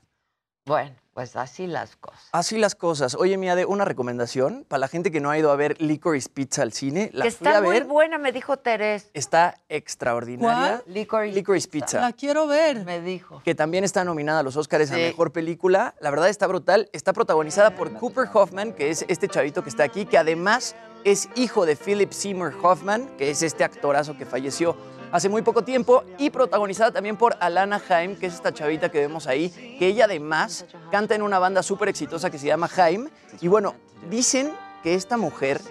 [0.65, 2.29] Bueno, pues así las cosas.
[2.31, 3.13] Así las cosas.
[3.13, 6.29] Oye, mía, de una recomendación para la gente que no ha ido a ver Licorice
[6.29, 7.09] Pizza al cine.
[7.11, 7.83] La que fui a está muy ver.
[7.83, 9.09] buena, me dijo Terés.
[9.13, 10.81] Está extraordinaria.
[10.87, 11.99] Licorice, Licorice Pizza.
[11.99, 12.85] La quiero ver.
[12.85, 13.41] Me dijo.
[13.43, 14.95] que también está nominada a los Oscars a.
[14.95, 15.93] Mejor Película.
[15.99, 16.89] La verdad está brutal.
[16.93, 20.73] Está protagonizada por Cooper Hoffman, que es este chavito que está aquí, que además
[21.03, 24.77] es hijo de Philip Seymour Hoffman, que es este actorazo que falleció
[25.11, 28.99] hace muy poco tiempo, y protagonizada también por Alana Haim, que es esta chavita que
[28.99, 29.49] vemos ahí,
[29.79, 33.09] que ella además canta en una banda súper exitosa que se llama Haim.
[33.41, 33.75] Y bueno,
[34.09, 34.51] dicen
[34.83, 35.61] que esta mujer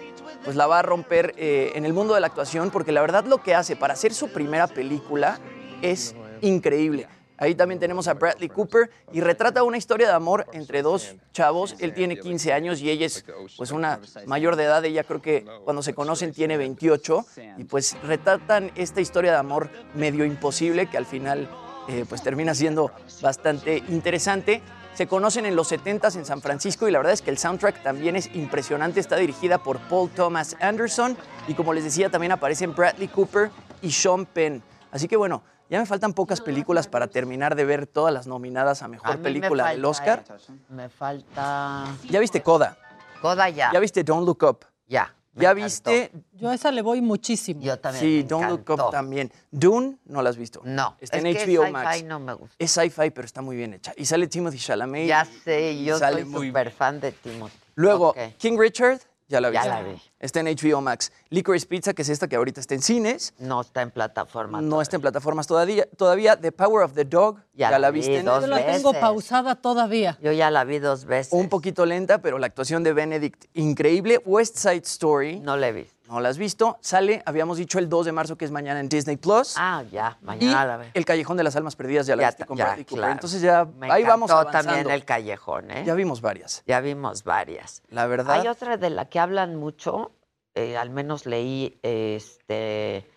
[0.43, 3.25] pues la va a romper eh, en el mundo de la actuación, porque la verdad
[3.25, 5.39] lo que hace para hacer su primera película
[5.81, 7.07] es increíble.
[7.39, 11.75] Ahí también tenemos a Bradley Cooper y retrata una historia de amor entre dos chavos.
[11.79, 13.23] Él tiene 15 años y ella es
[13.57, 14.83] pues una mayor de edad.
[14.83, 17.25] Ella creo que cuando se conocen tiene 28
[17.57, 21.49] y pues retratan esta historia de amor medio imposible que al final
[21.87, 22.91] eh, pues termina siendo
[23.21, 24.61] bastante interesante.
[24.93, 27.83] Se conocen en los 70s en San Francisco y la verdad es que el soundtrack
[27.83, 28.99] también es impresionante.
[28.99, 31.15] Está dirigida por Paul Thomas Anderson
[31.47, 33.49] y como les decía también aparecen Bradley Cooper
[33.81, 34.61] y Sean Penn.
[34.91, 38.81] Así que bueno, ya me faltan pocas películas para terminar de ver todas las nominadas
[38.81, 40.23] a A Mejor me Película del Oscar.
[40.69, 41.85] Me falta.
[42.09, 42.77] ¿Ya viste Coda?
[43.21, 43.71] Coda ya.
[43.71, 44.65] ¿Ya viste Don't Look Up?
[44.87, 45.13] Ya.
[45.33, 45.65] me ¿Ya encantó.
[45.65, 46.11] viste?
[46.33, 47.61] Yo a esa le voy muchísimo.
[47.61, 48.03] Yo también.
[48.03, 48.69] Sí, me Don't Look.
[48.69, 49.31] Up también.
[49.51, 50.61] Dune, no la has visto.
[50.63, 50.95] No.
[50.99, 52.03] Está es en que HBO sci-fi Max.
[52.03, 52.55] no me gusta.
[52.57, 53.93] Es sci-fi, pero está muy bien hecha.
[53.95, 55.07] Y sale Timothy Chalamet.
[55.07, 57.57] Ya sé, yo soy súper fan de Timothy.
[57.75, 58.15] Luego.
[58.37, 58.99] King Richard,
[59.29, 59.69] Ya la Ya viste.
[59.69, 60.01] la vi.
[60.19, 61.11] Está en HBO Max.
[61.29, 63.33] Licorice Pizza, que es esta que ahorita está en cines.
[63.37, 64.59] No está en plataforma.
[64.59, 65.85] No está en plataformas todavía.
[65.97, 67.37] Todavía The Power of the Dog.
[67.53, 68.23] Ya Ya, la la vi viste.
[68.23, 69.01] dos Yo la tengo veces.
[69.01, 70.17] pausada todavía.
[70.21, 71.31] Yo ya la vi dos veces.
[71.31, 74.19] Un poquito lenta, pero la actuación de Benedict increíble.
[74.25, 75.39] West Side Story.
[75.39, 75.95] No la he visto.
[76.09, 76.79] No la has visto.
[76.81, 79.53] Sale, habíamos dicho el 2 de marzo, que es mañana en Disney Plus.
[79.57, 80.85] Ah, ya, y mañana la.
[80.95, 83.13] El Callejón de las Almas Perdidas ya la Ya viste con ya, claro.
[83.13, 84.69] Entonces ya Me ahí vamos avanzando.
[84.69, 85.83] también el callejón, ¿eh?
[85.85, 86.63] Ya vimos varias.
[86.65, 87.83] Ya vimos varias.
[87.89, 88.41] La verdad.
[88.41, 90.11] Hay otra de la que hablan mucho,
[90.55, 93.07] eh, al menos leí este,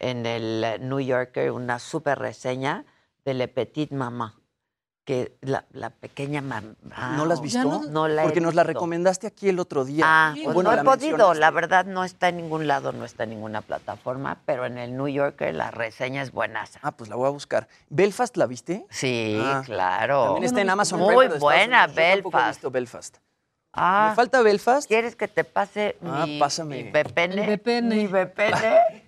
[0.00, 2.86] en el New Yorker una súper reseña
[3.26, 4.37] de Le Petit Mamá,
[5.08, 6.74] que la, la pequeña mamá.
[7.16, 7.80] ¿No la has visto?
[7.88, 10.04] No la he Porque nos la recomendaste aquí el otro día.
[10.06, 13.06] Ah, pues bueno, no he la podido, la verdad no está en ningún lado, no
[13.06, 16.78] está en ninguna plataforma, pero en el New Yorker la reseña es buenaza.
[16.82, 17.68] Ah, pues la voy a buscar.
[17.88, 18.84] ¿Belfast la viste?
[18.90, 20.24] Sí, Ah, claro.
[20.24, 21.96] También está en Amazon Muy Prime, buena, Unidos.
[21.96, 22.48] Yo tampoco he Belfast.
[22.58, 23.16] visto Belfast.
[23.72, 24.88] Ah, ¿Me falta Belfast?
[24.88, 26.84] ¿Quieres que te pase Ah, mi, pásame.
[26.84, 27.38] mi VPN?
[27.38, 27.88] El VPN.
[27.88, 29.07] Mi VPN.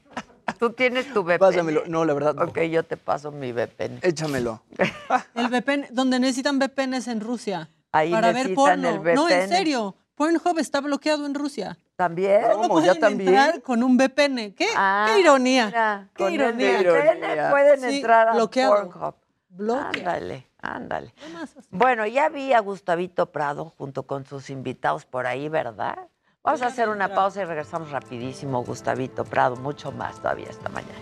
[0.58, 1.38] ¿Tú tienes tu VPN?
[1.38, 1.82] Pásamelo.
[1.86, 2.44] No, la verdad no.
[2.44, 3.98] Ok, yo te paso mi VPN.
[4.02, 4.62] Échamelo.
[5.34, 7.70] El VPN, donde necesitan VPNs en Rusia.
[7.92, 8.88] Ahí para ver necesitan porno.
[9.10, 9.48] el No, en VPN.
[9.48, 9.96] serio.
[10.14, 11.78] Pornhub está bloqueado en Rusia.
[11.96, 12.42] ¿También?
[12.52, 12.80] ¿Cómo?
[12.80, 13.28] ¿Ya pueden también?
[13.34, 14.52] entrar con un VPN.
[14.54, 15.66] ¿Qué, Ah, qué ironía?
[15.66, 16.80] mira, qué con el ironía.
[16.82, 18.74] VPN pueden Sí, entrar a bloqueado.
[18.90, 19.14] Pornhub.
[19.48, 19.88] Bloqueado.
[19.98, 21.14] Ándale, ándale.
[21.70, 25.98] Bueno, ya vi a Gustavito Prado junto con sus invitados por ahí, ¿verdad?
[26.42, 30.98] Vamos a hacer una pausa y regresamos rapidísimo, Gustavito Prado, mucho más todavía esta mañana.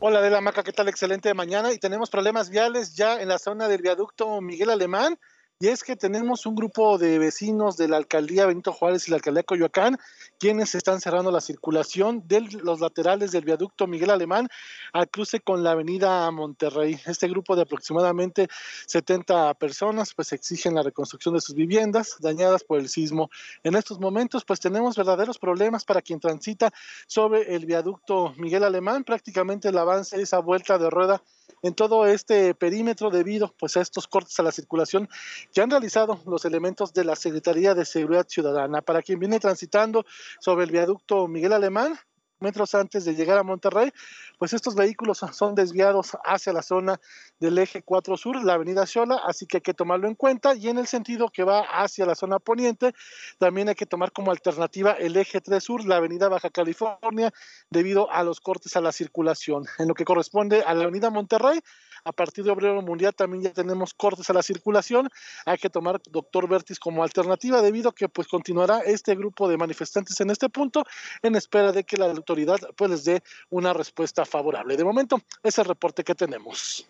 [0.00, 0.88] Hola de la Maca, ¿qué tal?
[0.88, 1.72] Excelente mañana.
[1.72, 5.16] Y tenemos problemas viales ya en la zona del viaducto Miguel Alemán.
[5.60, 9.18] Y es que tenemos un grupo de vecinos de la alcaldía Benito Juárez y la
[9.18, 9.96] alcaldía Coyoacán,
[10.42, 14.48] quienes están cerrando la circulación de los laterales del viaducto Miguel Alemán
[14.92, 16.98] al cruce con la avenida Monterrey.
[17.06, 18.48] Este grupo de aproximadamente
[18.88, 23.30] 70 personas pues exigen la reconstrucción de sus viviendas dañadas por el sismo.
[23.62, 26.72] En estos momentos pues tenemos verdaderos problemas para quien transita
[27.06, 29.04] sobre el viaducto Miguel Alemán.
[29.04, 31.22] Prácticamente el avance es a vuelta de rueda
[31.62, 35.08] en todo este perímetro debido pues a estos cortes a la circulación
[35.54, 38.82] que han realizado los elementos de la Secretaría de Seguridad Ciudadana.
[38.82, 40.04] Para quien viene transitando
[40.40, 41.98] sobre el viaducto Miguel Alemán,
[42.42, 43.92] metros antes de llegar a Monterrey,
[44.38, 47.00] pues estos vehículos son- desviados hacia la zona
[47.40, 50.68] del eje 4 sur, la avenida Xola, así que hay que tomarlo en cuenta y
[50.68, 52.94] en el sentido que va hacia la zona poniente,
[53.38, 57.32] también hay que tomar como alternativa el eje 3 sur, la avenida Baja California,
[57.70, 59.64] debido a los cortes a la circulación.
[59.78, 61.60] En lo que corresponde a la avenida Monterrey,
[62.04, 65.08] a partir de Obrero Mundial también ya tenemos cortes a la circulación.
[65.46, 69.56] Hay que tomar Doctor Vertis como alternativa debido a que pues continuará este grupo de
[69.56, 70.84] manifestantes en este punto
[71.22, 74.76] en espera de que la autoridad pues les dé una respuesta favorable.
[74.76, 76.86] De momento, es el reporte que tenemos.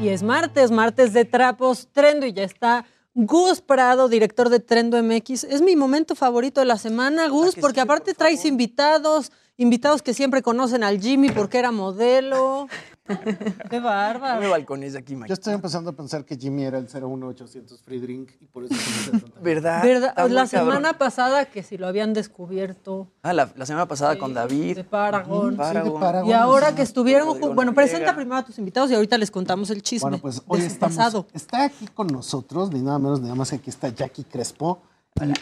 [0.00, 2.84] Y es martes, martes de trapos, Trendo, y ya está
[3.18, 5.44] Gus Prado, director de Trendo MX.
[5.44, 10.42] Es mi momento favorito de la semana, Gus, porque aparte traes invitados, invitados que siempre
[10.42, 12.68] conocen al Jimmy porque era modelo.
[13.70, 14.40] Qué bárbaro.
[14.40, 15.28] Me balcones aquí, Mike.
[15.28, 18.74] Yo estoy empezando a pensar que Jimmy era el 01800 Free Drink y por eso
[18.74, 19.10] se
[19.40, 19.82] ¿Verdad?
[19.82, 20.08] ¿Verdad?
[20.10, 20.48] Está La cabrón.
[20.48, 23.08] semana pasada que si lo habían descubierto.
[23.22, 24.76] Ah, la, la semana pasada con David.
[24.76, 25.52] De Paragon.
[25.52, 26.30] Sí, de Paragon.
[26.30, 27.74] Y ahora que estuvieron, Rodrigo bueno, Noriega.
[27.92, 30.10] presenta primero a tus invitados y ahorita les contamos el chisme.
[30.10, 30.96] Bueno, pues hoy estamos.
[30.96, 31.26] pasado.
[31.32, 34.80] Está aquí con nosotros, ni nada menos ni nada más que aquí está Jackie Crespo.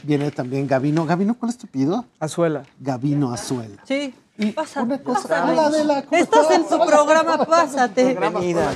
[0.04, 1.04] Viene también Gavino.
[1.04, 2.04] Gavino, ¿cuál es tu pido?
[2.20, 2.62] Azuela.
[2.78, 3.82] Gavino Azuela.
[3.84, 4.14] Sí.
[4.54, 5.28] Pasa, Una cosa.
[5.28, 5.52] pásale.
[5.52, 6.56] Hola, Adela, ¿cómo Estás estás?
[6.56, 8.14] en tu programa, pásate.
[8.16, 8.72] Bienvenida.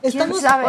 [0.00, 0.66] ¿Quién sabe?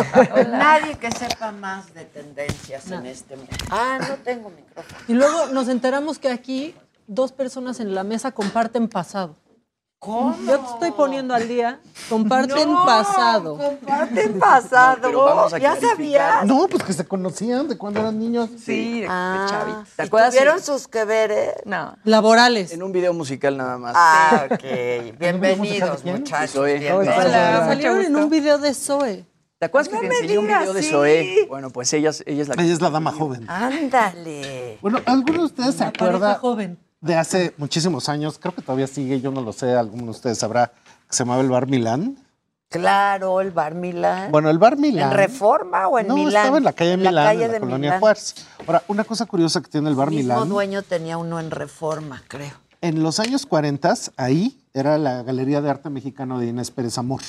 [0.50, 3.52] Nadie que sepa más de tendencias en este mundo.
[3.70, 4.98] Ah, no tengo micrófono.
[5.08, 6.76] Y luego nos enteramos que aquí
[7.06, 9.36] dos personas en la mesa comparten pasado.
[10.04, 10.36] ¿Cómo?
[10.48, 11.80] Yo te estoy poniendo al día.
[12.10, 13.56] Comparten No, pasado.
[13.56, 15.48] Comparten pasado.
[15.60, 16.44] ¿Ya sabías?
[16.44, 18.50] No, pues que se conocían de cuando eran niños.
[18.66, 20.32] Sí, Ah, ¿Te ¿Te acuerdas?
[20.34, 21.52] ¿Tuvieron sus que veres?
[21.66, 21.96] No.
[22.04, 22.72] Laborales.
[22.72, 23.94] En un video musical nada más.
[23.96, 25.20] Ah, ok.
[25.20, 26.50] Bienvenidos, muchachos.
[26.54, 26.80] Zoe.
[26.80, 27.18] Bienvenidos.
[27.24, 29.24] Hola, salieron en un video de Zoe.
[29.60, 30.90] ¿Te acuerdas que No te me enseñé un digas, video de sí.
[30.90, 31.46] Zoe?
[31.48, 33.48] Bueno, pues ella, es- ella es la Ella es la dama joven.
[33.48, 34.80] Ándale.
[34.82, 36.80] Bueno, ¿alguno de ustedes se acuerda joven.
[37.02, 38.38] De hace muchísimos años?
[38.40, 40.68] Creo que todavía sigue, yo no lo sé, alguno de ustedes sabrá,
[41.08, 42.18] que se llamaba el Bar Milán.
[42.70, 44.32] Claro, el bar Milán.
[44.32, 45.12] Bueno, el Bar Milán.
[45.12, 46.44] ¿En Reforma o en no, Milán?
[46.44, 48.00] estaba en la calle Milán, calle en la de colonia Milán.
[48.00, 48.36] Juárez.
[48.66, 50.48] Ahora, una cosa curiosa que tiene el Bar El mismo Milán.
[50.48, 52.54] dueño tenía uno en Reforma, creo.
[52.80, 57.22] En los años 40, ahí era la Galería de Arte Mexicano de Inés Pérez Amor.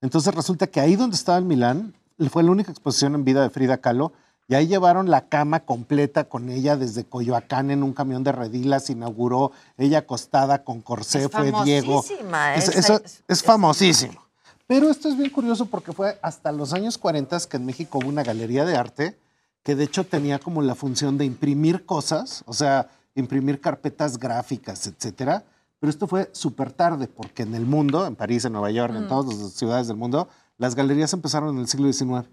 [0.00, 1.92] Entonces resulta que ahí donde estaba el Milán,
[2.30, 4.12] fue la única exposición en vida de Frida Kahlo
[4.50, 8.90] Y ahí llevaron la cama completa con ella desde Coyoacán en un camión de redilas,
[8.90, 12.02] inauguró ella acostada con corsé, Es fue Diego.
[12.02, 14.20] famosísima, Es, es- es- es famosísimo.
[14.66, 18.08] Pero esto es bien curioso porque fue hasta los años 40 que en México hubo
[18.08, 19.16] una galería de arte
[19.62, 24.84] que de hecho tenía como la función de imprimir cosas, o sea, imprimir carpetas gráficas,
[24.88, 25.44] etcétera.
[25.78, 29.04] Pero esto fue súper tarde porque en el mundo, en París, en Nueva York, en
[29.04, 29.08] Mm.
[29.08, 30.28] todas las ciudades del mundo,
[30.58, 32.28] las galerías empezaron en el siglo XIX.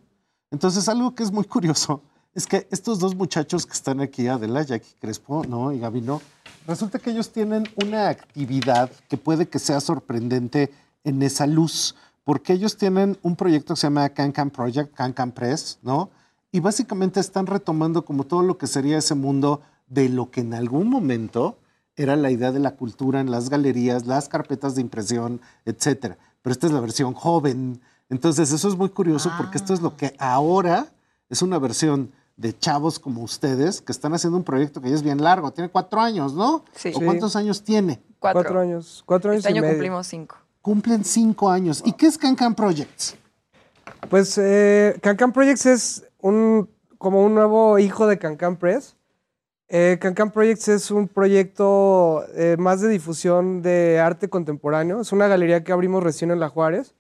[0.52, 2.02] Entonces, algo que es muy curioso
[2.34, 5.72] es que estos dos muchachos que están aquí, Adela, Jackie Crespo, ¿no?
[5.74, 6.22] Y Gabino,
[6.68, 10.72] resulta que ellos tienen una actividad que puede que sea sorprendente
[11.04, 15.14] en esa luz, porque ellos tienen un proyecto que se llama Can Can Project, Can
[15.14, 16.10] Can Press, ¿no?
[16.52, 20.54] Y básicamente están retomando como todo lo que sería ese mundo de lo que en
[20.54, 21.58] algún momento
[21.96, 26.18] era la idea de la cultura en las galerías, las carpetas de impresión, etcétera.
[26.42, 27.82] Pero esta es la versión joven.
[28.10, 30.88] Entonces, eso es muy curioso porque esto es lo que ahora
[31.30, 35.02] es una versión de chavos como ustedes que están haciendo un proyecto que ya es
[35.04, 35.52] bien largo.
[35.52, 36.64] Tiene cuatro años, ¿no?
[36.76, 36.92] Sí.
[36.96, 37.06] ¿O Sí.
[37.06, 38.00] cuántos años tiene?
[38.20, 38.42] Cuatro.
[38.44, 39.74] Cuatro años, cuatro años Este y año medio.
[39.76, 40.38] cumplimos cinco.
[40.62, 41.82] Cumplen cinco años.
[41.86, 43.16] ¿Y qué es Cancan Projects?
[44.10, 48.96] Pues eh, Cancan Projects es un, como un nuevo hijo de Cancan Press.
[49.70, 55.02] Eh, Cancan Projects es un proyecto eh, más de difusión de arte contemporáneo.
[55.02, 56.94] Es una galería que abrimos recién en La Juárez.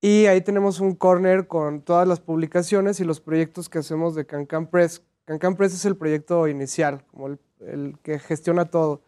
[0.00, 4.26] Y ahí tenemos un corner con todas las publicaciones y los proyectos que hacemos de
[4.26, 5.02] Cancan Press.
[5.24, 9.02] Cancan Press es el proyecto inicial, como el, el que gestiona todo.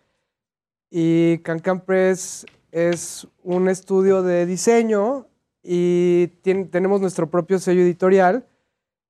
[0.91, 5.29] Y Cancan Press es un estudio de diseño
[5.63, 8.47] y tien- tenemos nuestro propio sello editorial.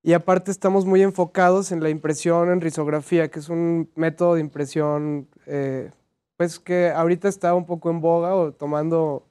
[0.02, 4.40] Y aparte estamos muy enfocados en la impresión en risografía, que es un método de
[4.40, 5.90] impresión eh,
[6.36, 9.27] pues que ahorita está un poco en boga o tomando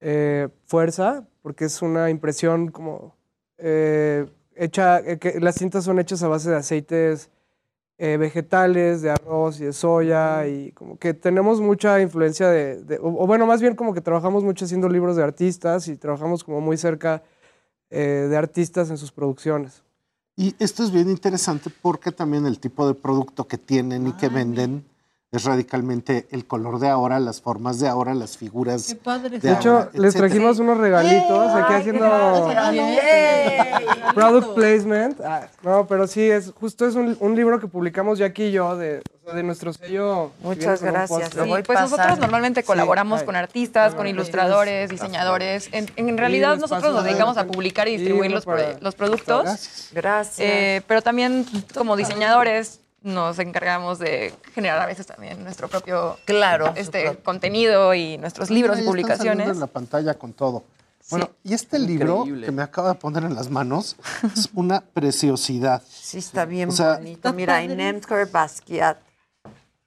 [0.00, 3.14] eh, fuerza, porque es una impresión como
[3.56, 7.30] eh, hecha, eh, que las cintas son hechas a base de aceites
[7.98, 12.98] eh, vegetales, de arroz y de soya, y como que tenemos mucha influencia de, de-
[12.98, 16.42] o, o bueno, más bien como que trabajamos mucho haciendo libros de artistas y trabajamos
[16.42, 17.22] como muy cerca
[17.90, 19.84] de artistas en sus producciones.
[20.34, 24.28] Y esto es bien interesante porque también el tipo de producto que tienen y que
[24.28, 24.84] venden
[25.32, 28.86] es radicalmente el color de ahora, las formas de ahora, las figuras.
[28.86, 29.38] Qué padre.
[29.38, 32.48] De hecho, les trajimos unos regalitos aquí haciendo
[34.14, 35.20] product placement.
[35.20, 38.76] Ah, no, pero sí, es justo es un, un libro que publicamos Jackie y yo
[38.76, 40.30] de, o sea, de nuestro sello.
[40.42, 41.30] Muchas gracias.
[41.66, 45.68] Pues nosotros normalmente colaboramos con artistas, con ilustradores, diseñadores.
[45.72, 49.42] En, realidad nosotros nos dedicamos a publicar y distribuir los, pro- para- los productos.
[49.42, 49.88] Gracias.
[49.92, 50.38] Gracias.
[50.40, 51.44] Eh, pero también
[51.74, 56.72] como diseñadores nos encargamos de generar a veces también nuestro propio Claro.
[56.76, 59.48] este contenido y nuestros libros Ahí y publicaciones.
[59.48, 60.64] en la pantalla con todo.
[61.08, 62.46] Bueno, y este libro Increíble.
[62.46, 63.94] que me acaba de poner en las manos
[64.34, 65.80] es una preciosidad.
[65.88, 67.32] Sí, está bien O sea, bonito.
[67.32, 68.98] Mira, Inemker Basquiat.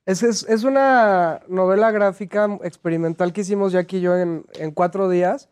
[0.05, 5.09] Es, es, es una novela gráfica experimental que hicimos Jackie y yo en, en cuatro
[5.09, 5.49] días.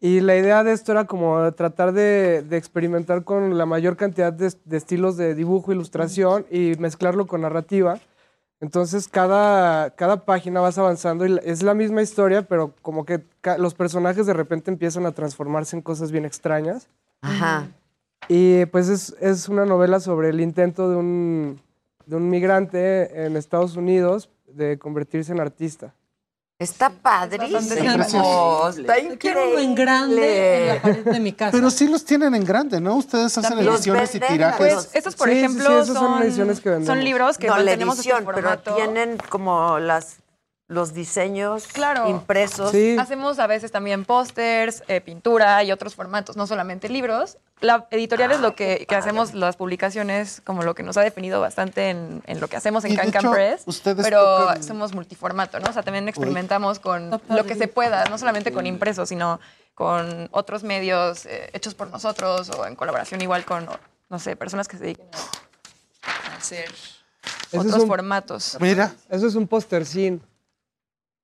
[0.00, 4.32] Y la idea de esto era como tratar de, de experimentar con la mayor cantidad
[4.32, 7.98] de, de estilos de dibujo, ilustración y mezclarlo con narrativa.
[8.60, 13.22] Entonces cada, cada página vas avanzando y es la misma historia, pero como que
[13.58, 16.88] los personajes de repente empiezan a transformarse en cosas bien extrañas.
[17.20, 17.68] Ajá.
[18.28, 21.60] Y pues es, es una novela sobre el intento de un,
[22.06, 25.94] de un migrante en Estados Unidos de convertirse en artista.
[26.58, 27.58] Está padrísimo.
[27.58, 31.52] Está Quiero uno en grande en la pared de mi casa.
[31.52, 32.96] Pero sí los tienen en grande, ¿no?
[32.96, 34.74] Ustedes hacen ediciones y tirajes.
[34.74, 37.56] Pues estos, por Sí, sí, ejemplo, sí, son son, ediciones que son libros que no,
[37.56, 40.16] la mantenemos edición, este pero tienen como las
[40.68, 42.08] los diseños Claro.
[42.08, 42.74] impresos.
[42.98, 47.38] Hacemos a veces también pósters, eh, pintura y otros formatos, no solamente libros.
[47.60, 51.40] La editorial es lo que, que hacemos las publicaciones, como lo que nos ha definido
[51.40, 53.62] bastante en, en lo que hacemos en Y de Can Can hecho, Press.
[53.66, 55.70] ustedes pero tocan- somos multiformato, ¿no?
[55.70, 59.38] O sea, también experimentamos con lo que se pueda, no solamente con impresos, sino
[59.74, 63.68] con otros medios eh, hechos por nosotros o en colaboración igual con,
[64.10, 65.06] no sé, personas que se dediquen
[66.02, 66.68] a hacer
[67.52, 68.56] otros es un- formatos.
[68.60, 68.92] Mira.
[69.08, 69.86] Eso es un póster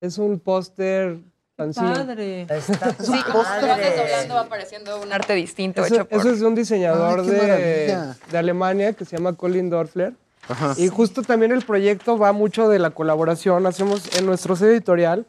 [0.02, 1.16] Es un póster
[1.56, 1.94] fanzine.
[1.94, 2.46] Padre.
[2.60, 6.18] Sí, como cuando vas desdoblando va apareciendo un arte distinto Eso, hecho por...
[6.18, 7.98] eso es de un diseñador Ay, de,
[8.30, 10.12] de Alemania que se llama Colin Dorfler.
[10.48, 10.74] Ajá.
[10.76, 13.64] Y justo también el proyecto va mucho de la colaboración.
[13.64, 15.24] Hacemos en nuestro editorial,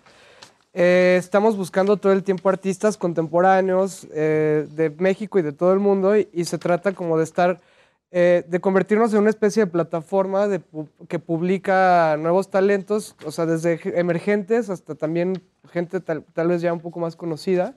[0.74, 5.78] eh, estamos buscando todo el tiempo artistas contemporáneos eh, de México y de todo el
[5.80, 7.62] mundo y, y se trata como de estar,
[8.16, 10.62] eh, de convertirnos en una especie de plataforma de
[11.08, 15.42] que publica nuevos talentos, o sea, desde ge- emergentes hasta también
[15.72, 17.74] gente tal, tal vez ya un poco más conocida.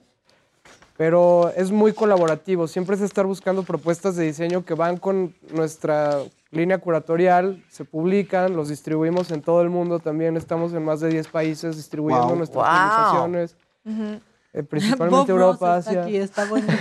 [0.95, 2.67] pero es muy colaborativo.
[2.67, 6.17] Siempre es estar buscando propuestas de diseño que van con nuestra
[6.49, 10.37] línea curatorial, se publican, los distribuimos en todo el mundo también.
[10.37, 12.35] Estamos en más de 10 países distribuyendo Wow.
[12.37, 12.73] nuestras Wow.
[12.81, 13.55] publicaciones,
[14.53, 16.03] eh, principalmente Bob Europa, Ross está Asia.
[16.03, 16.73] aquí, está bonito.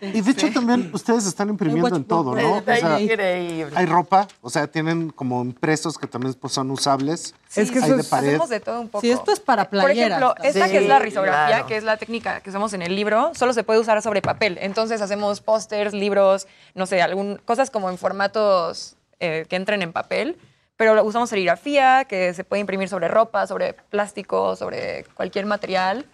[0.00, 2.56] Y de hecho también ustedes están imprimiendo en todo, ¿no?
[2.56, 3.76] O sea, increíble.
[3.76, 7.34] hay ropa, o sea, tienen como impresos que también pues, son usables.
[7.54, 8.28] Es que hay eso de pared.
[8.30, 9.02] Hacemos de todo un poco.
[9.02, 10.18] Sí, esto es para Por playeras.
[10.18, 11.66] ejemplo, esta Sí, que es la risografía, claro.
[11.66, 14.58] que es la técnica que usamos en el libro, solo se puede usar sobre papel.
[14.60, 19.92] Entonces hacemos pósters, libros, no sé, algún, cosas como en formatos eh, que entren en
[19.92, 20.38] papel.
[20.76, 26.06] Pero usamos serigrafía, que se puede imprimir sobre ropa, sobre plástico, sobre cualquier material.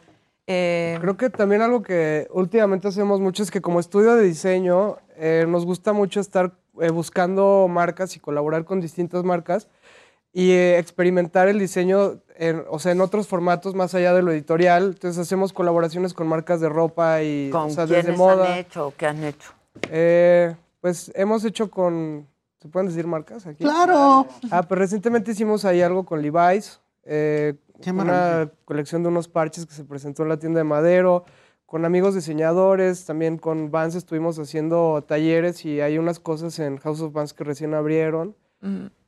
[0.50, 4.96] Eh, Creo que también algo que últimamente hacemos mucho es que como estudio de diseño
[5.16, 9.68] eh, nos gusta mucho estar eh, buscando marcas y colaborar con distintas marcas
[10.32, 14.32] y eh, experimentar el diseño, en, o sea, en otros formatos más allá de lo
[14.32, 14.84] editorial.
[14.94, 18.52] Entonces hacemos colaboraciones con marcas de ropa y ¿Con o sea, desde quiénes moda.
[18.54, 19.50] han hecho o qué han hecho?
[19.90, 22.26] Eh, pues hemos hecho con,
[22.62, 23.64] ¿se pueden decir marcas aquí?
[23.64, 24.26] ¡Claro!
[24.50, 29.66] Ah, pues recientemente hicimos ahí algo con Levi's, eh, Qué una colección de unos parches
[29.66, 31.24] que se presentó en la tienda de Madero,
[31.66, 37.02] con amigos diseñadores, también con Vans estuvimos haciendo talleres y hay unas cosas en House
[37.02, 38.34] of Vans que recién abrieron.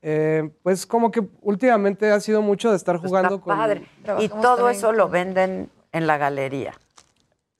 [0.02, 3.56] Eh, pues como que últimamente ha sido mucho de estar jugando Está con...
[3.56, 3.86] padre.
[4.20, 6.74] Y todo eso lo venden en la galería.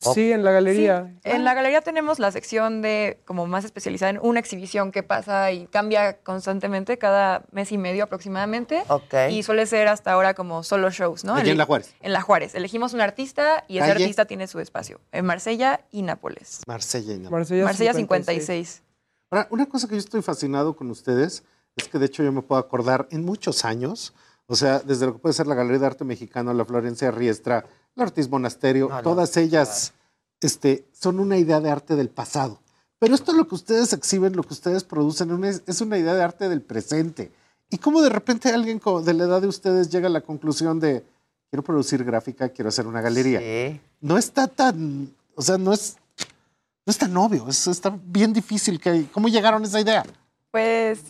[0.01, 1.14] Sí, en la galería.
[1.24, 5.52] En la galería tenemos la sección de como más especializada en una exhibición que pasa
[5.52, 8.82] y cambia constantemente cada mes y medio aproximadamente.
[8.89, 9.14] Ok.
[9.31, 11.35] Y suele ser hasta ahora como solo shows, ¿no?
[11.35, 11.94] Allí en La Juárez.
[12.01, 12.55] En La Juárez.
[12.55, 14.05] Elegimos un artista y ese Calle.
[14.05, 15.01] artista tiene su espacio.
[15.12, 16.62] En Marsella y Nápoles.
[16.66, 17.51] Marsella y Nápoles.
[17.51, 18.47] Marsella, Marsella 56.
[18.47, 18.82] 56.
[19.31, 21.44] Ahora, una cosa que yo estoy fascinado con ustedes
[21.77, 24.14] es que de hecho yo me puedo acordar en muchos años,
[24.47, 27.66] o sea, desde lo que puede ser la Galería de Arte Mexicano, la Florencia Riestra,
[27.95, 29.93] la Ortiz Monasterio, No, no, todas ellas
[30.41, 32.61] este, son una idea de arte del pasado.
[32.99, 36.49] Pero esto lo que ustedes exhiben, lo que ustedes producen, es una idea de arte
[36.49, 37.33] del presente.
[37.71, 41.05] ¿Y cómo de repente alguien de la edad de ustedes llega a la conclusión de,
[41.49, 43.39] quiero producir gráfica, quiero hacer una galería?
[43.39, 43.81] Sí.
[44.01, 45.97] No está tan, o sea, no es,
[46.85, 48.81] no es tan obvio, es, está bien difícil.
[48.81, 50.05] Que, ¿Cómo llegaron a esa idea?
[50.51, 51.01] Pues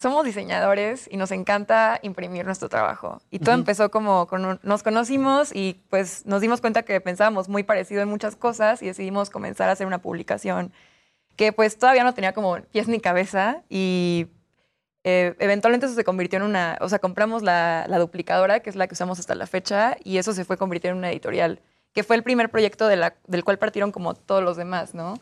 [0.00, 3.20] somos diseñadores y nos encanta imprimir nuestro trabajo.
[3.30, 7.48] Y todo empezó como con un- nos conocimos y pues nos dimos cuenta que pensábamos
[7.48, 10.72] muy parecido en muchas cosas y decidimos comenzar a hacer una publicación
[11.36, 14.26] que pues todavía no tenía como pies ni cabeza y
[15.04, 18.76] eh, eventualmente eso se convirtió en una, o sea, compramos la, la duplicadora, que es
[18.76, 21.60] la que usamos hasta la fecha, y eso se fue convirtiendo en una editorial,
[21.92, 25.14] que fue el primer proyecto de la- del cual partieron como todos los demás, ¿no?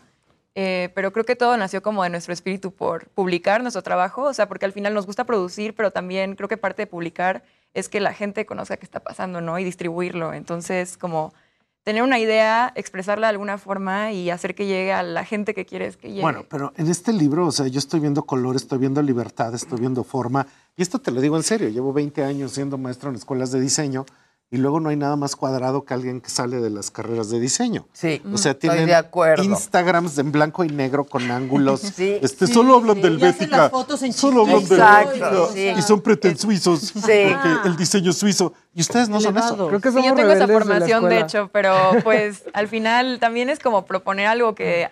[0.57, 4.35] Eh, pero creo que todo nació como de nuestro espíritu por publicar nuestro trabajo, o
[4.35, 7.43] sea, porque al final nos gusta producir, pero también creo que parte de publicar
[7.75, 9.59] es que la gente conozca qué está pasando, ¿no?
[9.59, 10.33] Y distribuirlo.
[10.33, 11.35] Entonces, como
[11.83, 15.67] tener una idea, expresarla de alguna forma y hacer que llegue a la gente que
[15.67, 16.23] quieres que llegue.
[16.23, 19.81] Bueno, pero en este libro, o sea, yo estoy viendo color, estoy viendo libertad, estoy
[19.81, 20.47] viendo forma.
[20.77, 23.61] Y esto te lo digo en serio, llevo 20 años siendo maestro en escuelas de
[23.61, 24.07] diseño
[24.51, 27.41] y luego no hay nada más cuadrado que alguien que sale de las carreras de
[27.41, 27.89] diseño.
[27.93, 29.43] Sí, O sea, estoy tienen de acuerdo.
[29.43, 31.81] Instagrams en blanco y negro con ángulos.
[31.95, 32.19] Sí.
[32.23, 33.03] este, Sí, solo hablan sí.
[33.03, 33.57] del Y hacen Bética.
[33.57, 35.53] las fotos en Solo hablan del Exacto, Bética.
[35.53, 35.69] sí.
[35.79, 36.81] Y son pretensuizos.
[36.81, 36.93] Sí.
[36.95, 38.53] Porque el diseño suizo.
[38.75, 39.69] Y ustedes no son eso.
[39.69, 43.19] Creo que Sí, somos yo tengo esa de formación, de, hecho, pero pues al final
[43.21, 44.89] también es como proponer algo que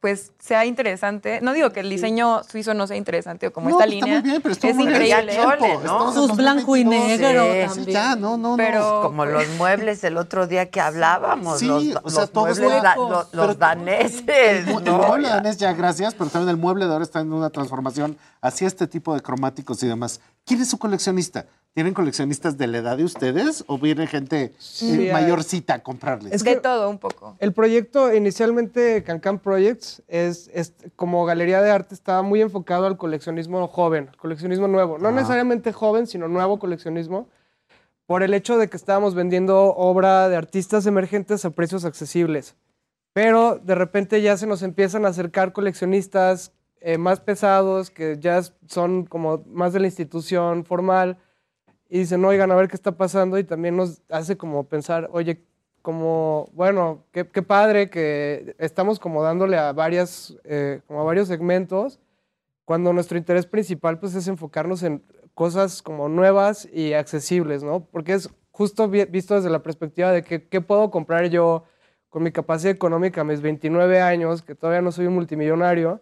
[0.00, 1.40] pues sea interesante.
[1.42, 4.06] No digo que el diseño suizo no sea interesante o como No, esta pues, está
[4.06, 4.20] línea.
[4.22, 5.32] muy bien, pero es muy increíble.
[5.32, 6.12] Tiempo, ¿no?
[6.14, 7.20] Sus blanco y 2022.
[7.20, 7.84] negro Sí.
[7.84, 11.84] Sí, ya, no, no, Pero Como los muebles el otro día que hablábamos, Sí, los,
[12.02, 14.24] o sea, los todo es muebles da- los, Pero- los daneses.
[14.26, 17.50] El, el mueble danés ya, gracias, pero también el mueble de ahora está en una
[17.50, 20.20] transformación hacia este tipo de cromáticos y demás.
[20.46, 21.44] ¿Quién es su coleccionista?
[21.72, 25.12] ¿Tienen coleccionistas de la edad de ustedes o viene gente eh, Sí, hay.
[25.12, 26.32] mayorcita a comprarles?
[26.32, 27.36] Es de que- todo un poco.
[27.38, 32.96] El proyecto inicialmente Cancan Projects es, es- como galería de arte estaba muy enfocado al
[32.96, 35.16] coleccionismo joven, al coleccionismo nuevo, no Ajá.
[35.16, 37.28] necesariamente joven, sino nuevo coleccionismo,
[38.06, 42.56] por el hecho de que estábamos vendiendo obra de artistas emergentes a precios accesibles.
[43.12, 48.40] Pero de repente ya se nos empiezan a acercar coleccionistas eh, más pesados, que ya
[48.66, 51.18] son como más de la institución formal,
[51.90, 55.42] y dicen, oigan, a ver qué está pasando, y también nos hace como pensar, oye,
[55.82, 61.28] como, bueno, qué, qué padre que estamos como dándole a varias, eh, como a varios
[61.28, 61.98] segmentos,
[62.64, 65.02] cuando nuestro interés principal pues es enfocarnos en
[65.34, 67.84] cosas como nuevas y accesibles, ¿no?
[67.86, 71.64] Porque es justo vi- visto desde la perspectiva de que, qué puedo comprar yo
[72.10, 76.00] con mi capacidad económica a mis 29 años, que todavía no soy un multimillonario,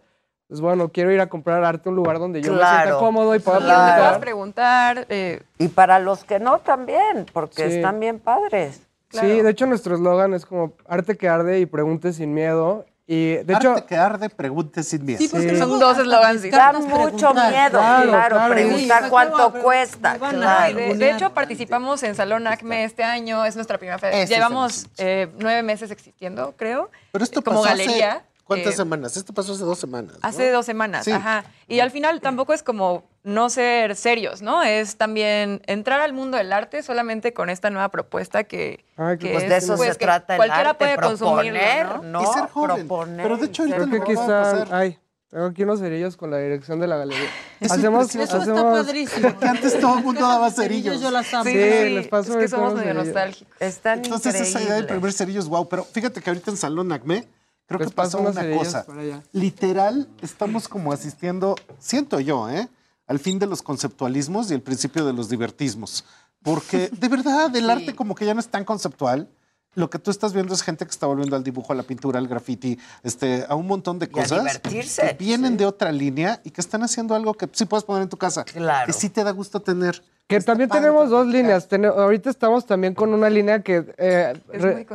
[0.49, 2.99] pues bueno, quiero ir a comprar arte a un lugar donde yo me sienta Claro,
[3.01, 4.95] cómodo y pueda Y donde puedas preguntar.
[4.95, 5.07] preguntar.
[5.11, 7.77] eh, Y para los que no también, porque Sí.
[7.77, 8.81] están bien padres.
[9.11, 12.85] Sí, de hecho nuestro eslogan es como arte que arde y pregunte sin miedo.
[13.11, 15.17] Y de hecho, Arte que arde, pregunte sin miedo.
[15.19, 15.57] Sí, porque Sí.
[15.57, 17.51] luego Dos eslogans Da mucho preguntar.
[17.51, 18.55] miedo, Claro, claro, claro.
[18.55, 20.19] preguntar Sí, cuánto ¿cómo cuesta.
[20.19, 20.77] claro.
[20.77, 24.27] De, de hecho, participamos en Salón ACME este año, es nuestra primera feria.
[24.27, 28.13] Llevamos eh, nueve meses existiendo, creo, Pero esto como pasó galería.
[28.13, 28.28] hace...
[28.49, 29.17] ¿Cuántas eh, semanas?
[29.17, 30.15] Esto pasó hace dos semanas.
[30.15, 30.19] ¿no?
[30.23, 31.13] Hace dos semanas, Sí.
[31.13, 31.45] ajá.
[31.69, 34.63] Y al final tampoco es como no ser serios, ¿no?
[34.63, 39.33] Es también entrar al mundo del arte solamente con esta nueva propuesta que, Ay, que
[39.33, 42.03] Pues es, de eso pues, se trata el cualquiera arte, puede consumirlo, proponer, ¿no?
[42.03, 42.23] ¿no?
[42.23, 42.77] Y ser joven.
[42.89, 44.69] Proponer Pero de hecho ahorita creo que pasar.
[44.71, 44.99] Ay,
[45.31, 47.29] tengo aquí unos cerillos con la dirección de la galería.
[47.61, 48.15] Eso es hacemos.
[48.15, 48.63] Eso está hacemos.
[48.87, 49.39] padrísimo.
[49.39, 51.03] Que antes todo el mundo daba cerillos.
[51.03, 51.45] Yo las amo.
[51.45, 53.55] Sí, Sí, les paso es que somos medio nostálgicos.
[53.61, 54.81] Están Entonces esa idea de increíbles.
[54.97, 55.69] imprimir cerillos, wow.
[55.69, 57.29] Pero fíjate que ahorita en Salón Acme
[57.69, 58.85] creo Les que pasó una cosa.
[59.33, 62.69] Literal, estamos como asistiendo, siento yo, ¿eh?
[63.07, 66.05] Al fin de los conceptualismos y el principio de los divertismos.
[66.43, 69.29] Porque de verdad, el arte como que ya no es tan conceptual.
[69.75, 72.19] Lo que tú estás viendo es gente que está volviendo al dibujo, a la pintura,
[72.19, 75.93] al graffiti, este, a un montón de Y a cosas divertirse, que vienen de otra
[75.93, 78.45] línea y que están haciendo algo que sí puedes poner en tu casa.
[78.45, 78.87] Claro.
[78.87, 80.03] Que sí te da gusto tener.
[80.29, 81.67] Que también tenemos dos líneas.
[81.97, 84.87] Ahorita estamos también con una línea que, eh, Es muy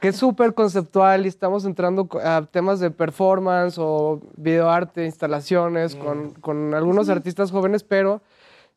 [0.00, 6.30] que es súper conceptual y estamos entrando a temas de performance o videoarte, instalaciones con,
[6.40, 8.22] con algunos artistas jóvenes, pero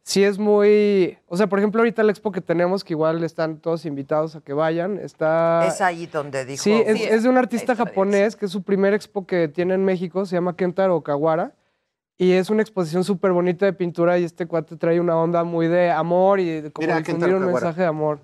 [0.03, 1.17] sí es muy...
[1.27, 4.41] O sea, por ejemplo, ahorita la expo que tenemos, que igual están todos invitados a
[4.41, 5.65] que vayan, está...
[5.65, 6.61] Es ahí donde dijo.
[6.61, 9.75] Sí, es, Sí, es de un artista japonés, que es su primer expo que tiene
[9.75, 11.53] en México, se llama Kentaro Okawara.
[12.21, 15.67] Y es una exposición súper bonita de pintura y este cuate trae una onda muy
[15.67, 18.19] de amor y de como Mira, difundir un mensaje de amor.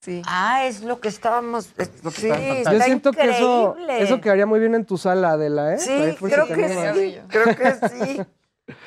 [0.00, 0.22] Sí.
[0.24, 1.70] Ah, es lo que estábamos.
[1.78, 4.02] es- lo que sí, está Yo siento que eso, increíble.
[4.04, 5.78] eso quedaría muy bien en tu sala, Adela, ¿eh?
[5.78, 7.18] Sí, creo que sí.
[7.26, 8.20] Creo que sí.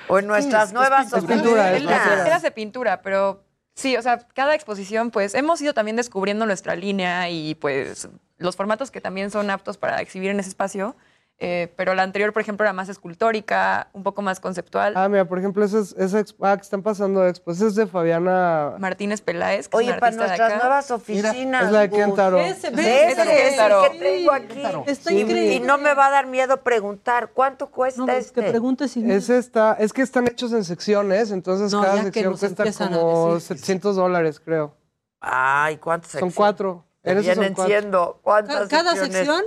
[0.08, 1.84] O en nuestras es nuevas es pintura, es.
[1.84, 3.44] Eras de pintura, pero
[3.76, 8.56] sí, o sea, cada exposición, pues hemos ido también descubriendo nuestra línea y pues los
[8.56, 10.96] formatos que también son aptos para exhibir en ese espacio.
[11.44, 14.94] Eh, pero la anterior, por ejemplo, era más escultórica, un poco más conceptual.
[14.96, 17.74] Ah, mira, por ejemplo, esa, es- esa expo, ah, que están pasando expos, esa es
[17.76, 18.74] de Fabiana.
[18.78, 20.60] Martínez Peláez, que Oye, es una para artista de nuestras acá.
[20.64, 21.36] nuevas oficinas.
[21.66, 24.64] es la de Ese es el que tengo aquí.
[24.92, 25.54] Está Sí, increíble.
[25.56, 28.44] Y no me va a dar miedo preguntar cuánto cuesta No, que este.
[28.44, 32.38] preguntes si Ese está, es que están hechos en secciones, entonces No, cada que sección
[32.38, 33.58] cuesta como decir.
[33.58, 34.76] 700 dólares, creo.
[35.20, 36.86] Ay, ¿cuántos Son cuatro.
[37.04, 37.72] En esos son Vienen cuatro.
[37.74, 39.16] siendo cuántas Ca- Cada secciones?
[39.18, 39.44] sección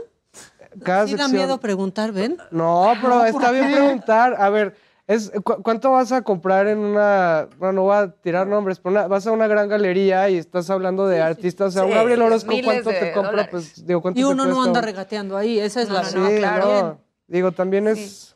[0.82, 2.36] Cada sí da sección- miedo preguntar, ¿ven?
[2.50, 4.36] No, pero está bien preguntar.
[4.38, 4.74] A ver,
[5.06, 7.48] es, ¿cu- ¿cuánto vas a comprar en una...
[7.58, 10.70] Bueno, no voy a tirar nombres, pero una- vas a una gran galería y estás
[10.70, 11.68] hablando de artistas.
[11.68, 13.30] O sea, un Sí, Gabriel Orozco, ¿cuánto de te compra?
[13.30, 13.50] dólares.
[13.50, 16.02] Pues, digo, ¿cuánto Y te uno no cuesta anda un- regateando ahí, esa es la
[16.02, 16.66] No, Sí, no, claro.
[16.82, 16.98] no.
[17.26, 18.30] Digo, también es...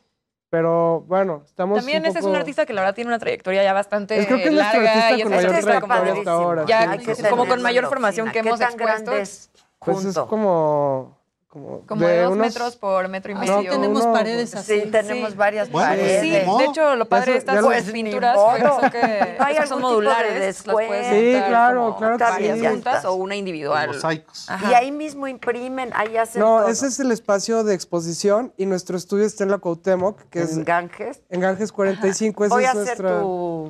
[0.51, 3.19] Pero bueno, estamos También un este es poco- un artista que la verdad tiene una
[3.19, 5.81] trayectoria ya bastante Es- creo que es larga artista y con es mayor un artista
[5.81, 6.65] como- trayectoria hasta ahora.
[6.65, 7.23] ya sí.
[7.29, 9.11] Como con mayor la formación que ¿Qué hemos tan expuesto.
[9.13, 11.18] es Pues es como...
[11.49, 13.71] Como, Como de, dos unos- metros por metro y No, medio.
[13.71, 14.81] tenemos uno- paredes así.
[14.81, 15.35] Sí, tenemos Sí.
[15.35, 16.21] varias Bueno, paredes.
[16.21, 19.79] Sí, de hecho, lo padre de estas Pues, pinturas son que ¿No hay estas son
[19.79, 21.09] de modulares, las puedes descuento?
[21.15, 22.67] Sí, claro, claro que sí.
[22.67, 23.87] juntas o una individual.
[23.87, 24.47] Mosaicos.
[24.69, 26.67] Y ahí mismo imprimen, ahí hacen No, todo.
[26.67, 30.53] ese es el espacio de exposición y nuestro estudio está en la Cuauhtémoc, que es
[30.53, 31.23] en Ganges.
[31.29, 32.45] en Ganges 45.
[32.45, 33.19] Esa Voy a es ser nuestra...
[33.21, 33.69] tu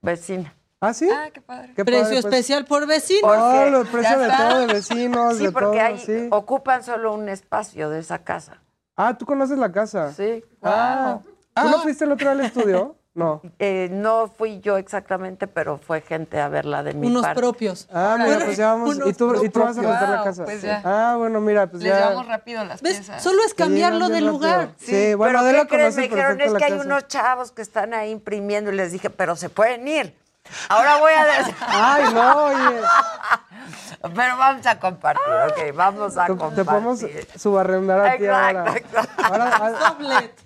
[0.00, 0.56] vecina.
[0.82, 1.08] ¿Ah, sí?
[1.10, 1.72] Ah, qué padre.
[1.76, 2.24] Qué Precio padre, pues.
[2.34, 3.20] especial por vecino.
[3.22, 6.28] Por- No, porque los precios de todo, de vecinos, Sí, de porque todo, ahí sí.
[6.30, 8.58] ocupan solo un espacio de esa casa.
[8.96, 10.12] Ah, ¿tú conoces la casa?
[10.12, 10.44] Sí.
[10.60, 11.20] Ah,
[11.54, 12.96] ¿tú no fuiste el otro día al estudio?
[13.14, 13.42] No.
[13.58, 17.38] Eh, no fui yo exactamente, pero fue gente a verla de mi Unos parte.
[17.42, 17.86] propios.
[17.92, 18.96] Ah, mira, pues ya vamos.
[18.96, 20.44] Unos ¿Y tú, y tú vas a rentar la Wow, casa?
[20.46, 20.80] pues ya.
[20.82, 21.98] Ah, bueno, mira, pues Les ya.
[22.08, 22.94] llevamos rápido las ¿Ves?
[22.96, 23.22] piezas.
[23.22, 24.70] Solo es Sí, cambiarlo de lugar.
[24.78, 25.94] Sí, bueno, pero ¿qué crees?
[25.94, 26.84] conoce Me dijeron, es la que hay casa.
[26.86, 30.16] unos chavos que están ahí imprimiendo y les dije, pero se pueden ir.
[30.68, 31.54] Ahora voy a decir.
[31.60, 32.80] Ay, no, oye.
[34.02, 36.56] Pero vamos a compartir, ok, vamos a Te- compartir.
[36.56, 37.06] Te podemos
[37.36, 38.64] subarrendar a ti ahora.
[38.76, 39.22] Exacto.
[39.22, 39.94] Ahora, ah,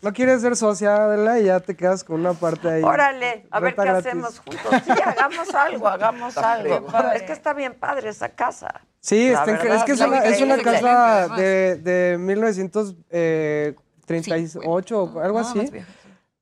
[0.03, 1.39] ¿No quieres ser socia, Adela?
[1.39, 2.83] Y ya te quedas con una parte ahí.
[2.83, 4.07] Órale, a ver qué gratis.
[4.07, 4.83] hacemos juntos.
[4.85, 6.87] Sí, hagamos algo, hagamos algo.
[7.15, 8.83] Es que está bien padre esa casa.
[9.01, 15.39] Sí, está verdad, es que es una, es una casa de, de 1938 o algo
[15.39, 15.71] así.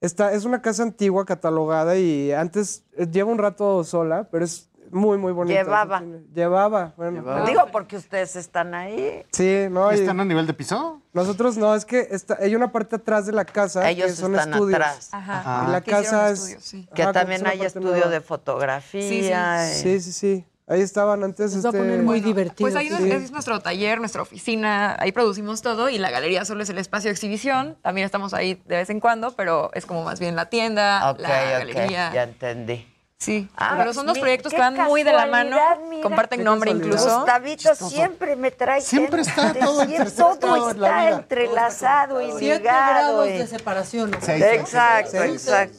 [0.04, 0.06] Sí.
[0.06, 4.68] Está, es una casa antigua catalogada y antes eh, lleva un rato sola, pero es
[4.90, 5.60] muy, muy bonita.
[5.62, 5.98] Llevaba.
[6.00, 7.20] Sí, Llevaba, bueno.
[7.22, 7.46] Llevaba.
[7.46, 9.24] Digo, porque ustedes están ahí.
[9.32, 11.00] Sí, no, y ¿Están a nivel de piso?
[11.12, 14.34] nosotros no, es que está, hay una parte atrás de la casa Ellos que son
[14.36, 14.78] están estudios.
[14.80, 15.08] atrás.
[15.12, 15.64] Ajá.
[15.68, 16.38] Y la Que hicieron casa es...
[16.40, 16.88] estudios, sí.
[16.94, 18.08] Que Ajá, también hay estudio nueva.
[18.08, 19.70] de fotografía.
[19.70, 20.44] y- Sí, sí, sí.
[20.66, 21.52] Ahí estaban antes.
[21.52, 22.64] Se va a este, poner muy divertido.
[22.70, 23.10] Pues ahí sí.
[23.10, 27.08] es nuestro taller, nuestra oficina, ahí producimos todo y la galería solo es el espacio
[27.08, 27.76] de exhibición.
[27.82, 31.28] También estamos ahí de vez en cuando, pero es como más bien la tienda, la
[31.28, 32.10] galería.
[32.14, 32.88] ya entendí.
[33.16, 35.56] Sí, Ah, pero son dos mi- proyectos que van muy de la mano,
[35.88, 36.02] mira.
[36.02, 37.18] comparten nombre incluso.
[37.20, 37.88] Gustavito Chistoso.
[37.88, 39.40] siempre me trae Siempre gente.
[39.40, 42.90] está todo Siempre todo está entrelazado y Siete ligado.
[43.22, 44.10] grados y- de separación.
[44.10, 44.18] ¿no?
[44.20, 45.78] Seis, Exacto, seis, exacto.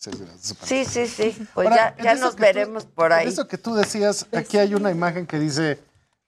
[0.00, 0.56] Separación.
[0.64, 1.46] Sí, sí, sí.
[1.54, 3.26] Pues Ahora, ya, ya nos que tú- veremos por ahí.
[3.26, 5.78] en Eso que tú decías, aquí hay una imagen que dice,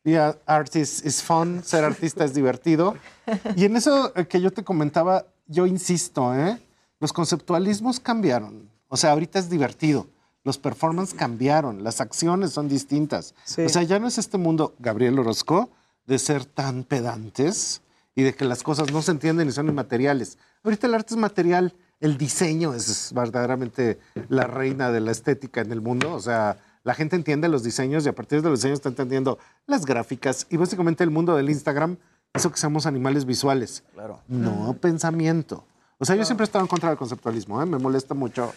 [0.05, 2.95] "Be artist is fun, ser artista es divertido.
[3.57, 6.61] Y en eso eh, que yo te comentaba, yo insisto, ¿eh?
[7.01, 8.69] los conceptualismos cambiaron.
[8.89, 10.07] O sea, ahorita es divertido.
[10.45, 13.33] Los performances cambiaron, las acciones son distintas.
[13.65, 15.71] O sea, ya no es este mundo, Gabriel Orozco,
[16.07, 17.81] de ser tan pedantes
[18.17, 20.37] y de que las cosas no se entienden y son inmateriales.
[20.65, 23.99] Ahorita el arte es material, el diseño es verdaderamente
[24.29, 26.13] la reina de la estética en el mundo.
[26.13, 29.39] O sea, la gente entiende los diseños y a partir de los diseños está entendiendo
[29.67, 31.97] las gráficas y básicamente el mundo del Instagram
[32.37, 33.85] hizo que seamos animales visuales.
[33.95, 34.21] Claro.
[34.27, 35.65] No pensamiento.
[35.99, 37.67] O sea, yo siempre he estado en contra del conceptualismo, ¿eh?
[37.67, 38.53] me molesta mucho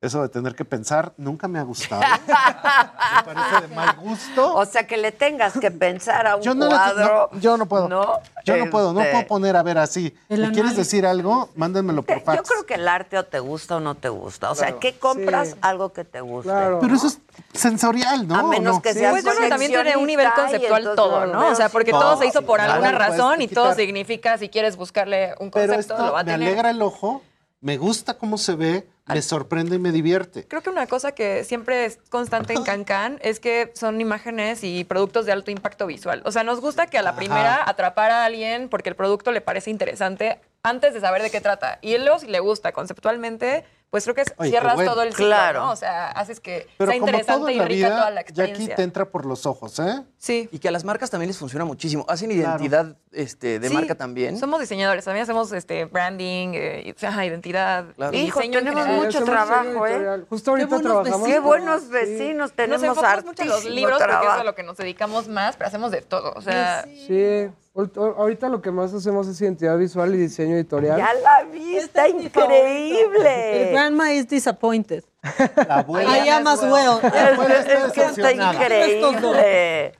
[0.00, 2.02] eso de tener que pensar, nunca me ha gustado.
[2.26, 4.54] me parece de mal gusto.
[4.54, 7.30] O sea, que le tengas que pensar a un Yo no, cuadro.
[7.32, 7.88] no, yo no puedo.
[7.88, 8.20] ¿no?
[8.44, 10.16] Yo no puedo, no Este, puedo poner a ver así.
[10.28, 11.50] ¿Y quieres decir algo?
[11.56, 12.48] Mándenmelo por Yo fax.
[12.48, 14.50] creo que el arte o te gusta o no te gusta.
[14.50, 14.80] O sea, Claro.
[14.80, 15.54] que compras Sí.
[15.62, 16.52] algo que te guste.
[16.80, 17.18] Pero eso es
[17.52, 18.36] sensorial, ¿no?
[18.36, 21.48] A menos que seas Pues yo creo que también tiene un nivel conceptual todo, ¿no?
[21.48, 24.38] O sea, porque todo se hizo por claro, alguna no puedes razón y todo significa,
[24.38, 26.48] si quieres buscarle un Pero concepto, esto lo va a me tener.
[26.48, 27.22] alegra el ojo,
[27.60, 30.46] me gusta cómo se ve, me sorprende y me divierte.
[30.46, 34.84] Creo que una cosa que siempre es constante en Cancan es que son imágenes y
[34.84, 36.22] productos de alto impacto visual.
[36.24, 39.40] O sea, nos gusta que a la primera atrapar a alguien porque el producto le
[39.40, 41.78] parece interesante antes de saber de qué trata.
[41.82, 44.92] Y luego, si le gusta conceptualmente, pues creo que es- Oye, cierras qué bueno.
[44.92, 45.60] todo el ciclo, Claro.
[45.64, 45.70] ¿no?
[45.72, 48.16] O sea, haces que Pero sea como todo interesante en y la rica toda la
[48.16, 48.76] ya aquí experiencia.
[48.76, 50.02] te entra por los ojos, ¿eh?
[50.18, 50.46] Sí.
[50.52, 52.04] Y que a las marcas también les funciona muchísimo.
[52.06, 52.42] Hacen Claro.
[52.62, 54.38] identidad este, de Sí, marca también.
[54.38, 58.14] Somos diseñadores, también hacemos este branding, eh, identidad, Claro.
[58.14, 59.04] Hijo, tenemos general.
[59.06, 60.24] mucho trabajo, ¿eh?
[60.28, 61.20] Justo ahorita buenos trabajamos.
[61.22, 61.28] vecinos.
[61.32, 61.88] Qué buenos sí.
[61.90, 64.40] vecinos Nos tenemos enfocamos mucho en los libros porque eso es trabajo.
[64.42, 66.34] a lo que nos dedicamos más, pero hacemos de todo.
[66.36, 67.14] O sea, Sí.
[67.14, 67.52] Ahor-
[67.96, 70.98] Ahorita lo que más hacemos es identidad visual y diseño editorial.
[70.98, 73.70] Ya la vi, está El increíble.
[73.70, 75.04] grandma is disappointed.
[75.68, 76.26] La abuela.
[76.26, 76.98] I am as well.
[77.04, 79.92] Es, es que está increíble.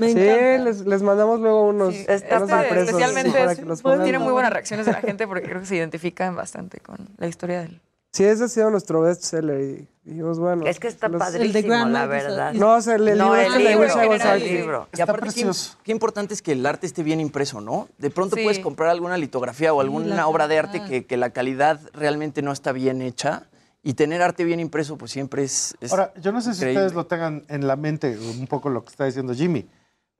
[0.00, 0.64] Me sí, encanta.
[0.64, 1.94] les, les mandamos luego unos.
[1.94, 4.04] Este, unas impresos especialmente para es- que los pues, pongan.
[4.04, 7.26] tiene muy buenas reacciones de la gente porque creo que se identifican bastante con la
[7.26, 7.80] historia del.
[8.14, 10.64] Sí, ese ha sido nuestro bestseller y dijimos, bueno.
[10.66, 12.52] Es que está los- padrísimo, la verdad.
[12.54, 13.84] No, o sea, el, el No, libro el este de libro,
[14.14, 14.50] el Artist.
[14.52, 14.88] libro.
[14.96, 15.50] Y aparte, qué,
[15.82, 17.88] qué importante es que el arte esté bien impreso, ¿no?
[17.98, 18.44] De pronto Sí.
[18.44, 22.40] puedes comprar alguna litografía o alguna la obra de arte que, que la calidad realmente
[22.40, 23.48] no está bien hecha.
[23.82, 25.74] Y tener arte bien impreso, pues siempre es.
[25.80, 26.82] es Ahora, yo no sé si increíble.
[26.82, 29.66] ustedes lo tengan en la mente, un poco lo que está diciendo Jimmy,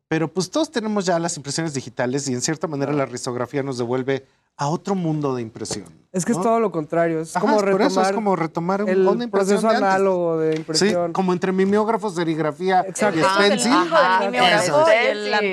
[0.08, 3.78] pero pues todos tenemos ya las impresiones digitales y en cierta manera la risografía nos
[3.78, 5.86] devuelve a otro mundo de impresión.
[6.12, 7.20] Es que es todo lo contrario.
[7.22, 9.68] Es Ajá, como es por retomar eso, es como retomar un- el una impresión proceso
[9.68, 11.12] de análogo de Sí, impresión.
[11.12, 13.18] como entre mimeógrafo, serigrafía Exacto.
[13.18, 13.72] y stencil.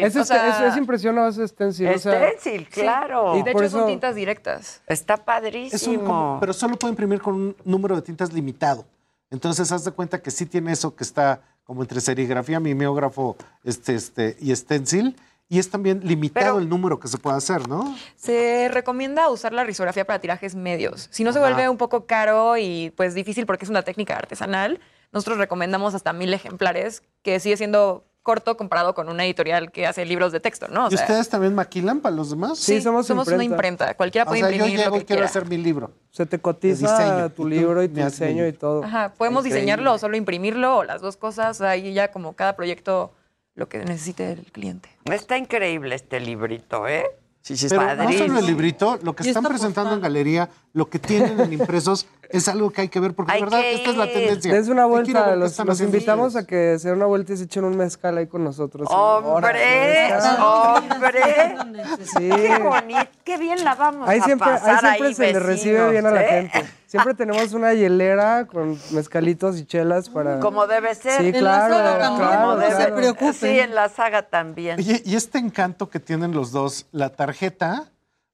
[0.03, 1.87] Es, o sea, es, es impresión a base de stencil.
[1.87, 3.37] o sea, Stencil, claro.
[3.37, 4.81] Y de por hecho son tintas directas.
[4.87, 6.03] Está Es un padrísimo.
[6.05, 8.85] como- pero solo puede imprimir con un número de tintas limitado.
[9.31, 13.95] Entonces, haz de cuenta que sí tiene eso que está como entre serigrafía, mimeógrafo este,
[13.95, 15.15] este, y stencil.
[15.51, 17.93] Y es también limitado Pero- el número que se puede hacer, ¿no?
[18.15, 21.09] Se recomienda usar la risografía para tirajes medios.
[21.11, 21.49] Si no se Ajá.
[21.49, 24.79] vuelve un poco caro y pues difícil porque es una técnica artesanal,
[25.11, 30.05] nosotros recomendamos hasta mil ejemplares, que sigue siendo corto comparado con una editorial que hace
[30.05, 30.85] libros de texto, ¿no?
[30.85, 32.57] O ¿Y sea, ustedes también maquilan para los demás?
[32.57, 33.93] sí, somos, una imprenta.
[33.97, 35.25] Cualquiera O puede sea, yo imprimir llego lo y quiero quiera.
[35.25, 35.91] hacer mi libro.
[36.11, 37.29] Se te cotiza diseño.
[37.31, 38.85] tu libro y tu diseño y todo.
[38.85, 39.59] Ajá, podemos Increíble.
[39.61, 41.59] diseñarlo o solo imprimirlo o las dos cosas.
[41.59, 43.11] Ahí ya como cada proyecto
[43.55, 44.89] lo que necesite el cliente.
[45.05, 47.05] Está increíble este librito, ¿eh?
[47.41, 48.03] Sí, sí, Pero está.
[48.03, 52.07] no solo el librito, lo que están presentando en galería, lo que tienen en impresos,
[52.29, 54.53] es algo que hay que ver, porque de verdad esta es la tendencia.
[54.53, 57.63] Dense una vuelta, los, los invitamos a que se den una vuelta y se echen
[57.63, 58.87] un mezcal ahí con nosotros.
[58.91, 60.13] ¡Hombre!
[60.39, 61.55] ¡Hombre!
[62.03, 62.29] Sí.
[62.29, 63.09] ¡Qué bonito!
[63.23, 66.05] ¡Qué bien la vamos Ahí a siempre, ahí pasar siempre ahí, se le recibe bien
[66.05, 66.49] a la ¿eh?
[66.51, 66.69] gente.
[66.91, 70.41] Siempre tenemos una hielera con mezcalitos y chelas para...
[70.41, 71.21] Como debe ser.
[71.21, 73.33] Sí, En la claro, saga también, claro, Como no se preocupen.
[73.33, 74.77] Sí, en la saga también.
[74.77, 77.85] Oye, y este encanto que tienen los dos, la tarjeta,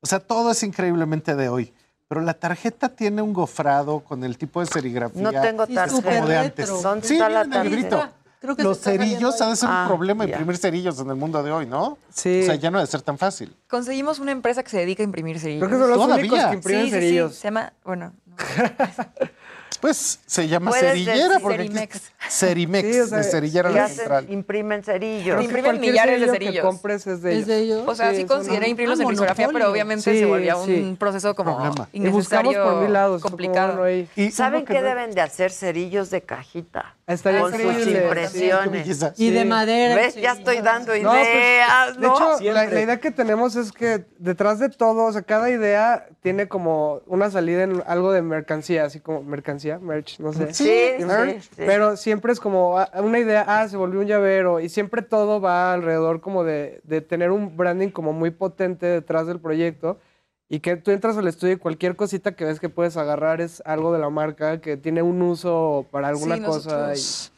[0.01, 1.71] o sea, todo es increíblemente de hoy,
[2.07, 5.21] pero la tarjeta tiene un gofrado con el tipo de serigrafía.
[5.21, 6.01] No tengo tarjeta.
[6.01, 6.81] como de antes.
[6.81, 8.11] ¿Dónde Sí, está la tarjeta?
[8.41, 8.53] Librito.
[8.53, 10.31] Creo que Los cerillos ha de ser Ah, un problema ya.
[10.33, 11.97] imprimir cerillos en el mundo de hoy, ¿no?
[12.13, 12.41] Sí.
[12.43, 13.55] O sea, ya no debe ser tan fácil.
[13.67, 15.67] Conseguimos una empresa que se dedica a imprimir cerillos.
[15.67, 16.25] Creo que son los Todavía.
[16.31, 17.35] únicos que imprimen sí, sí, sí, cerillos.
[17.35, 18.35] Se llama, bueno, no.
[19.81, 22.01] Pues se llama cerillera porque Cerimex.
[22.29, 24.25] Cerimex, Sí, o sea, de cerillera la hacen- central.
[24.29, 25.43] imprimen cerillos.
[25.43, 26.65] Imprimen millares de que cerillos.
[26.65, 27.41] compres es de ellos.
[27.41, 27.83] ¿Es de ellos?
[27.87, 30.73] O sea, sí, Sí, consideré imprimirlos Ah, en lisografía, pero obviamente Sí, se volvía sí.
[30.81, 31.89] un proceso como Problema.
[31.93, 33.21] Y buscamos innecesario, por mil lados.
[33.21, 33.67] como, complicado.
[33.77, 34.09] bueno, ahí.
[34.15, 35.51] Y ¿Saben qué no- deben de hacer?
[35.51, 36.95] Cerillos de cajita.
[37.05, 38.03] Estaría con sus increíble.
[38.03, 39.13] impresiones.
[39.17, 39.95] Y de madera.
[39.95, 40.15] ¿Ves?
[40.15, 42.15] Ya estoy dando No, pues, ideas, De ¿no?
[42.15, 46.07] hecho, la, la idea que tenemos es que detrás de todo, o sea, cada idea
[46.21, 50.53] tiene como una salida en algo de mercancía, así como mercancía, merch, no sé.
[50.53, 50.63] Sí,
[50.97, 51.49] sí, Merch, sí.
[51.57, 55.41] Pero siempre es como ah, una idea, ah, se volvió un llavero, y siempre todo
[55.41, 59.99] va alrededor como de, de tener un branding como muy potente detrás del proyecto,
[60.49, 63.61] y que tú entras al estudio y cualquier cosita que ves que puedes agarrar es
[63.65, 66.69] algo de la marca, que tiene un uso para alguna Sí, cosa.
[66.87, 67.31] nosotros-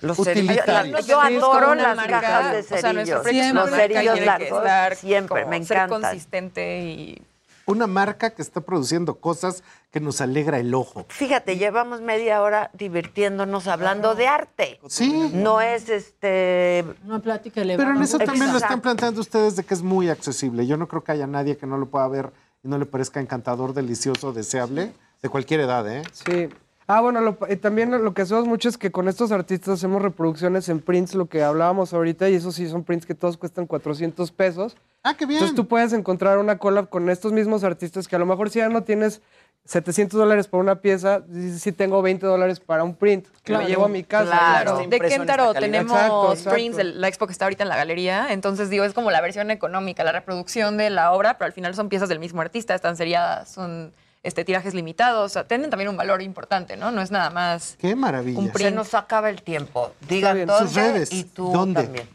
[0.00, 0.64] Los cerillos.
[1.08, 3.26] Yo adoro las marca, cajas de O sea, cerillos.
[3.26, 6.00] es una Los y cerillos largos siempre, me ser encantan.
[6.02, 7.22] consistente y
[7.68, 11.04] Una marca que está produciendo cosas que nos alegra el ojo.
[11.10, 14.80] Fíjate, llevamos media hora divirtiéndonos hablando de arte.
[14.88, 15.30] Sí.
[15.34, 16.82] No es este.
[17.04, 17.86] Una plática elevada.
[17.86, 20.66] Pero en eso también lo están planteando ustedes de que es muy accesible.
[20.66, 22.32] Yo no creo que haya nadie que no lo pueda ver
[22.64, 26.04] y no le parezca encantador, delicioso, deseable, de cualquier edad, ¿eh?
[26.12, 26.48] Sí.
[26.90, 30.00] Ah, bueno, lo- y también lo que hacemos mucho es que con estos artistas hacemos
[30.00, 33.66] reproducciones en prints, lo que hablábamos ahorita, y eso sí son prints que todos cuestan
[33.66, 34.74] 400 pesos.
[35.02, 35.36] Ah, qué bien.
[35.36, 38.60] Entonces tú puedes encontrar una collab con estos mismos artistas que a lo mejor si
[38.60, 39.20] ya no tienes
[39.66, 43.64] 700 dólares por una pieza, sí, sí tengo 20 dólares para un print que Claro.
[43.64, 44.30] me llevo a mi casa.
[44.30, 44.80] Claro.
[44.82, 44.88] ¿no?
[44.88, 45.52] De calidad.
[45.52, 46.50] tenemos Exacto, exacto.
[46.54, 49.20] prints de la expo que está ahorita en la galería, entonces digo, es como la
[49.20, 52.74] versión económica, la reproducción de la obra, pero al final son piezas del mismo artista,
[52.74, 53.92] están seriadas, son
[54.22, 56.90] este, tirajes limitados, o sea, tienen también un valor importante, ¿no?
[56.90, 58.38] No es nada más Qué maravilla.
[58.38, 59.92] un Se nos acaba el tiempo.
[60.08, 61.82] Digan dónde Sus redes, y tú ¿dónde?
[61.84, 62.08] también.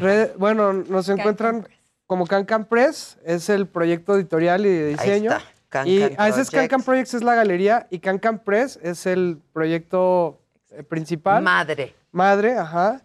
[0.00, 1.76] Red- bueno, nos encuentran Press.
[2.06, 5.32] como Cancan Press, es el proyecto editorial y de diseño.
[5.32, 6.50] está, Can y Can a veces Projects.
[6.70, 10.38] Cancan Projects es la galería y Cancan Press es el proyecto
[10.70, 11.42] eh, principal.
[11.42, 11.94] Madre.
[12.12, 13.00] Madre, ajá.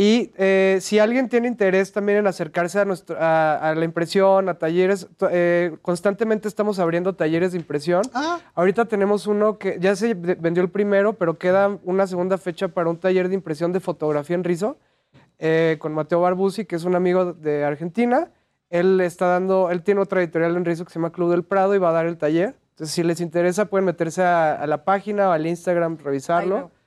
[0.00, 4.48] Y eh, si alguien tiene interés también en acercarse a, nuestro, a, a la impresión,
[4.48, 8.02] a talleres, to- eh, constantemente estamos abriendo talleres de impresión.
[8.14, 8.38] Ah.
[8.54, 12.88] Ahorita tenemos uno que ya se vendió el primero, pero queda una segunda fecha para
[12.88, 14.76] un taller de impresión de fotografía en rizo
[15.40, 18.30] eh, con Mateo Barbusi, que es un amigo de Argentina.
[18.70, 21.74] Él está dando, él tiene otra editorial en rizo que se llama Club del Prado
[21.74, 22.54] y va a dar el taller.
[22.70, 26.54] Entonces, si les interesa, pueden meterse a, a la página o al Instagram, revisarlo.
[26.54, 26.77] Ahí veo.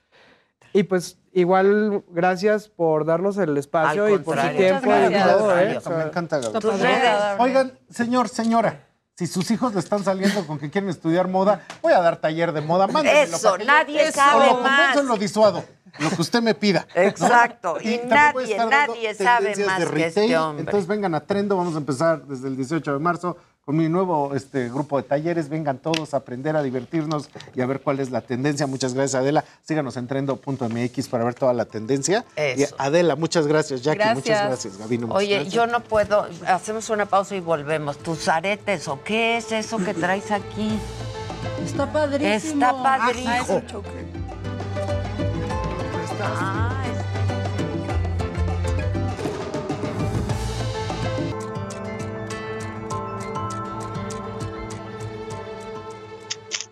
[0.73, 5.13] Y pues igual gracias por darnos el espacio Al y por su tiempo Muchas y
[5.29, 5.69] todo, ¿eh?
[5.71, 6.39] Al O sea, me encanta.
[7.39, 11.93] Oigan, señor, señora, si sus hijos le están saliendo con que quieren estudiar moda, voy
[11.93, 12.87] a dar taller de moda.
[12.87, 15.03] Mándenmelo Eso, que yo- nadie o sabe lo más.
[15.03, 15.63] lo disuado.
[15.99, 16.87] Lo que usted me pida.
[16.95, 17.01] ¿no?
[17.01, 17.77] Exacto.
[17.81, 20.61] Y nadie, nadie sabe más de que este hombre.
[20.63, 23.35] Entonces vengan a Trendo, vamos a empezar desde el 18 de marzo
[23.65, 25.49] con mi nuevo este, grupo de talleres.
[25.49, 28.67] Vengan todos a aprender, a divertirnos y a ver cuál es la tendencia.
[28.67, 29.43] Muchas gracias, Adela.
[29.63, 32.25] Síganos en trendo.mx para ver toda la tendencia.
[32.35, 32.61] Eso.
[32.61, 33.99] Y Adela, muchas gracias, Jackie.
[34.13, 34.47] Muchas Gracias.
[34.47, 35.07] gracias, Gabino.
[35.07, 35.53] muchas Oye, gracias.
[35.53, 36.27] yo no puedo.
[36.47, 37.97] Hacemos una pausa y volvemos.
[37.99, 40.71] ¿Tus aretes o qué es eso que traes aquí?
[41.63, 42.65] Está padrísimo.
[42.65, 43.61] Está padrísimo.
[46.23, 46.67] Ah,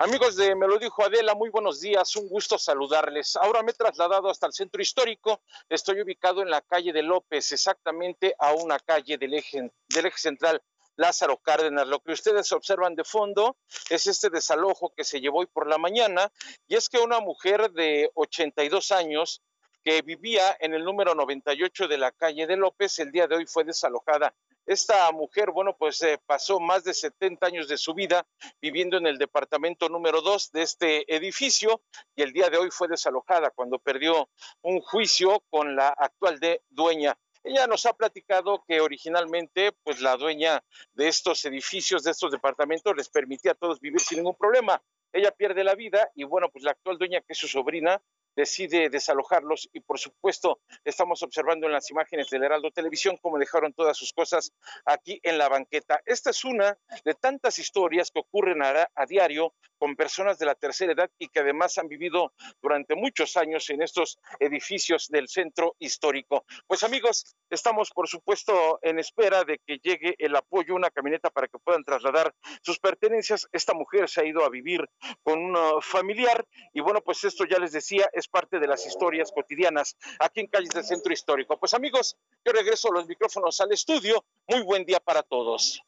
[0.01, 3.35] Amigos de Me lo dijo Adela, muy buenos días, un gusto saludarles.
[3.35, 7.51] Ahora me he trasladado hasta el centro histórico, estoy ubicado en la calle de López,
[7.51, 10.63] exactamente a una calle del eje, del eje central
[10.95, 11.85] Lázaro Cárdenas.
[11.85, 13.57] Lo que ustedes observan de fondo
[13.89, 16.31] es este desalojo que se llevó hoy por la mañana
[16.69, 19.41] y es que una mujer de 82 años
[19.83, 23.45] que vivía en el número 98 de la calle de López, el día de hoy
[23.45, 24.33] fue desalojada.
[24.69, 28.27] Esta mujer, bueno, pues eh, pasó más de 70 años de su vida
[28.61, 31.81] viviendo en el departamento número 2 de este edificio
[32.15, 34.29] y el día de hoy fue desalojada cuando perdió
[34.61, 36.39] un juicio con la actual
[36.69, 37.17] dueña.
[37.43, 40.63] Ella nos ha platicado que originalmente, pues la dueña
[40.93, 44.79] de estos edificios, de estos departamentos, les permitía a todos vivir sin ningún problema.
[45.11, 47.99] Ella pierde la vida y bueno, pues la actual dueña, que es su sobrina,
[48.39, 53.73] decide desalojarlos y por supuesto estamos observando en las imágenes del Heraldo Televisión cómo dejaron
[53.73, 54.53] todas sus cosas
[54.85, 55.99] aquí en la banqueta.
[56.05, 60.55] Esta es una de tantas historias que ocurren a, a diario con personas de la
[60.55, 65.75] tercera edad y que además han vivido durante muchos años en estos edificios del centro
[65.79, 66.45] histórico.
[66.65, 71.47] Pues amigos, estamos por supuesto en espera de que llegue el apoyo, una camioneta para
[71.47, 73.47] que puedan trasladar sus pertenencias.
[73.51, 74.85] Esta mujer se ha ido a vivir
[75.23, 78.85] con un uh, familiar y bueno, pues esto ya les decía, es parte de las
[78.85, 81.59] historias cotidianas aquí en calles del centro histórico.
[81.59, 84.23] Pues amigos, yo regreso los micrófonos al estudio.
[84.47, 85.81] Muy buen día para todos.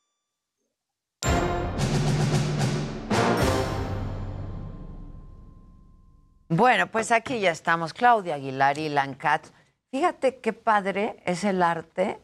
[6.50, 7.94] Bueno, pues aquí ya estamos.
[7.94, 9.48] Claudia Aguilar y Lancat.
[9.90, 12.20] Fíjate qué padre es el arte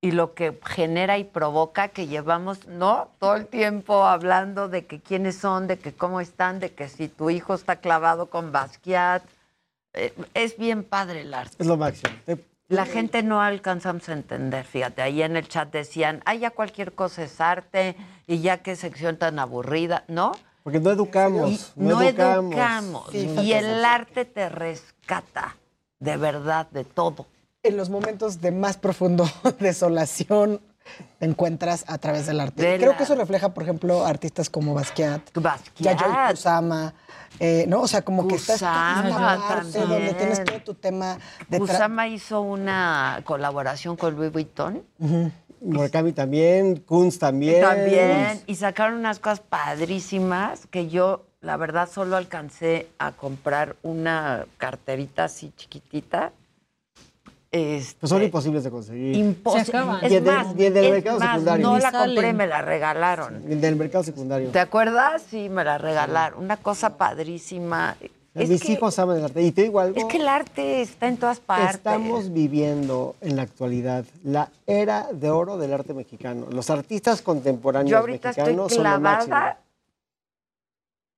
[0.00, 3.08] y lo que genera y provoca que llevamos, ¿no?
[3.18, 7.08] Todo el tiempo hablando de que quiénes son, de que cómo están, de que si
[7.08, 9.24] tu hijo está clavado con Basquiat.
[9.94, 11.56] Eh, es bien padre el arte.
[11.58, 12.14] Es lo máximo.
[12.68, 16.92] La gente no alcanzamos a entender, fíjate, ahí en el chat decían, ay, ya cualquier
[16.92, 17.96] cosa es arte
[18.26, 20.32] y ya qué sección tan aburrida, ¿no?
[20.62, 21.72] Porque no educamos.
[21.74, 22.52] Y no, no educamos.
[22.52, 23.08] educamos.
[23.10, 25.56] Sí, y el arte te rescata,
[25.98, 27.26] de verdad, de todo.
[27.68, 29.28] En los momentos de más profundo
[29.60, 30.60] desolación
[31.18, 32.62] te encuentras a través del arte.
[32.62, 35.98] De Creo la- que eso refleja, por ejemplo, artistas como Basquiat, Basquiat.
[36.00, 36.94] Yayoi Kusama,
[37.38, 37.82] eh, ¿no?
[37.82, 38.68] O sea, como que estás en
[39.10, 39.88] también.
[39.88, 41.18] donde tienes todo tu tema
[41.48, 44.82] de Kusama hizo una colaboración con Louis Vuitton.
[45.60, 47.60] Murakami también, Kunz también.
[47.60, 48.40] También.
[48.46, 55.24] Y sacaron unas cosas padrísimas que yo, la verdad, solo alcancé a comprar una carterita
[55.24, 56.32] así chiquitita.
[57.50, 59.16] Este, Pues son imposibles de conseguir.
[59.56, 60.02] Es más,
[60.56, 61.66] y en del es mercado más, secundario.
[61.66, 63.36] no la compré, me la regalaron.
[63.50, 64.50] En del mercado secundario.
[64.50, 65.22] ¿Te acuerdas?
[65.30, 66.44] Sí, me la regalaron.
[66.44, 67.96] Una cosa padrísima.
[68.34, 69.42] Es Mis que, hijos aman el arte.
[69.42, 69.96] Y te digo algo.
[69.98, 71.76] es que el arte está en todas partes.
[71.76, 76.46] Estamos viviendo en la actualidad la era de oro del arte mexicano.
[76.50, 79.26] Los artistas contemporáneos Yo ahorita estoy mexicanos son lo máximo.
[79.34, 79.60] clavada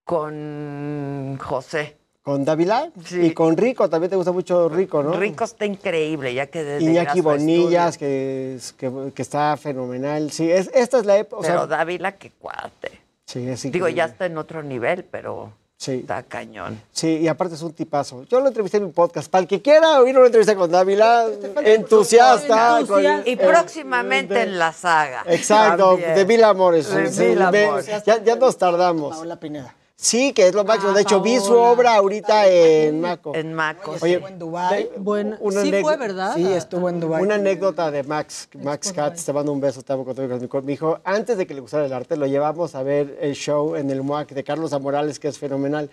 [0.04, 1.96] con José.
[2.22, 5.12] Con Dávila y con Rico, también te gusta mucho Rico, ¿no?
[5.14, 10.30] Rico está increíble, ya que desde Iñaki Bonillas, que, es- que, que está fenomenal.
[10.30, 11.40] Sí, es, esta es la época.
[11.40, 13.00] o sea, Pero Dávila, qué cuate.
[13.24, 16.00] sí, es Digo, ya está en otro nivel, pero Sí.
[16.00, 16.78] está cañón.
[16.92, 18.24] Sí, y aparte es un tipazo.
[18.24, 19.30] Yo lo entrevisté en mi podcast.
[19.30, 21.24] Para el que quiera oír una entrevista con Dávila,
[21.64, 22.80] entusiasta.
[22.86, 25.22] con- Y eh, próximamente de- en la saga.
[25.26, 26.14] Exacto, También.
[26.14, 26.86] de Mil Amores.
[26.94, 27.86] De Mil Amores.
[28.04, 29.16] Ya, ya nos tardamos.
[29.16, 29.74] Paola Pineda.
[30.02, 30.92] Sí, que es lo máximo.
[30.92, 33.34] Ah, de hecho, vi su obra ahorita en Maco.
[33.34, 33.96] En Maco.
[34.00, 34.90] Oye, Estuvo en Dubái.
[34.96, 36.34] Bueno, sí fue, ¿verdad?
[36.36, 37.22] Sí, estuvo en Dubái.
[37.22, 40.48] Una anécdota de Max, Max Katz, te mando un beso, te amo con todo mi
[40.48, 40.64] corazón.
[40.64, 43.76] Me dijo, antes de que le gustara el arte, lo llevamos a ver el show
[43.76, 45.90] en el MOAC de Carlos Amorales, que es fenomenal.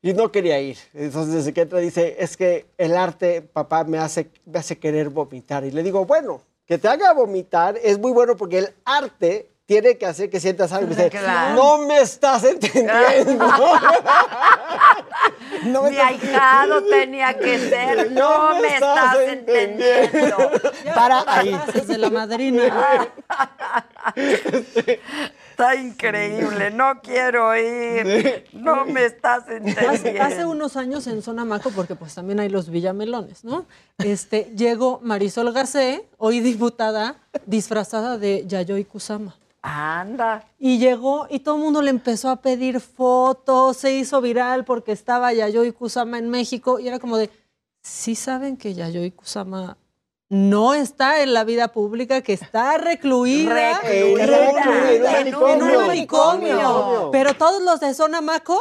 [0.00, 0.78] Y no quería ir.
[0.94, 5.08] Entonces, desde que entra, dice, es que el arte, papá, me hace, me hace querer
[5.08, 5.64] vomitar.
[5.64, 9.98] Y le digo, bueno, que te haga vomitar es muy bueno porque el arte tiene
[9.98, 10.88] que hacer que sientas algo.
[10.88, 11.54] Dice, Claro.
[11.54, 13.46] no me estás entendiendo.
[15.64, 18.12] No me Mi ahijado tenía que ser.
[18.12, 20.36] No, me estás entendiendo.
[20.94, 21.58] Para ahí.
[21.86, 23.08] De la madrina.
[25.50, 26.70] Está increíble.
[26.70, 28.44] No quiero ir.
[28.52, 30.22] No me estás entendiendo.
[30.22, 33.66] hace unos años en Zona Maco, porque pues también hay los villamelones, ¿no?
[33.98, 37.16] Este, llegó Marisol Gacé, hoy diputada,
[37.46, 39.34] disfrazada de Yayoi Kusama.
[39.68, 40.44] Anda.
[40.58, 44.92] Y llegó y todo el mundo le empezó a pedir fotos, se hizo viral porque
[44.92, 47.30] estaba Yayoi Kusama en México y era como de,
[47.82, 49.76] ¿sí saben que Yayoi Kusama
[50.30, 54.26] no está en la vida pública, que está recluida, Recluida.
[54.26, 55.86] recluida En un en un manicomio.
[55.86, 57.08] manicomio?
[57.12, 58.60] Pero todos los de Zona Maco,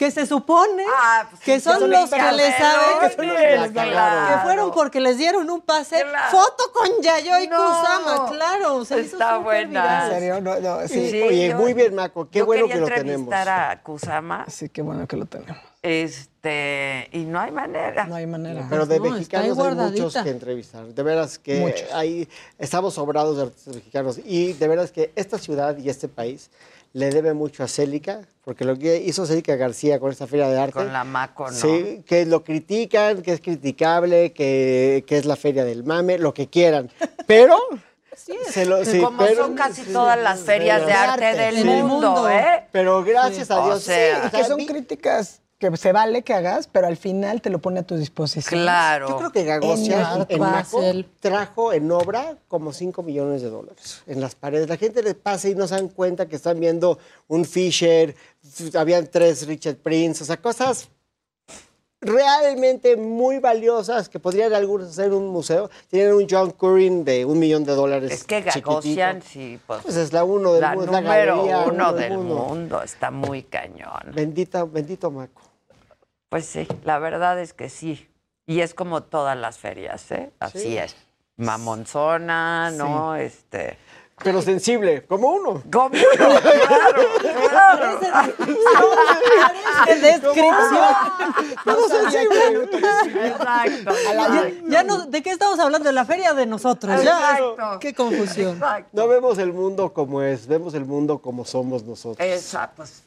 [0.00, 3.56] que se supone Ah, pues que son los que le saben, Que son los que
[3.58, 7.56] les que fueron porque les dieron un pase, foto con Yayoi No.
[7.58, 10.06] Kusama, claro, se Está buena.
[10.06, 10.40] ¿En serio?
[10.40, 11.10] No, no, sí.
[11.10, 12.30] Sí, Oye, yo- muy bien, Maco.
[12.30, 13.30] Qué bueno que lo tenemos.
[13.30, 14.46] entrevistar a Kusama.
[14.48, 15.58] Sí, qué bueno que lo tenemos.
[15.82, 18.04] Este, y no hay manera.
[18.06, 18.66] No hay manera.
[18.68, 20.86] Pero de No, mexicanos hay muchos que entrevistar.
[20.86, 21.92] De veras que Muchos.
[21.92, 22.28] ahí
[22.58, 24.20] estamos sobrados de artistas mexicanos.
[24.24, 26.50] Y de veras que esta ciudad y este país
[26.92, 30.58] le debe mucho a Célica, porque lo que hizo Célica García con esta feria de
[30.58, 30.72] arte.
[30.74, 31.56] Con la Maco, ¿no?
[31.56, 36.34] Sí, que lo critican, que es criticable, que, que es la feria del mame, lo
[36.34, 36.90] que quieran.
[37.26, 37.56] Pero.
[38.50, 41.64] se lo- sí, Como pero- son casi sí, todas las ferias de arte, del Sí.
[41.64, 42.66] mundo, ¿eh?
[42.72, 43.82] Pero gracias a O Dios.
[43.84, 47.58] sea, sí, Que son críticas que se vale que hagas, pero al final te lo
[47.58, 48.62] pone a tu disposición.
[48.62, 49.10] Claro.
[49.10, 50.80] Yo creo que Gagosian En en, Maco
[51.20, 54.70] trajo en obra como 5 millones de dólares en las paredes.
[54.70, 58.16] La gente le pasa y no se dan cuenta que están viendo un Fisher,
[58.74, 60.88] habían tres Richard Prince, o sea, cosas
[62.00, 65.68] realmente muy valiosas que podrían algunos hacer en un museo.
[65.88, 68.10] Tienen un John Currin de un millón de dólares.
[68.12, 68.40] Es que.
[68.40, 69.82] Gagosian, sí, pues.
[69.82, 72.34] Pues es la uno del la mundo, es la número galería uno del del mundo.
[72.36, 72.82] mundo.
[72.82, 74.12] Está muy cañón.
[74.14, 75.49] Bendita, bendito Maco.
[76.30, 78.08] Pues sí, la verdad es que sí.
[78.46, 80.30] Y es como todas las ferias, ¿eh?
[80.40, 80.78] Así Sí.
[80.78, 80.96] es.
[81.36, 83.16] Mamonzona, ¿no?
[83.16, 83.76] Este.
[84.22, 85.62] Pero sensible, como uno.
[85.72, 86.40] Como uno,
[87.48, 88.32] claro, claro.
[89.86, 90.94] ¡Qué descripción!
[91.64, 92.68] Pero sensible.
[93.28, 93.92] Exacto.
[94.12, 95.88] Ya, ya no, ¿De qué estamos hablando?
[95.88, 97.02] De la feria de nosotros.
[97.02, 97.78] Ya, Exacto.
[97.80, 98.54] qué confusión.
[98.54, 98.90] Exacto.
[98.92, 102.26] No vemos el mundo como es, vemos el mundo como somos nosotros.
[102.26, 103.02] Esa, pues,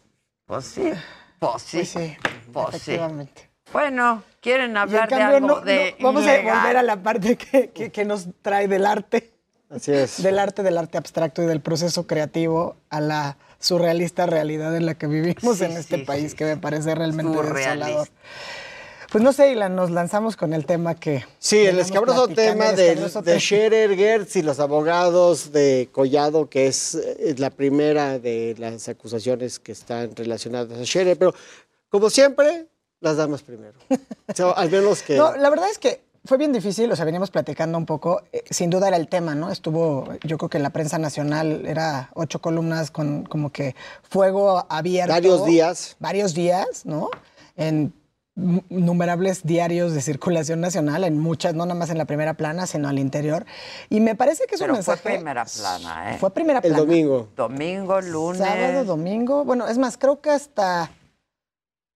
[0.48, 0.92] pues sí.
[1.40, 1.78] Pues sí.
[1.78, 2.18] Pues sí,
[2.52, 2.76] Pues sí.
[2.78, 3.50] efectivamente.
[3.72, 7.70] Bueno, ¿quieren hablar de algo no- de no, vamos a volver a la parte que,
[7.72, 9.32] que- que nos trae del arte.
[9.70, 10.22] Así es.
[10.22, 14.94] Del arte, del arte abstracto y del proceso creativo a la surrealista realidad en la
[14.96, 17.70] que vivimos Sí, en este sí, país, que me parece realmente Surrealista.
[17.88, 18.08] desolador.
[19.14, 21.24] Pues no sé, Ilan, nos lanzamos con el tema que.
[21.38, 23.40] Sí, el escabroso tema el de, escabroso de tema.
[23.40, 26.98] Scherer, Gertz y los abogados de Collado, que es,
[27.38, 31.16] la primera de las acusaciones que están relacionadas a Scherer.
[31.16, 31.36] Pero,
[31.90, 32.66] como siempre,
[33.02, 33.74] las damas primero.
[34.28, 35.16] O sea, al menos que...
[35.16, 38.24] No, la verdad es que fue bien difícil, o sea, veníamos platicando un poco.
[38.32, 39.52] eh, sin duda era el tema, ¿no?
[39.52, 44.66] Estuvo, yo creo que en la prensa nacional era ocho columnas con como que fuego
[44.70, 45.14] abierto.
[45.14, 45.98] Varios días.
[46.00, 47.12] Varios días, ¿no?
[47.56, 47.94] En
[48.36, 52.66] n- innumerables diarios de circulación nacional, en muchas, no nada más en la primera plana,
[52.68, 53.46] sino al interior.
[53.90, 55.16] Y me parece que es Pero un fue mensaje.
[55.18, 56.18] primera plana, ¿eh?
[56.20, 56.78] Fue primera El plana.
[56.80, 57.30] domingo.
[57.36, 58.40] Domingo, lunes.
[58.40, 59.44] Sábado, domingo.
[59.46, 60.92] Bueno, es más, creo que hasta.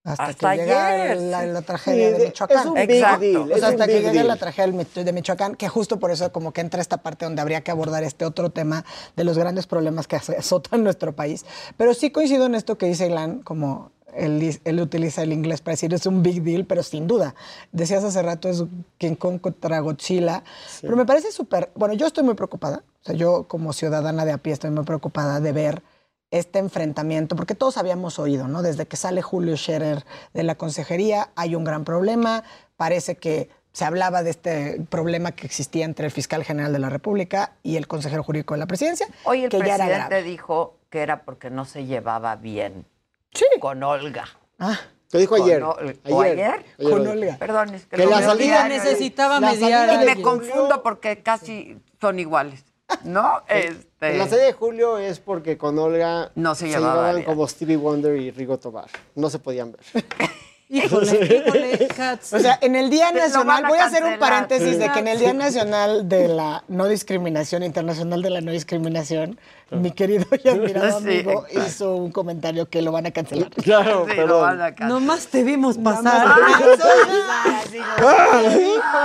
[0.05, 2.59] Hasta, Hasta que llega ayer, la, tragedia Sí, de Michoacán.
[2.59, 3.19] es un big Exacto.
[3.19, 4.27] deal, O sea, hasta que deal.
[4.27, 4.73] la tragedia
[5.03, 8.05] de Michoacán, que justo por eso como que entra esta parte donde habría que abordar
[8.05, 8.85] este otro tema
[9.17, 11.45] de los grandes problemas que azo- azotan nuestro país.
[11.75, 15.93] Pero sí coincido en esto que dice Ilan, como él, utiliza el inglés para decir
[15.93, 17.35] es un big deal, pero sin duda.
[17.71, 18.63] Decías hace rato es
[18.97, 20.43] King Kong contra Godzilla,
[20.81, 24.31] pero me parece súper, bueno, yo estoy muy preocupada, o sea, yo como ciudadana de
[24.31, 25.83] a pie estoy muy preocupada de ver
[26.31, 28.61] este enfrentamiento, porque todos habíamos oído, ¿no?
[28.61, 32.43] Desde que sale Julio Scherer de la consejería, hay un gran problema,
[32.75, 36.89] parece que se hablaba de este problema que existía entre el fiscal general de la
[36.89, 40.77] República y el consejero jurídico de la presidencia, Hoy el que ya era presidente dijo
[40.89, 42.85] que era porque no se llevaba bien
[43.59, 44.25] con Olga.
[44.59, 44.79] Ah,
[45.11, 45.63] Lo dijo Con ayer.
[45.63, 46.33] Ol- ¿O Ayer.
[46.33, 46.65] ayer?
[46.79, 47.07] Ayer Con.
[47.07, 47.37] Olga.
[47.39, 49.87] Perdón, es que, Que la salida- necesitaba La mediar.
[49.89, 52.63] salida Y me Julio- confundo porque casi son iguales,
[53.03, 53.41] ¿no?
[53.47, 57.25] Este, La serie de julio es porque con Olga No se llevaba llevaban bien.
[57.25, 58.89] como Stevie Wonder y Rigo Tobar.
[59.15, 59.81] No se podían ver.
[60.69, 62.33] Híjole, híjole, Katz.
[62.33, 65.07] O sea, en el Día Nacional, a voy a hacer un paréntesis de que en
[65.07, 69.39] el Día Nacional de la No Discriminación, Internacional de la No Discriminación,
[69.71, 71.67] mi querido y admirado Sí, amigo exacto.
[71.67, 73.49] hizo un comentario que lo van a cancelar.
[73.63, 74.75] Claro, sí, cancelar.
[74.87, 76.27] Nomás te vimos pasar.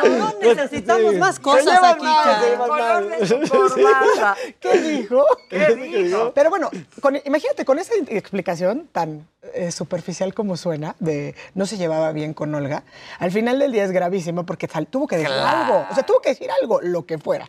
[0.09, 2.07] No necesitamos más cosas aquí.
[4.61, 5.25] ¿Qué dijo?
[5.49, 6.33] ¿Qué dijo?
[6.35, 6.71] Pero bueno,
[7.01, 12.35] con- imagínate, con esa explicación tan eh, superficial como suena, de no se llevaba bien
[12.35, 12.85] con Olga,
[13.19, 15.75] al final del día es gravísimo porque tuvo que decir Claro.
[15.75, 15.87] algo.
[15.91, 17.49] O sea, tuvo que decir algo, lo que fuera.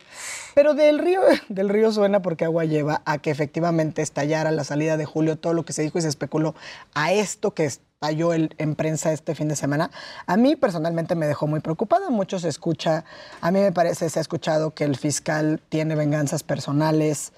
[0.54, 4.96] Pero del río, del río suena porque agua lleva a que efectivamente estallara la salida
[4.96, 6.54] de Julio, todo lo que se dijo y se especuló
[6.94, 9.90] a esto que estalló en prensa este fin de semana.
[10.26, 12.10] A mí personalmente me dejó muy preocupada.
[12.10, 13.04] Mucho se escucha,
[13.40, 17.32] a mí me parece, se ha escuchado que el fiscal tiene venganzas personales.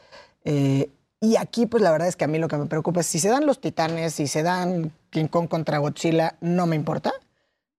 [0.44, 0.90] eh,
[1.20, 3.18] y aquí, pues la verdad es que a mí lo que me preocupa es si
[3.18, 7.12] se dan los titanes, si se dan King Kong contra Godzilla, no me importa.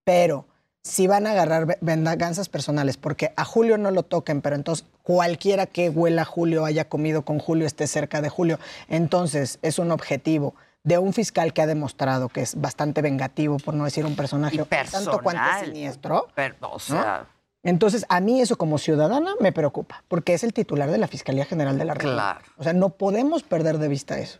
[0.03, 0.45] Pero
[0.87, 4.85] si van a agarrar ve- venganzas personales, porque a Julio no lo toquen, pero entonces
[5.03, 9.79] cualquiera que huela a Julio, haya comido con Julio, esté cerca de Julio, entonces es
[9.79, 14.05] un objetivo de un fiscal que ha demostrado que es bastante vengativo, por no decir
[14.05, 15.65] un personaje Y tanto cuanto personal.
[15.65, 16.27] siniestro.
[16.61, 17.25] O sea,
[17.63, 21.43] Entonces, a mí eso como ciudadana me preocupa, porque es el titular de la Fiscalía
[21.43, 22.39] General de la República.
[22.39, 22.45] Claro.
[22.57, 24.39] O sea, no podemos perder de vista eso.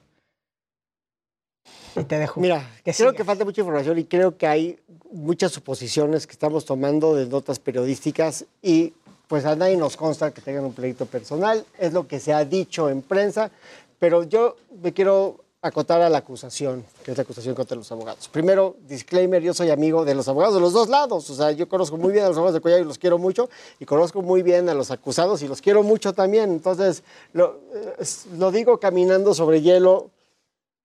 [2.00, 2.40] Y te dejo.
[2.40, 4.80] Mira, que creo que falta mucha información y creo que hay
[5.12, 8.94] muchas suposiciones que estamos tomando de notas periodísticas y
[9.28, 12.46] pues a nadie nos consta que tengan un pleito personal, es lo que se ha
[12.46, 13.52] dicho en prensa,
[14.00, 18.30] pero yo me quiero acotar a la acusación, que es la acusación contra los abogados.
[18.30, 21.68] Primero, disclaimer, yo soy amigo de los abogados de los dos lados, o sea, yo
[21.68, 24.44] conozco muy bien a los abogados de Collado y los quiero mucho, y conozco muy
[24.44, 27.04] bien a los acusados y los quiero mucho también, entonces
[27.34, 28.06] lo, eh,
[28.38, 30.12] lo digo caminando sobre hielo,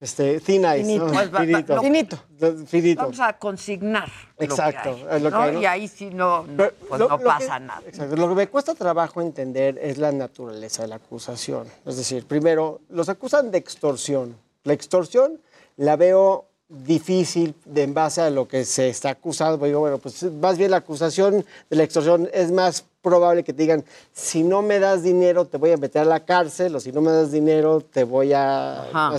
[0.03, 1.07] este, thin ice, Finito.
[1.07, 1.13] ¿no?
[1.13, 1.81] Pues va- va- Finito.
[1.81, 2.19] Finito.
[2.67, 3.03] Finito.
[3.03, 4.09] vamos a consignar.
[4.39, 5.43] lo Exacto, que hay, es lo que ¿no?
[5.43, 5.61] hay, ¿no?
[5.63, 7.83] Y ahí sí no, no, Pero pues lo- no lo pasa que- nada.
[7.87, 11.69] exacto, Lo que me cuesta trabajo entender es la naturaleza de la acusación.
[11.87, 14.37] Es decir, primero, los acusan de extorsión.
[14.65, 15.41] La extorsión
[15.77, 19.65] la veo difícil de en base a lo que se está acusando.
[19.65, 23.63] Digo, bueno, pues más bien la acusación de la extorsión es más probable que te
[23.63, 26.93] digan, si no me das dinero te voy a meter a la cárcel o si
[26.93, 28.83] no me das dinero te voy a...
[28.85, 29.13] Ajá.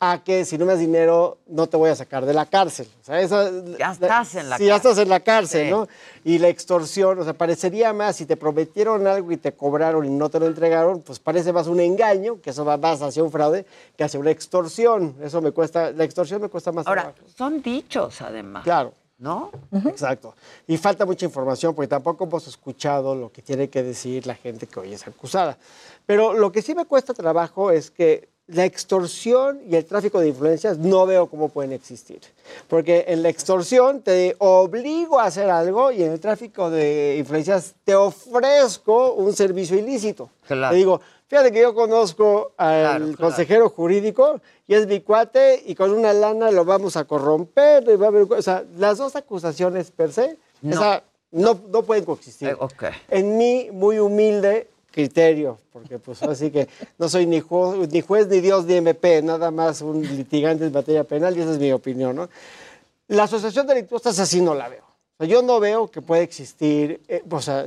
[0.00, 2.88] A que si no me das dinero no te voy a sacar de la cárcel.
[3.00, 4.76] O sea, esa- Ya estás en la ya cárcel.
[4.76, 5.70] estás en la cárcel, Sí.
[5.70, 5.88] ¿no?
[6.24, 10.10] Y la extorsión, o sea, parecería más, si te prometieron algo y te cobraron y
[10.10, 13.30] no te lo entregaron, pues parece más un engaño, que eso va más hacia un
[13.30, 13.64] fraude,
[13.96, 15.14] que hacia una extorsión.
[15.22, 17.22] Eso me cuesta, la extorsión me cuesta más Ahora, trabajo.
[17.36, 18.64] son dichos además.
[18.64, 18.92] Claro.
[19.20, 19.50] ¿No?
[19.86, 20.34] Exacto.
[20.66, 24.66] Y falta mucha información porque tampoco hemos escuchado lo que tiene que decir la gente
[24.66, 25.58] que hoy es acusada.
[26.06, 30.28] Pero lo que sí me cuesta trabajo es que la extorsión y el tráfico de
[30.28, 32.20] influencias no veo cómo pueden existir.
[32.66, 37.74] Porque en la extorsión te obligo a hacer algo y en el tráfico de influencias
[37.84, 40.30] te ofrezco un servicio ilícito.
[40.46, 40.72] Claro.
[40.72, 41.00] Te digo,
[41.30, 43.18] fíjate que yo conozco al Claro, claro.
[43.18, 47.84] consejero jurídico y es mi cuate y con una lana lo vamos a corromper.
[47.88, 50.74] y va a haber- o sea, las dos acusaciones per se No.
[50.74, 52.48] esa, no, no pueden coexistir.
[52.48, 52.90] Eh.
[53.08, 56.68] En mi muy humilde criterio, porque pues así que
[56.98, 60.72] no soy ni, ju- ni juez, ni Dios, ni MP, nada más un litigante en
[60.72, 62.28] materia penal y esa es mi opinión, ¿no?
[63.06, 64.82] La asociación delictuosa esa sí no la veo.
[65.18, 67.66] O sea, yo no veo que pueda existir, eh, o sea,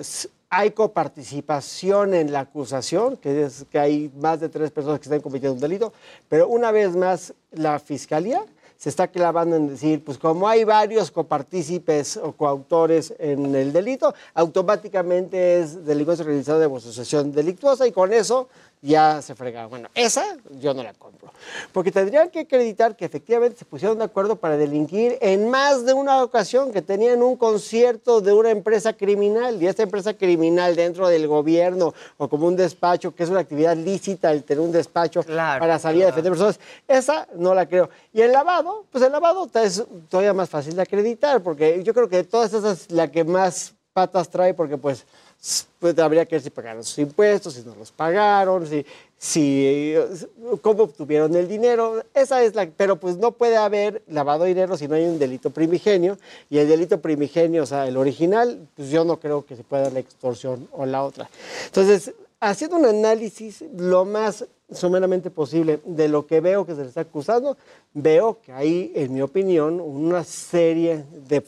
[0.55, 5.19] hay coparticipación en la acusación, que es que hay más de tres personas que están
[5.19, 5.93] cometiendo un delito,
[6.29, 8.45] pero una vez más la fiscalía
[8.77, 14.13] se está clavando en decir, pues como hay varios copartícipes o coautores en el delito,
[14.35, 18.47] automáticamente es delincuencia realizada de asociación delictuosa y con eso
[18.83, 19.65] ya se frega.
[19.67, 21.31] Bueno, esa yo no la compro.
[21.71, 25.93] Porque tendrían que acreditar que efectivamente se pusieron de acuerdo para delinquir en más de
[25.93, 31.07] una ocasión, que tenían un concierto de una empresa criminal y esta empresa criminal dentro
[31.07, 35.23] del gobierno o como un despacho, que es una actividad lícita el tener un despacho
[35.23, 37.89] para salir a defender personas, esa no la creo.
[38.11, 42.09] Y el lavado, pues el lavado es todavía más fácil de acreditar, porque yo creo
[42.09, 45.05] que de todas esas es la que más patas trae, porque pues
[45.79, 48.85] pues habría que ver si pagaron sus impuestos, si no los pagaron, si,
[49.17, 49.93] si
[50.61, 52.01] cómo obtuvieron el dinero.
[52.13, 55.19] Esa es la, pero pues no puede haber lavado de dinero si no hay un
[55.19, 56.17] delito primigenio.
[56.49, 59.89] Y el delito primigenio, o sea, el original, pues yo no creo que se pueda
[59.89, 61.29] la extorsión o la otra.
[61.65, 66.87] Entonces, haciendo un análisis lo más someramente posible de lo que veo que se le
[66.87, 67.57] está acusando,
[67.93, 71.43] veo que hay, en mi opinión, una serie de,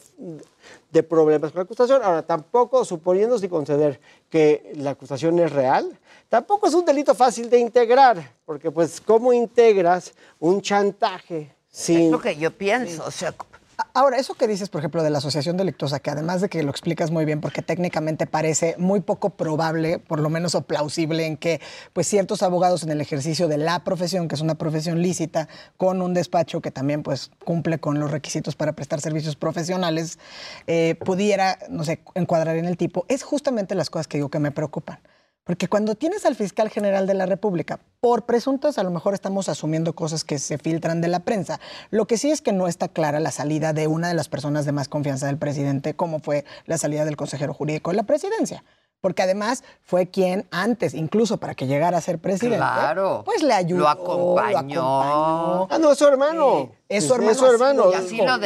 [0.90, 2.02] de problemas con la acusación.
[2.02, 7.50] Ahora, tampoco, suponiendo y conceder que la acusación es real, tampoco es un delito fácil
[7.50, 12.06] de integrar, porque pues, ¿cómo integras un chantaje sin...
[12.06, 13.34] Es lo que yo pienso, o sea,
[13.92, 16.70] Ahora, eso que dices, por ejemplo, de la asociación delictuosa, que además de que lo
[16.70, 21.36] explicas muy bien, porque técnicamente parece muy poco probable, por lo menos o plausible, en
[21.36, 21.60] que
[21.92, 26.00] pues ciertos abogados en el ejercicio de la profesión, que es una profesión lícita, con
[26.00, 30.18] un despacho que también pues cumple con los requisitos para prestar servicios profesionales,
[30.66, 34.38] eh, pudiera, no sé, encuadrar en el tipo, es justamente las cosas que digo que
[34.38, 34.98] me preocupan.
[35.46, 39.48] Porque cuando tienes al fiscal general de la República, por presuntos, a lo mejor estamos
[39.48, 41.60] asumiendo cosas que se filtran de la prensa.
[41.90, 44.64] Lo que sí es que no está clara la salida de una de las personas
[44.64, 48.64] de más confianza del presidente, como fue la salida del consejero jurídico de la presidencia.
[49.00, 53.22] Porque además fue quien antes, incluso para que llegara a ser presidente, Claro.
[53.24, 55.66] pues le ayudó, Lo acompañó.
[55.70, 56.70] Ah, no, es su hermano.
[56.88, 57.84] Es su hermano, Es su así hermano.
[57.84, 58.40] lo- y así lo Y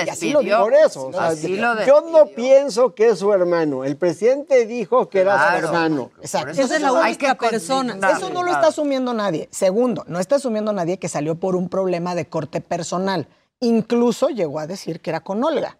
[0.44, 0.60] despidió.
[0.60, 1.06] Por eso.
[1.06, 3.84] o sea, Así lo yo no pienso que es su hermano.
[3.84, 6.10] El presidente dijo que era su hermano.
[6.20, 6.50] Exacto.
[6.60, 7.96] Esa es la única persona.
[8.10, 9.48] Eso no lo está asumiendo nadie.
[9.52, 13.28] Segundo, no está asumiendo nadie que salió por un problema de corte personal.
[13.60, 15.76] Incluso llegó a decir que era con Olga.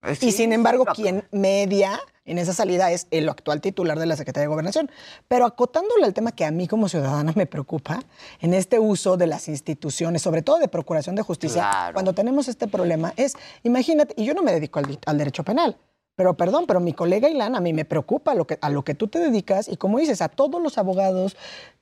[0.00, 4.16] Pues y sin embargo, quien media en esa salida es el actual titular de la
[4.16, 4.90] Secretaría de Gobernación.
[5.28, 8.00] Pero acotándole al tema que a mí como ciudadana me preocupa,
[8.40, 11.94] en este uso de las instituciones, sobre todo de Procuración de Justicia, Claro.
[11.94, 15.76] cuando tenemos este problema, es, imagínate, y yo no me dedico al, derecho penal,
[16.14, 18.94] pero perdón, pero mi colega Ilan, a mí me preocupa lo que, a lo que
[18.94, 21.36] tú te dedicas y como dices, a todos los abogados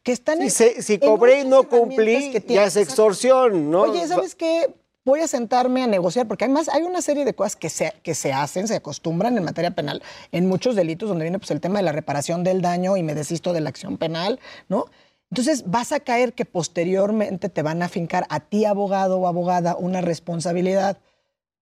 [0.05, 0.39] que están...
[0.39, 3.83] Si, en- se- si cobré y no cumplí, ya es extorsión, ¿no?
[3.83, 4.73] Oye, ¿sabes qué?
[5.09, 8.15] Voy a sentarme a negociar, porque además hay una serie de cosas que se, que
[8.15, 11.79] se hacen, se acostumbran en materia penal, en muchos delitos donde viene pues, el tema
[11.79, 14.39] de la reparación del daño y me desisto de la acción penal,
[14.69, 14.85] ¿no?
[15.31, 19.77] Entonces vas a caer que posteriormente te van a fincar a ti, abogado o abogada,
[19.77, 20.99] una responsabilidad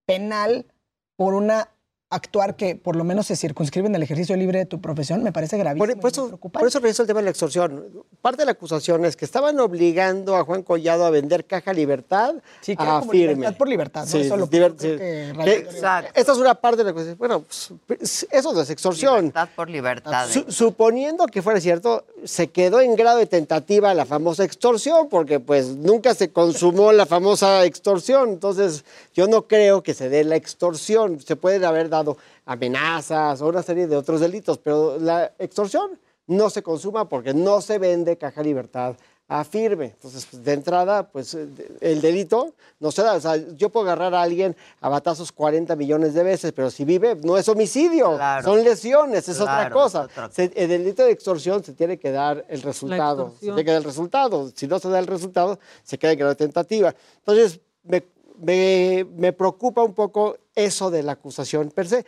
[0.07, 0.67] penal
[1.15, 1.69] por una
[2.09, 5.33] actuar que por lo menos se circunscribe en el ejercicio libre de tu profesión, me
[5.33, 5.87] parece gravísimo.
[5.95, 7.85] Por, por eso, por eso regreso al tema de la extorsión.
[8.23, 12.35] Parte de la acusación es que estaban obligando a Juan Collado a vender Caja Libertad
[12.61, 13.35] Sí, que a como firme.
[13.35, 14.07] libertad por libertad, ¿no?
[14.07, 14.99] Sí, Eso lo liber- creo sí.
[14.99, 17.19] que Que- Radio- Esta es una parte de la acusación.
[17.19, 17.45] Bueno,
[17.87, 19.17] pues, eso no es extorsión.
[19.17, 20.29] Libertad por libertad.
[20.29, 25.41] Su- suponiendo que fuera cierto, se quedó en grado de tentativa la famosa extorsión, porque
[25.41, 28.29] pues nunca se consumó la famosa extorsión.
[28.31, 31.21] Entonces, yo no creo que se dé la extorsión.
[31.21, 31.96] Se pueden haber dado
[32.45, 37.61] amenazas o una serie de otros delitos, pero la extorsión no se consuma porque no
[37.61, 38.97] se vende caja libertad
[39.29, 39.87] a firme.
[39.87, 41.49] Entonces, pues, de entrada, pues eh,
[41.81, 43.15] el delito no se da.
[43.15, 46.85] O sea, yo puedo agarrar a alguien a batazos 40 millones de veces, pero si
[46.85, 48.45] vive, no es homicidio, Claro.
[48.45, 49.99] son lesiones, es otra Claro, cosa.
[50.05, 53.33] es otra Se- el delito de extorsión se tiene que dar el resultado.
[53.35, 54.51] Se tiene que dar el resultado.
[54.55, 56.95] Si no se da el resultado, se queda en grado de tentativa.
[57.19, 58.05] Entonces, me,
[58.41, 62.05] me- me preocupa un poco eso de la acusación per se.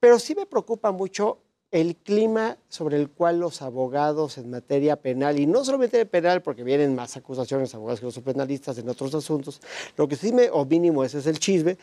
[0.00, 1.38] Pero sí me preocupa mucho
[1.70, 6.64] el clima sobre el cual los abogados en materia penal, y no solamente penal, porque
[6.64, 9.60] vienen más acusaciones, abogados que no son penalistas en otros asuntos,
[9.96, 11.76] lo que sí me, o mínimo ese es el chisme,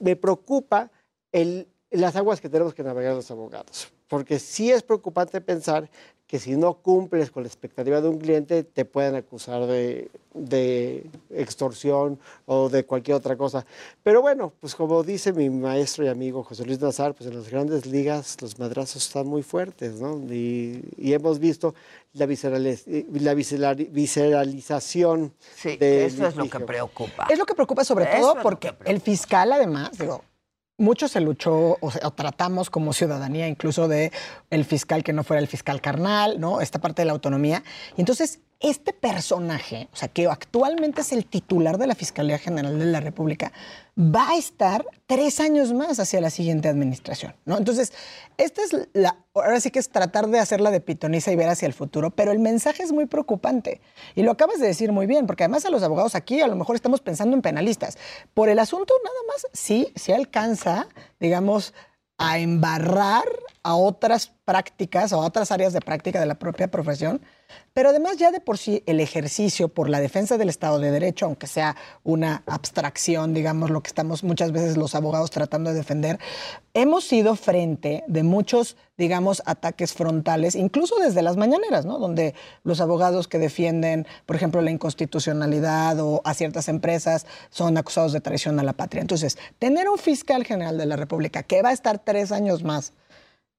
[0.00, 0.90] me preocupa
[1.30, 5.90] el, las aguas que tenemos que navegar los abogados, porque sí es preocupante pensar
[6.28, 11.06] que si no cumples con la expectativa de un cliente, te pueden acusar de, de,
[11.30, 13.64] extorsión o de cualquier otra cosa.
[14.02, 17.48] Pero bueno, pues como dice mi maestro y amigo José Luis Nazar, pues en las
[17.48, 20.18] grandes ligas los madrazos están muy fuertes, ¿no?
[20.30, 21.74] Y, y hemos visto
[22.12, 27.26] la, visceraliz la visceralización sí, de eso es lo que preocupa.
[27.30, 30.22] Es lo que preocupa sobre Eso todo porque el fiscal además, digo,
[30.78, 34.12] mucho se luchó o, sea, o tratamos como ciudadanía incluso de
[34.50, 36.60] el fiscal que no fuera el fiscal carnal, ¿no?
[36.60, 37.62] Esta parte de la autonomía.
[37.96, 42.76] Y entonces este personaje, o sea, que actualmente es el titular de la Fiscalía General
[42.76, 43.52] de la República,
[43.96, 47.56] va a estar tres años más hacia la siguiente administración, ¿no?
[47.56, 47.92] Entonces,
[48.36, 51.66] esta es la, ahora sí que es tratar de hacerla de pitoniza y ver hacia
[51.66, 53.80] el futuro, pero el mensaje es muy preocupante.
[54.16, 56.56] Y lo acabas de decir muy bien, porque además a los abogados aquí a lo
[56.56, 57.96] mejor estamos pensando en penalistas.
[58.34, 60.88] Por el asunto nada más, sí, sí alcanza,
[61.20, 61.74] digamos,
[62.18, 63.24] a embarrar
[63.62, 67.20] a otras prácticas, a otras áreas de práctica de la propia profesión,
[67.72, 71.26] pero además ya de por sí el ejercicio por la defensa del Estado de Derecho,
[71.26, 76.18] aunque sea una abstracción, digamos, lo que estamos muchas veces los abogados tratando de defender,
[76.74, 81.98] hemos sido frente de muchos, digamos, ataques frontales, incluso desde las mañaneras, ¿no?
[81.98, 88.12] Donde los abogados que defienden, por ejemplo, la inconstitucionalidad o a ciertas empresas son acusados
[88.12, 89.00] de traición a la patria.
[89.02, 92.92] Entonces, tener un fiscal general de la República que va a estar tres años más,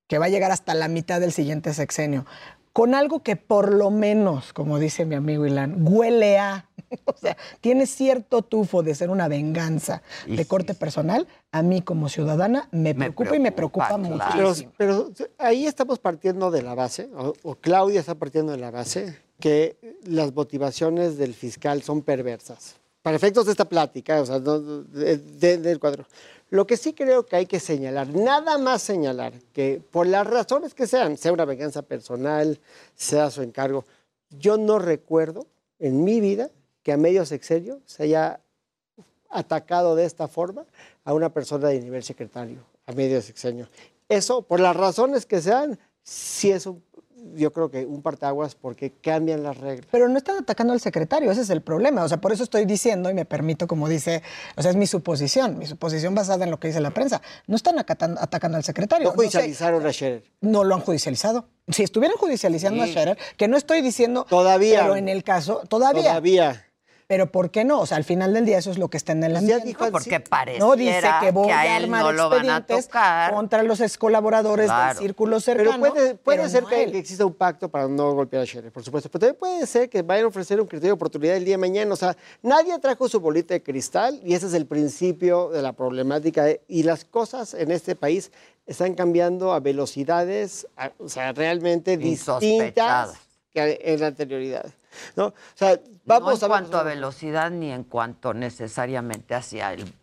[0.09, 2.25] que va a llegar hasta la mitad del siguiente sexenio,
[2.73, 6.67] con algo que por lo menos, como dice mi amigo Ilan, huele a,
[7.05, 12.09] o sea, tiene cierto tufo de ser una venganza de corte personal, a mí como
[12.09, 14.23] ciudadana me preocupa, y me preocupa mucho.
[14.35, 18.71] Pero, pero ahí estamos partiendo de la base, o, o Claudia está partiendo de la
[18.71, 22.77] base, que las motivaciones del fiscal son perversas.
[23.03, 26.05] Para efectos de esta plática, o sea, no- de- de- del cuadro.
[26.49, 30.73] Lo que sí creo que hay que señalar, nada más señalar, que por las razones
[30.73, 32.59] que sean, sea una venganza personal,
[32.95, 33.85] sea su encargo,
[34.31, 35.45] yo no recuerdo
[35.77, 36.49] en mi vida
[36.81, 38.39] que a medio sexenio se haya
[39.29, 40.65] atacado de esta forma
[41.03, 43.67] a una persona de nivel secretario, a medio sexenio.
[44.07, 46.83] Eso, por las razones que sean, sí es un,
[47.35, 49.87] yo creo que un parteaguas porque cambian las reglas.
[49.91, 52.03] Pero no están atacando al secretario, ese es el problema.
[52.03, 54.21] O sea, por eso estoy diciendo y me permito, como dice,
[54.55, 57.21] o sea, es mi suposición, mi suposición basada en lo que dice la prensa.
[57.47, 59.07] No están acatan- atacando al secretario.
[59.09, 60.23] No judicializaron a Scherer.
[60.41, 61.47] No lo han judicializado.
[61.67, 62.89] Si estuvieran judicializando Sí.
[62.89, 64.25] a Scherer, que no estoy diciendo.
[64.29, 64.81] Todavía.
[64.81, 65.61] Pero en el caso.
[65.69, 66.03] Todavía.
[66.03, 66.65] Todavía.
[67.09, 67.79] Pero ¿por qué no?
[67.79, 69.73] O sea, al final del día eso es lo que está en el Pues ambiente.
[69.83, 72.47] No, porque pareciera No dice que voy que a a él armar no lo van
[72.47, 73.33] a expedientes tocar.
[73.33, 74.89] contra los ex colaboradores Claro.
[74.99, 75.71] del círculo cercano.
[75.81, 78.71] Pero puede, puede pero ser no que, exista un pacto para no golpear a Scherer,
[78.71, 79.09] por supuesto.
[79.09, 81.57] Pero también puede ser que vayan a ofrecer un criterio de oportunidad el día de
[81.57, 81.91] mañana.
[81.91, 85.73] O sea, nadie trajo su bolita de cristal y ese es el principio de la
[85.73, 86.45] problemática.
[86.67, 88.31] Y las cosas en este país
[88.67, 93.13] están cambiando a velocidades, a- o sea, realmente distintas
[93.51, 94.67] que en la anterioridad.
[95.15, 95.27] ¿No?
[95.27, 99.93] O sea, vamos no en cuanto a velocidad ni en cuanto necesariamente hacia el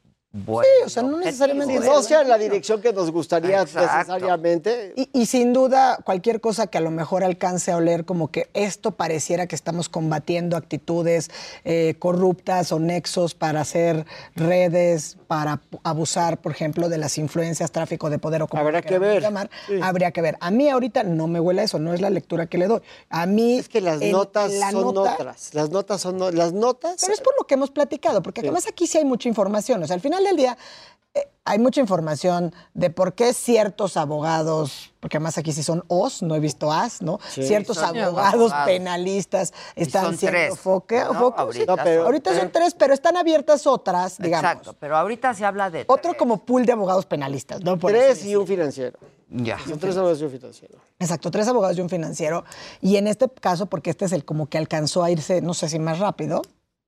[0.45, 3.93] buen Sí, o sea, no necesariamente no sea en la dirección que nos gustaría Exacto.
[3.93, 4.93] necesariamente.
[4.97, 8.49] Y, y sin duda, cualquier cosa que a lo mejor alcance a oler como que
[8.55, 11.31] esto pareciera que estamos combatiendo actitudes
[11.65, 18.11] eh, corruptas o nexos para hacer redes, para abusar, por ejemplo, de las influencias, tráfico
[18.11, 19.21] de poder o como Habrá que ver.
[19.23, 19.75] llamar, Sí.
[19.83, 20.37] habría que ver.
[20.41, 22.81] A mí ahorita no me huele a eso, no es la lectura que le doy.
[23.11, 25.55] A mí Es que las en notas la son nota- otras.
[25.55, 26.97] Las notas son no- las notas.
[27.01, 28.47] Pero es por lo que hemos platicado, porque Sí.
[28.47, 29.83] además aquí sí hay mucha información.
[29.83, 30.57] O sea, al final del día
[31.15, 36.23] eh, hay mucha información de por qué ciertos abogados, porque además aquí sí son os,
[36.23, 37.19] no he visto as, ¿no?
[37.31, 37.43] Sí.
[37.47, 38.67] Ciertos abogados, abogados.
[38.67, 41.15] penalistas están son siendo tres, foque- ¿no?
[41.15, 41.39] focos.
[41.41, 42.75] Ahorita Sí, pero- son ahorita son tres.
[42.75, 44.45] pero están abiertas otras, digamos.
[44.51, 47.79] Exacto, pero ahorita se habla de Otro como pool de abogados penalistas, ¿no?
[47.79, 48.99] Por Tres y un financiero.
[49.29, 49.59] Ya.
[49.67, 50.79] Son tres abogados y un financiero.
[51.01, 52.45] Exacto, tres abogados y un financiero.
[52.81, 55.69] Y en este caso, porque este es el como que alcanzó a irse, no sé
[55.69, 56.43] si más rápido,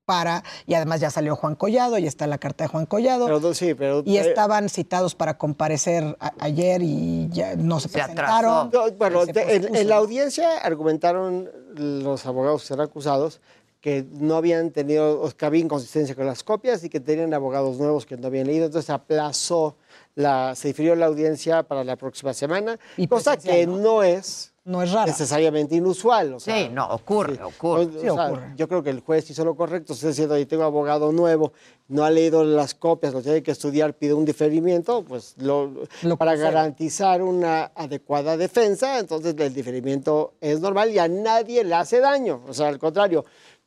[0.09, 3.27] para, y además ya salió Juan Collado, y está la carta de Juan Collado.
[3.27, 7.91] Pero sí, pero y eh, estaban citados para comparecer a- ayer y ya no se,
[7.91, 8.70] presentaron.
[8.73, 13.43] No, bueno, Se de- en, la audiencia argumentaron los abogados que serán acusados
[13.83, 18.07] que no habían tenido, que había inconsistencia con las copias y que tenían abogados nuevos
[18.07, 19.77] que no habían leído, entonces se aplazó,
[20.15, 22.78] la, se difirió la audiencia para la próxima semana,
[23.11, 23.77] cosa presencial, que ¿no?
[23.77, 24.03] ¿no?
[24.03, 25.07] es no es rara.
[25.07, 26.35] necesariamente inusual.
[26.35, 28.11] o sea, Sí, no, ocurre, ocurre.
[28.11, 29.93] o sea, Yo creo que el juez hizo lo correcto.
[29.95, 31.53] Estoy diciendo, ahí tengo abogado nuevo,
[31.89, 35.73] no ha leído las copias, lo tiene que estudiar, pide un diferimiento, pues lo,
[36.19, 42.01] para garantizar una adecuada defensa, entonces el diferimiento es normal y a nadie le hace
[42.01, 42.43] daño.
[42.47, 43.25] O sea, al contrario,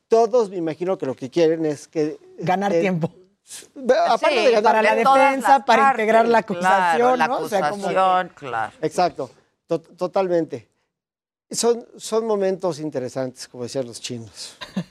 [0.07, 2.19] todos me imagino que lo que quieren es que...
[2.39, 3.09] Ganar eh, tiempo.
[4.07, 7.37] Aparte Sí, de ganar para la defensa, para partes, integrar la claro, acusación, la ¿no?
[7.39, 8.73] O sea, como- acusación, claro.
[8.81, 9.29] Exacto,
[9.67, 10.69] to- totalmente.
[11.51, 14.57] Son, son momentos interesantes, como decían los chinos.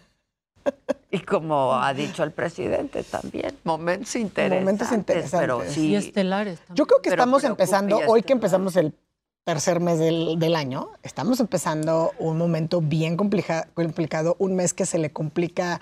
[1.13, 4.61] Y como ha dicho el presidente también, momentos interesantes.
[4.61, 5.41] Momentos interesantes.
[5.41, 5.89] Pero sí.
[5.89, 6.77] Y estelares también.
[6.77, 8.95] Yo creo que Pero estamos empezando, hoy que empezamos el
[9.43, 14.87] tercer mes del, del año, estamos empezando un momento bien complica- complicado, un mes que
[14.87, 15.81] se le complica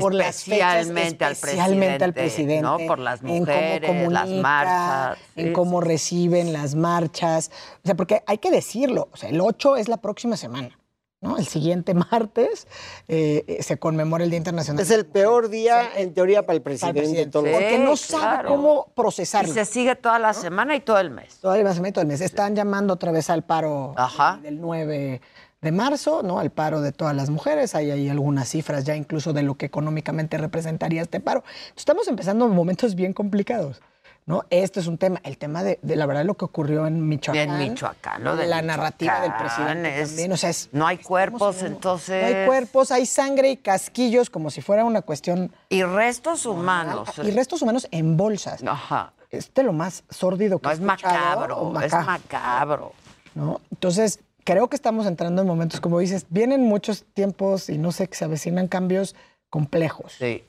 [0.00, 2.86] por las fechas, Especialmente al especialmente al presidente, presidente, ¿no?
[2.86, 3.90] Por las en cómo mujeres, las
[4.24, 7.50] comunica, marchas, en sí, cómo reciben las marchas,
[7.82, 10.78] o sea, porque hay que decirlo, o sea, el 8 es la próxima semana,
[11.20, 11.36] ¿no?
[11.38, 12.68] El siguiente martes
[13.08, 14.82] eh, se conmemora el Día Internacional.
[14.82, 17.00] Es el peor día, en teoría, para el presidente.
[17.00, 17.22] presidente.
[17.22, 18.48] en todo lo- Porque no sabe claro.
[18.50, 19.52] cómo Y procesarlo.
[19.52, 21.38] se sigue toda la semana y todo el mes.
[21.40, 22.20] Todo el mes, todo el mes.
[22.20, 24.38] Están llamando otra vez al paro Ajá.
[24.42, 25.20] del 9
[25.60, 26.38] de marzo, ¿no?
[26.38, 27.74] Al paro de todas las mujeres.
[27.74, 31.42] Hay ahí algunas cifras ya incluso de lo que económicamente representaría este paro.
[31.76, 33.80] Estamos empezando en momentos bien complicados,
[34.24, 34.44] ¿no?
[34.50, 37.50] Este es un tema, el tema de, de la verdad lo que ocurrió en Michoacán.
[37.50, 40.98] En Michoacán, lo de La narrativa del presidente es- también, o sea, es- No hay
[40.98, 42.22] cuerpos, entonces.
[42.30, 45.52] no hay cuerpos, hay sangre y casquillos como si fuera una cuestión...
[45.70, 47.08] Y restos humanos.
[47.24, 48.62] Y restos humanos en bolsas.
[48.64, 49.12] Ajá.
[49.30, 52.92] Este es lo más sórdido que No, he es macabro, o es maca- macabro.
[53.34, 53.60] ¿no?
[53.70, 58.08] Entonces, creo que estamos entrando en momentos, como dices, vienen muchos tiempos y no sé,
[58.08, 59.14] que se avecinan cambios
[59.50, 60.14] complejos.
[60.18, 60.42] Sí,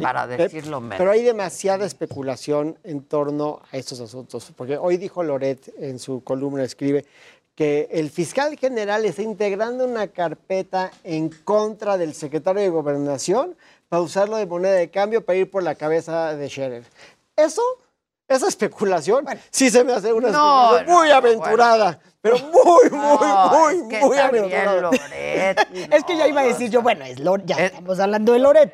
[0.00, 0.96] para decirlo menos.
[0.96, 6.24] Pero hay demasiada especulación en torno a estos asuntos, porque hoy dijo Loret en su
[6.24, 7.04] columna, escribe
[7.54, 13.56] que el fiscal general está integrando una carpeta en contra del secretario de Gobernación
[13.90, 16.84] para usarlo de moneda de cambio para ir por la cabeza de Scherer.
[17.36, 17.60] Eso,
[18.26, 22.90] esa especulación, sí se me hace una No, especulación no, muy aventurada, pero muy, muy,
[22.90, 24.16] No, muy, es que muy
[25.92, 28.72] Es que ya iba a decir yo, bueno, es Lor- ya estamos hablando de Loret.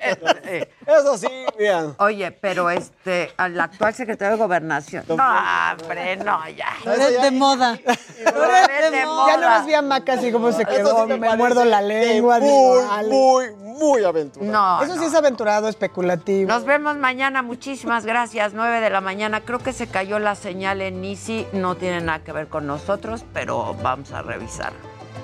[0.98, 1.28] Eso sí,
[1.58, 1.94] mira.
[1.98, 5.04] Oye, pero este, al actual secretario de Gobernación.
[5.08, 6.68] No, hombre, no, ya.
[6.84, 7.78] Loret de moda.
[8.24, 9.26] Loret de moda.
[9.28, 12.40] Ya no nos vi a Maca así como se quedó, sí me muerdo la lengua.
[12.40, 14.50] muy, muy, muy aventurado.
[14.52, 15.06] No, Eso sí no.
[15.06, 16.48] es aventurado, especulativo.
[16.48, 19.40] Nos vemos mañana, muchísimas gracias, 9 de la mañana.
[19.42, 23.24] Creo que se cayó la señal en Easy, no tiene nada que ver con nosotros,
[23.32, 24.72] pero vamos a revisar.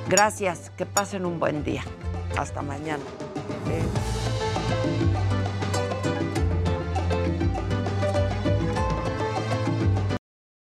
[0.09, 1.83] Gracias, que pasen un buen día.
[2.39, 3.03] Hasta mañana.
[3.71, 4.36] Eh.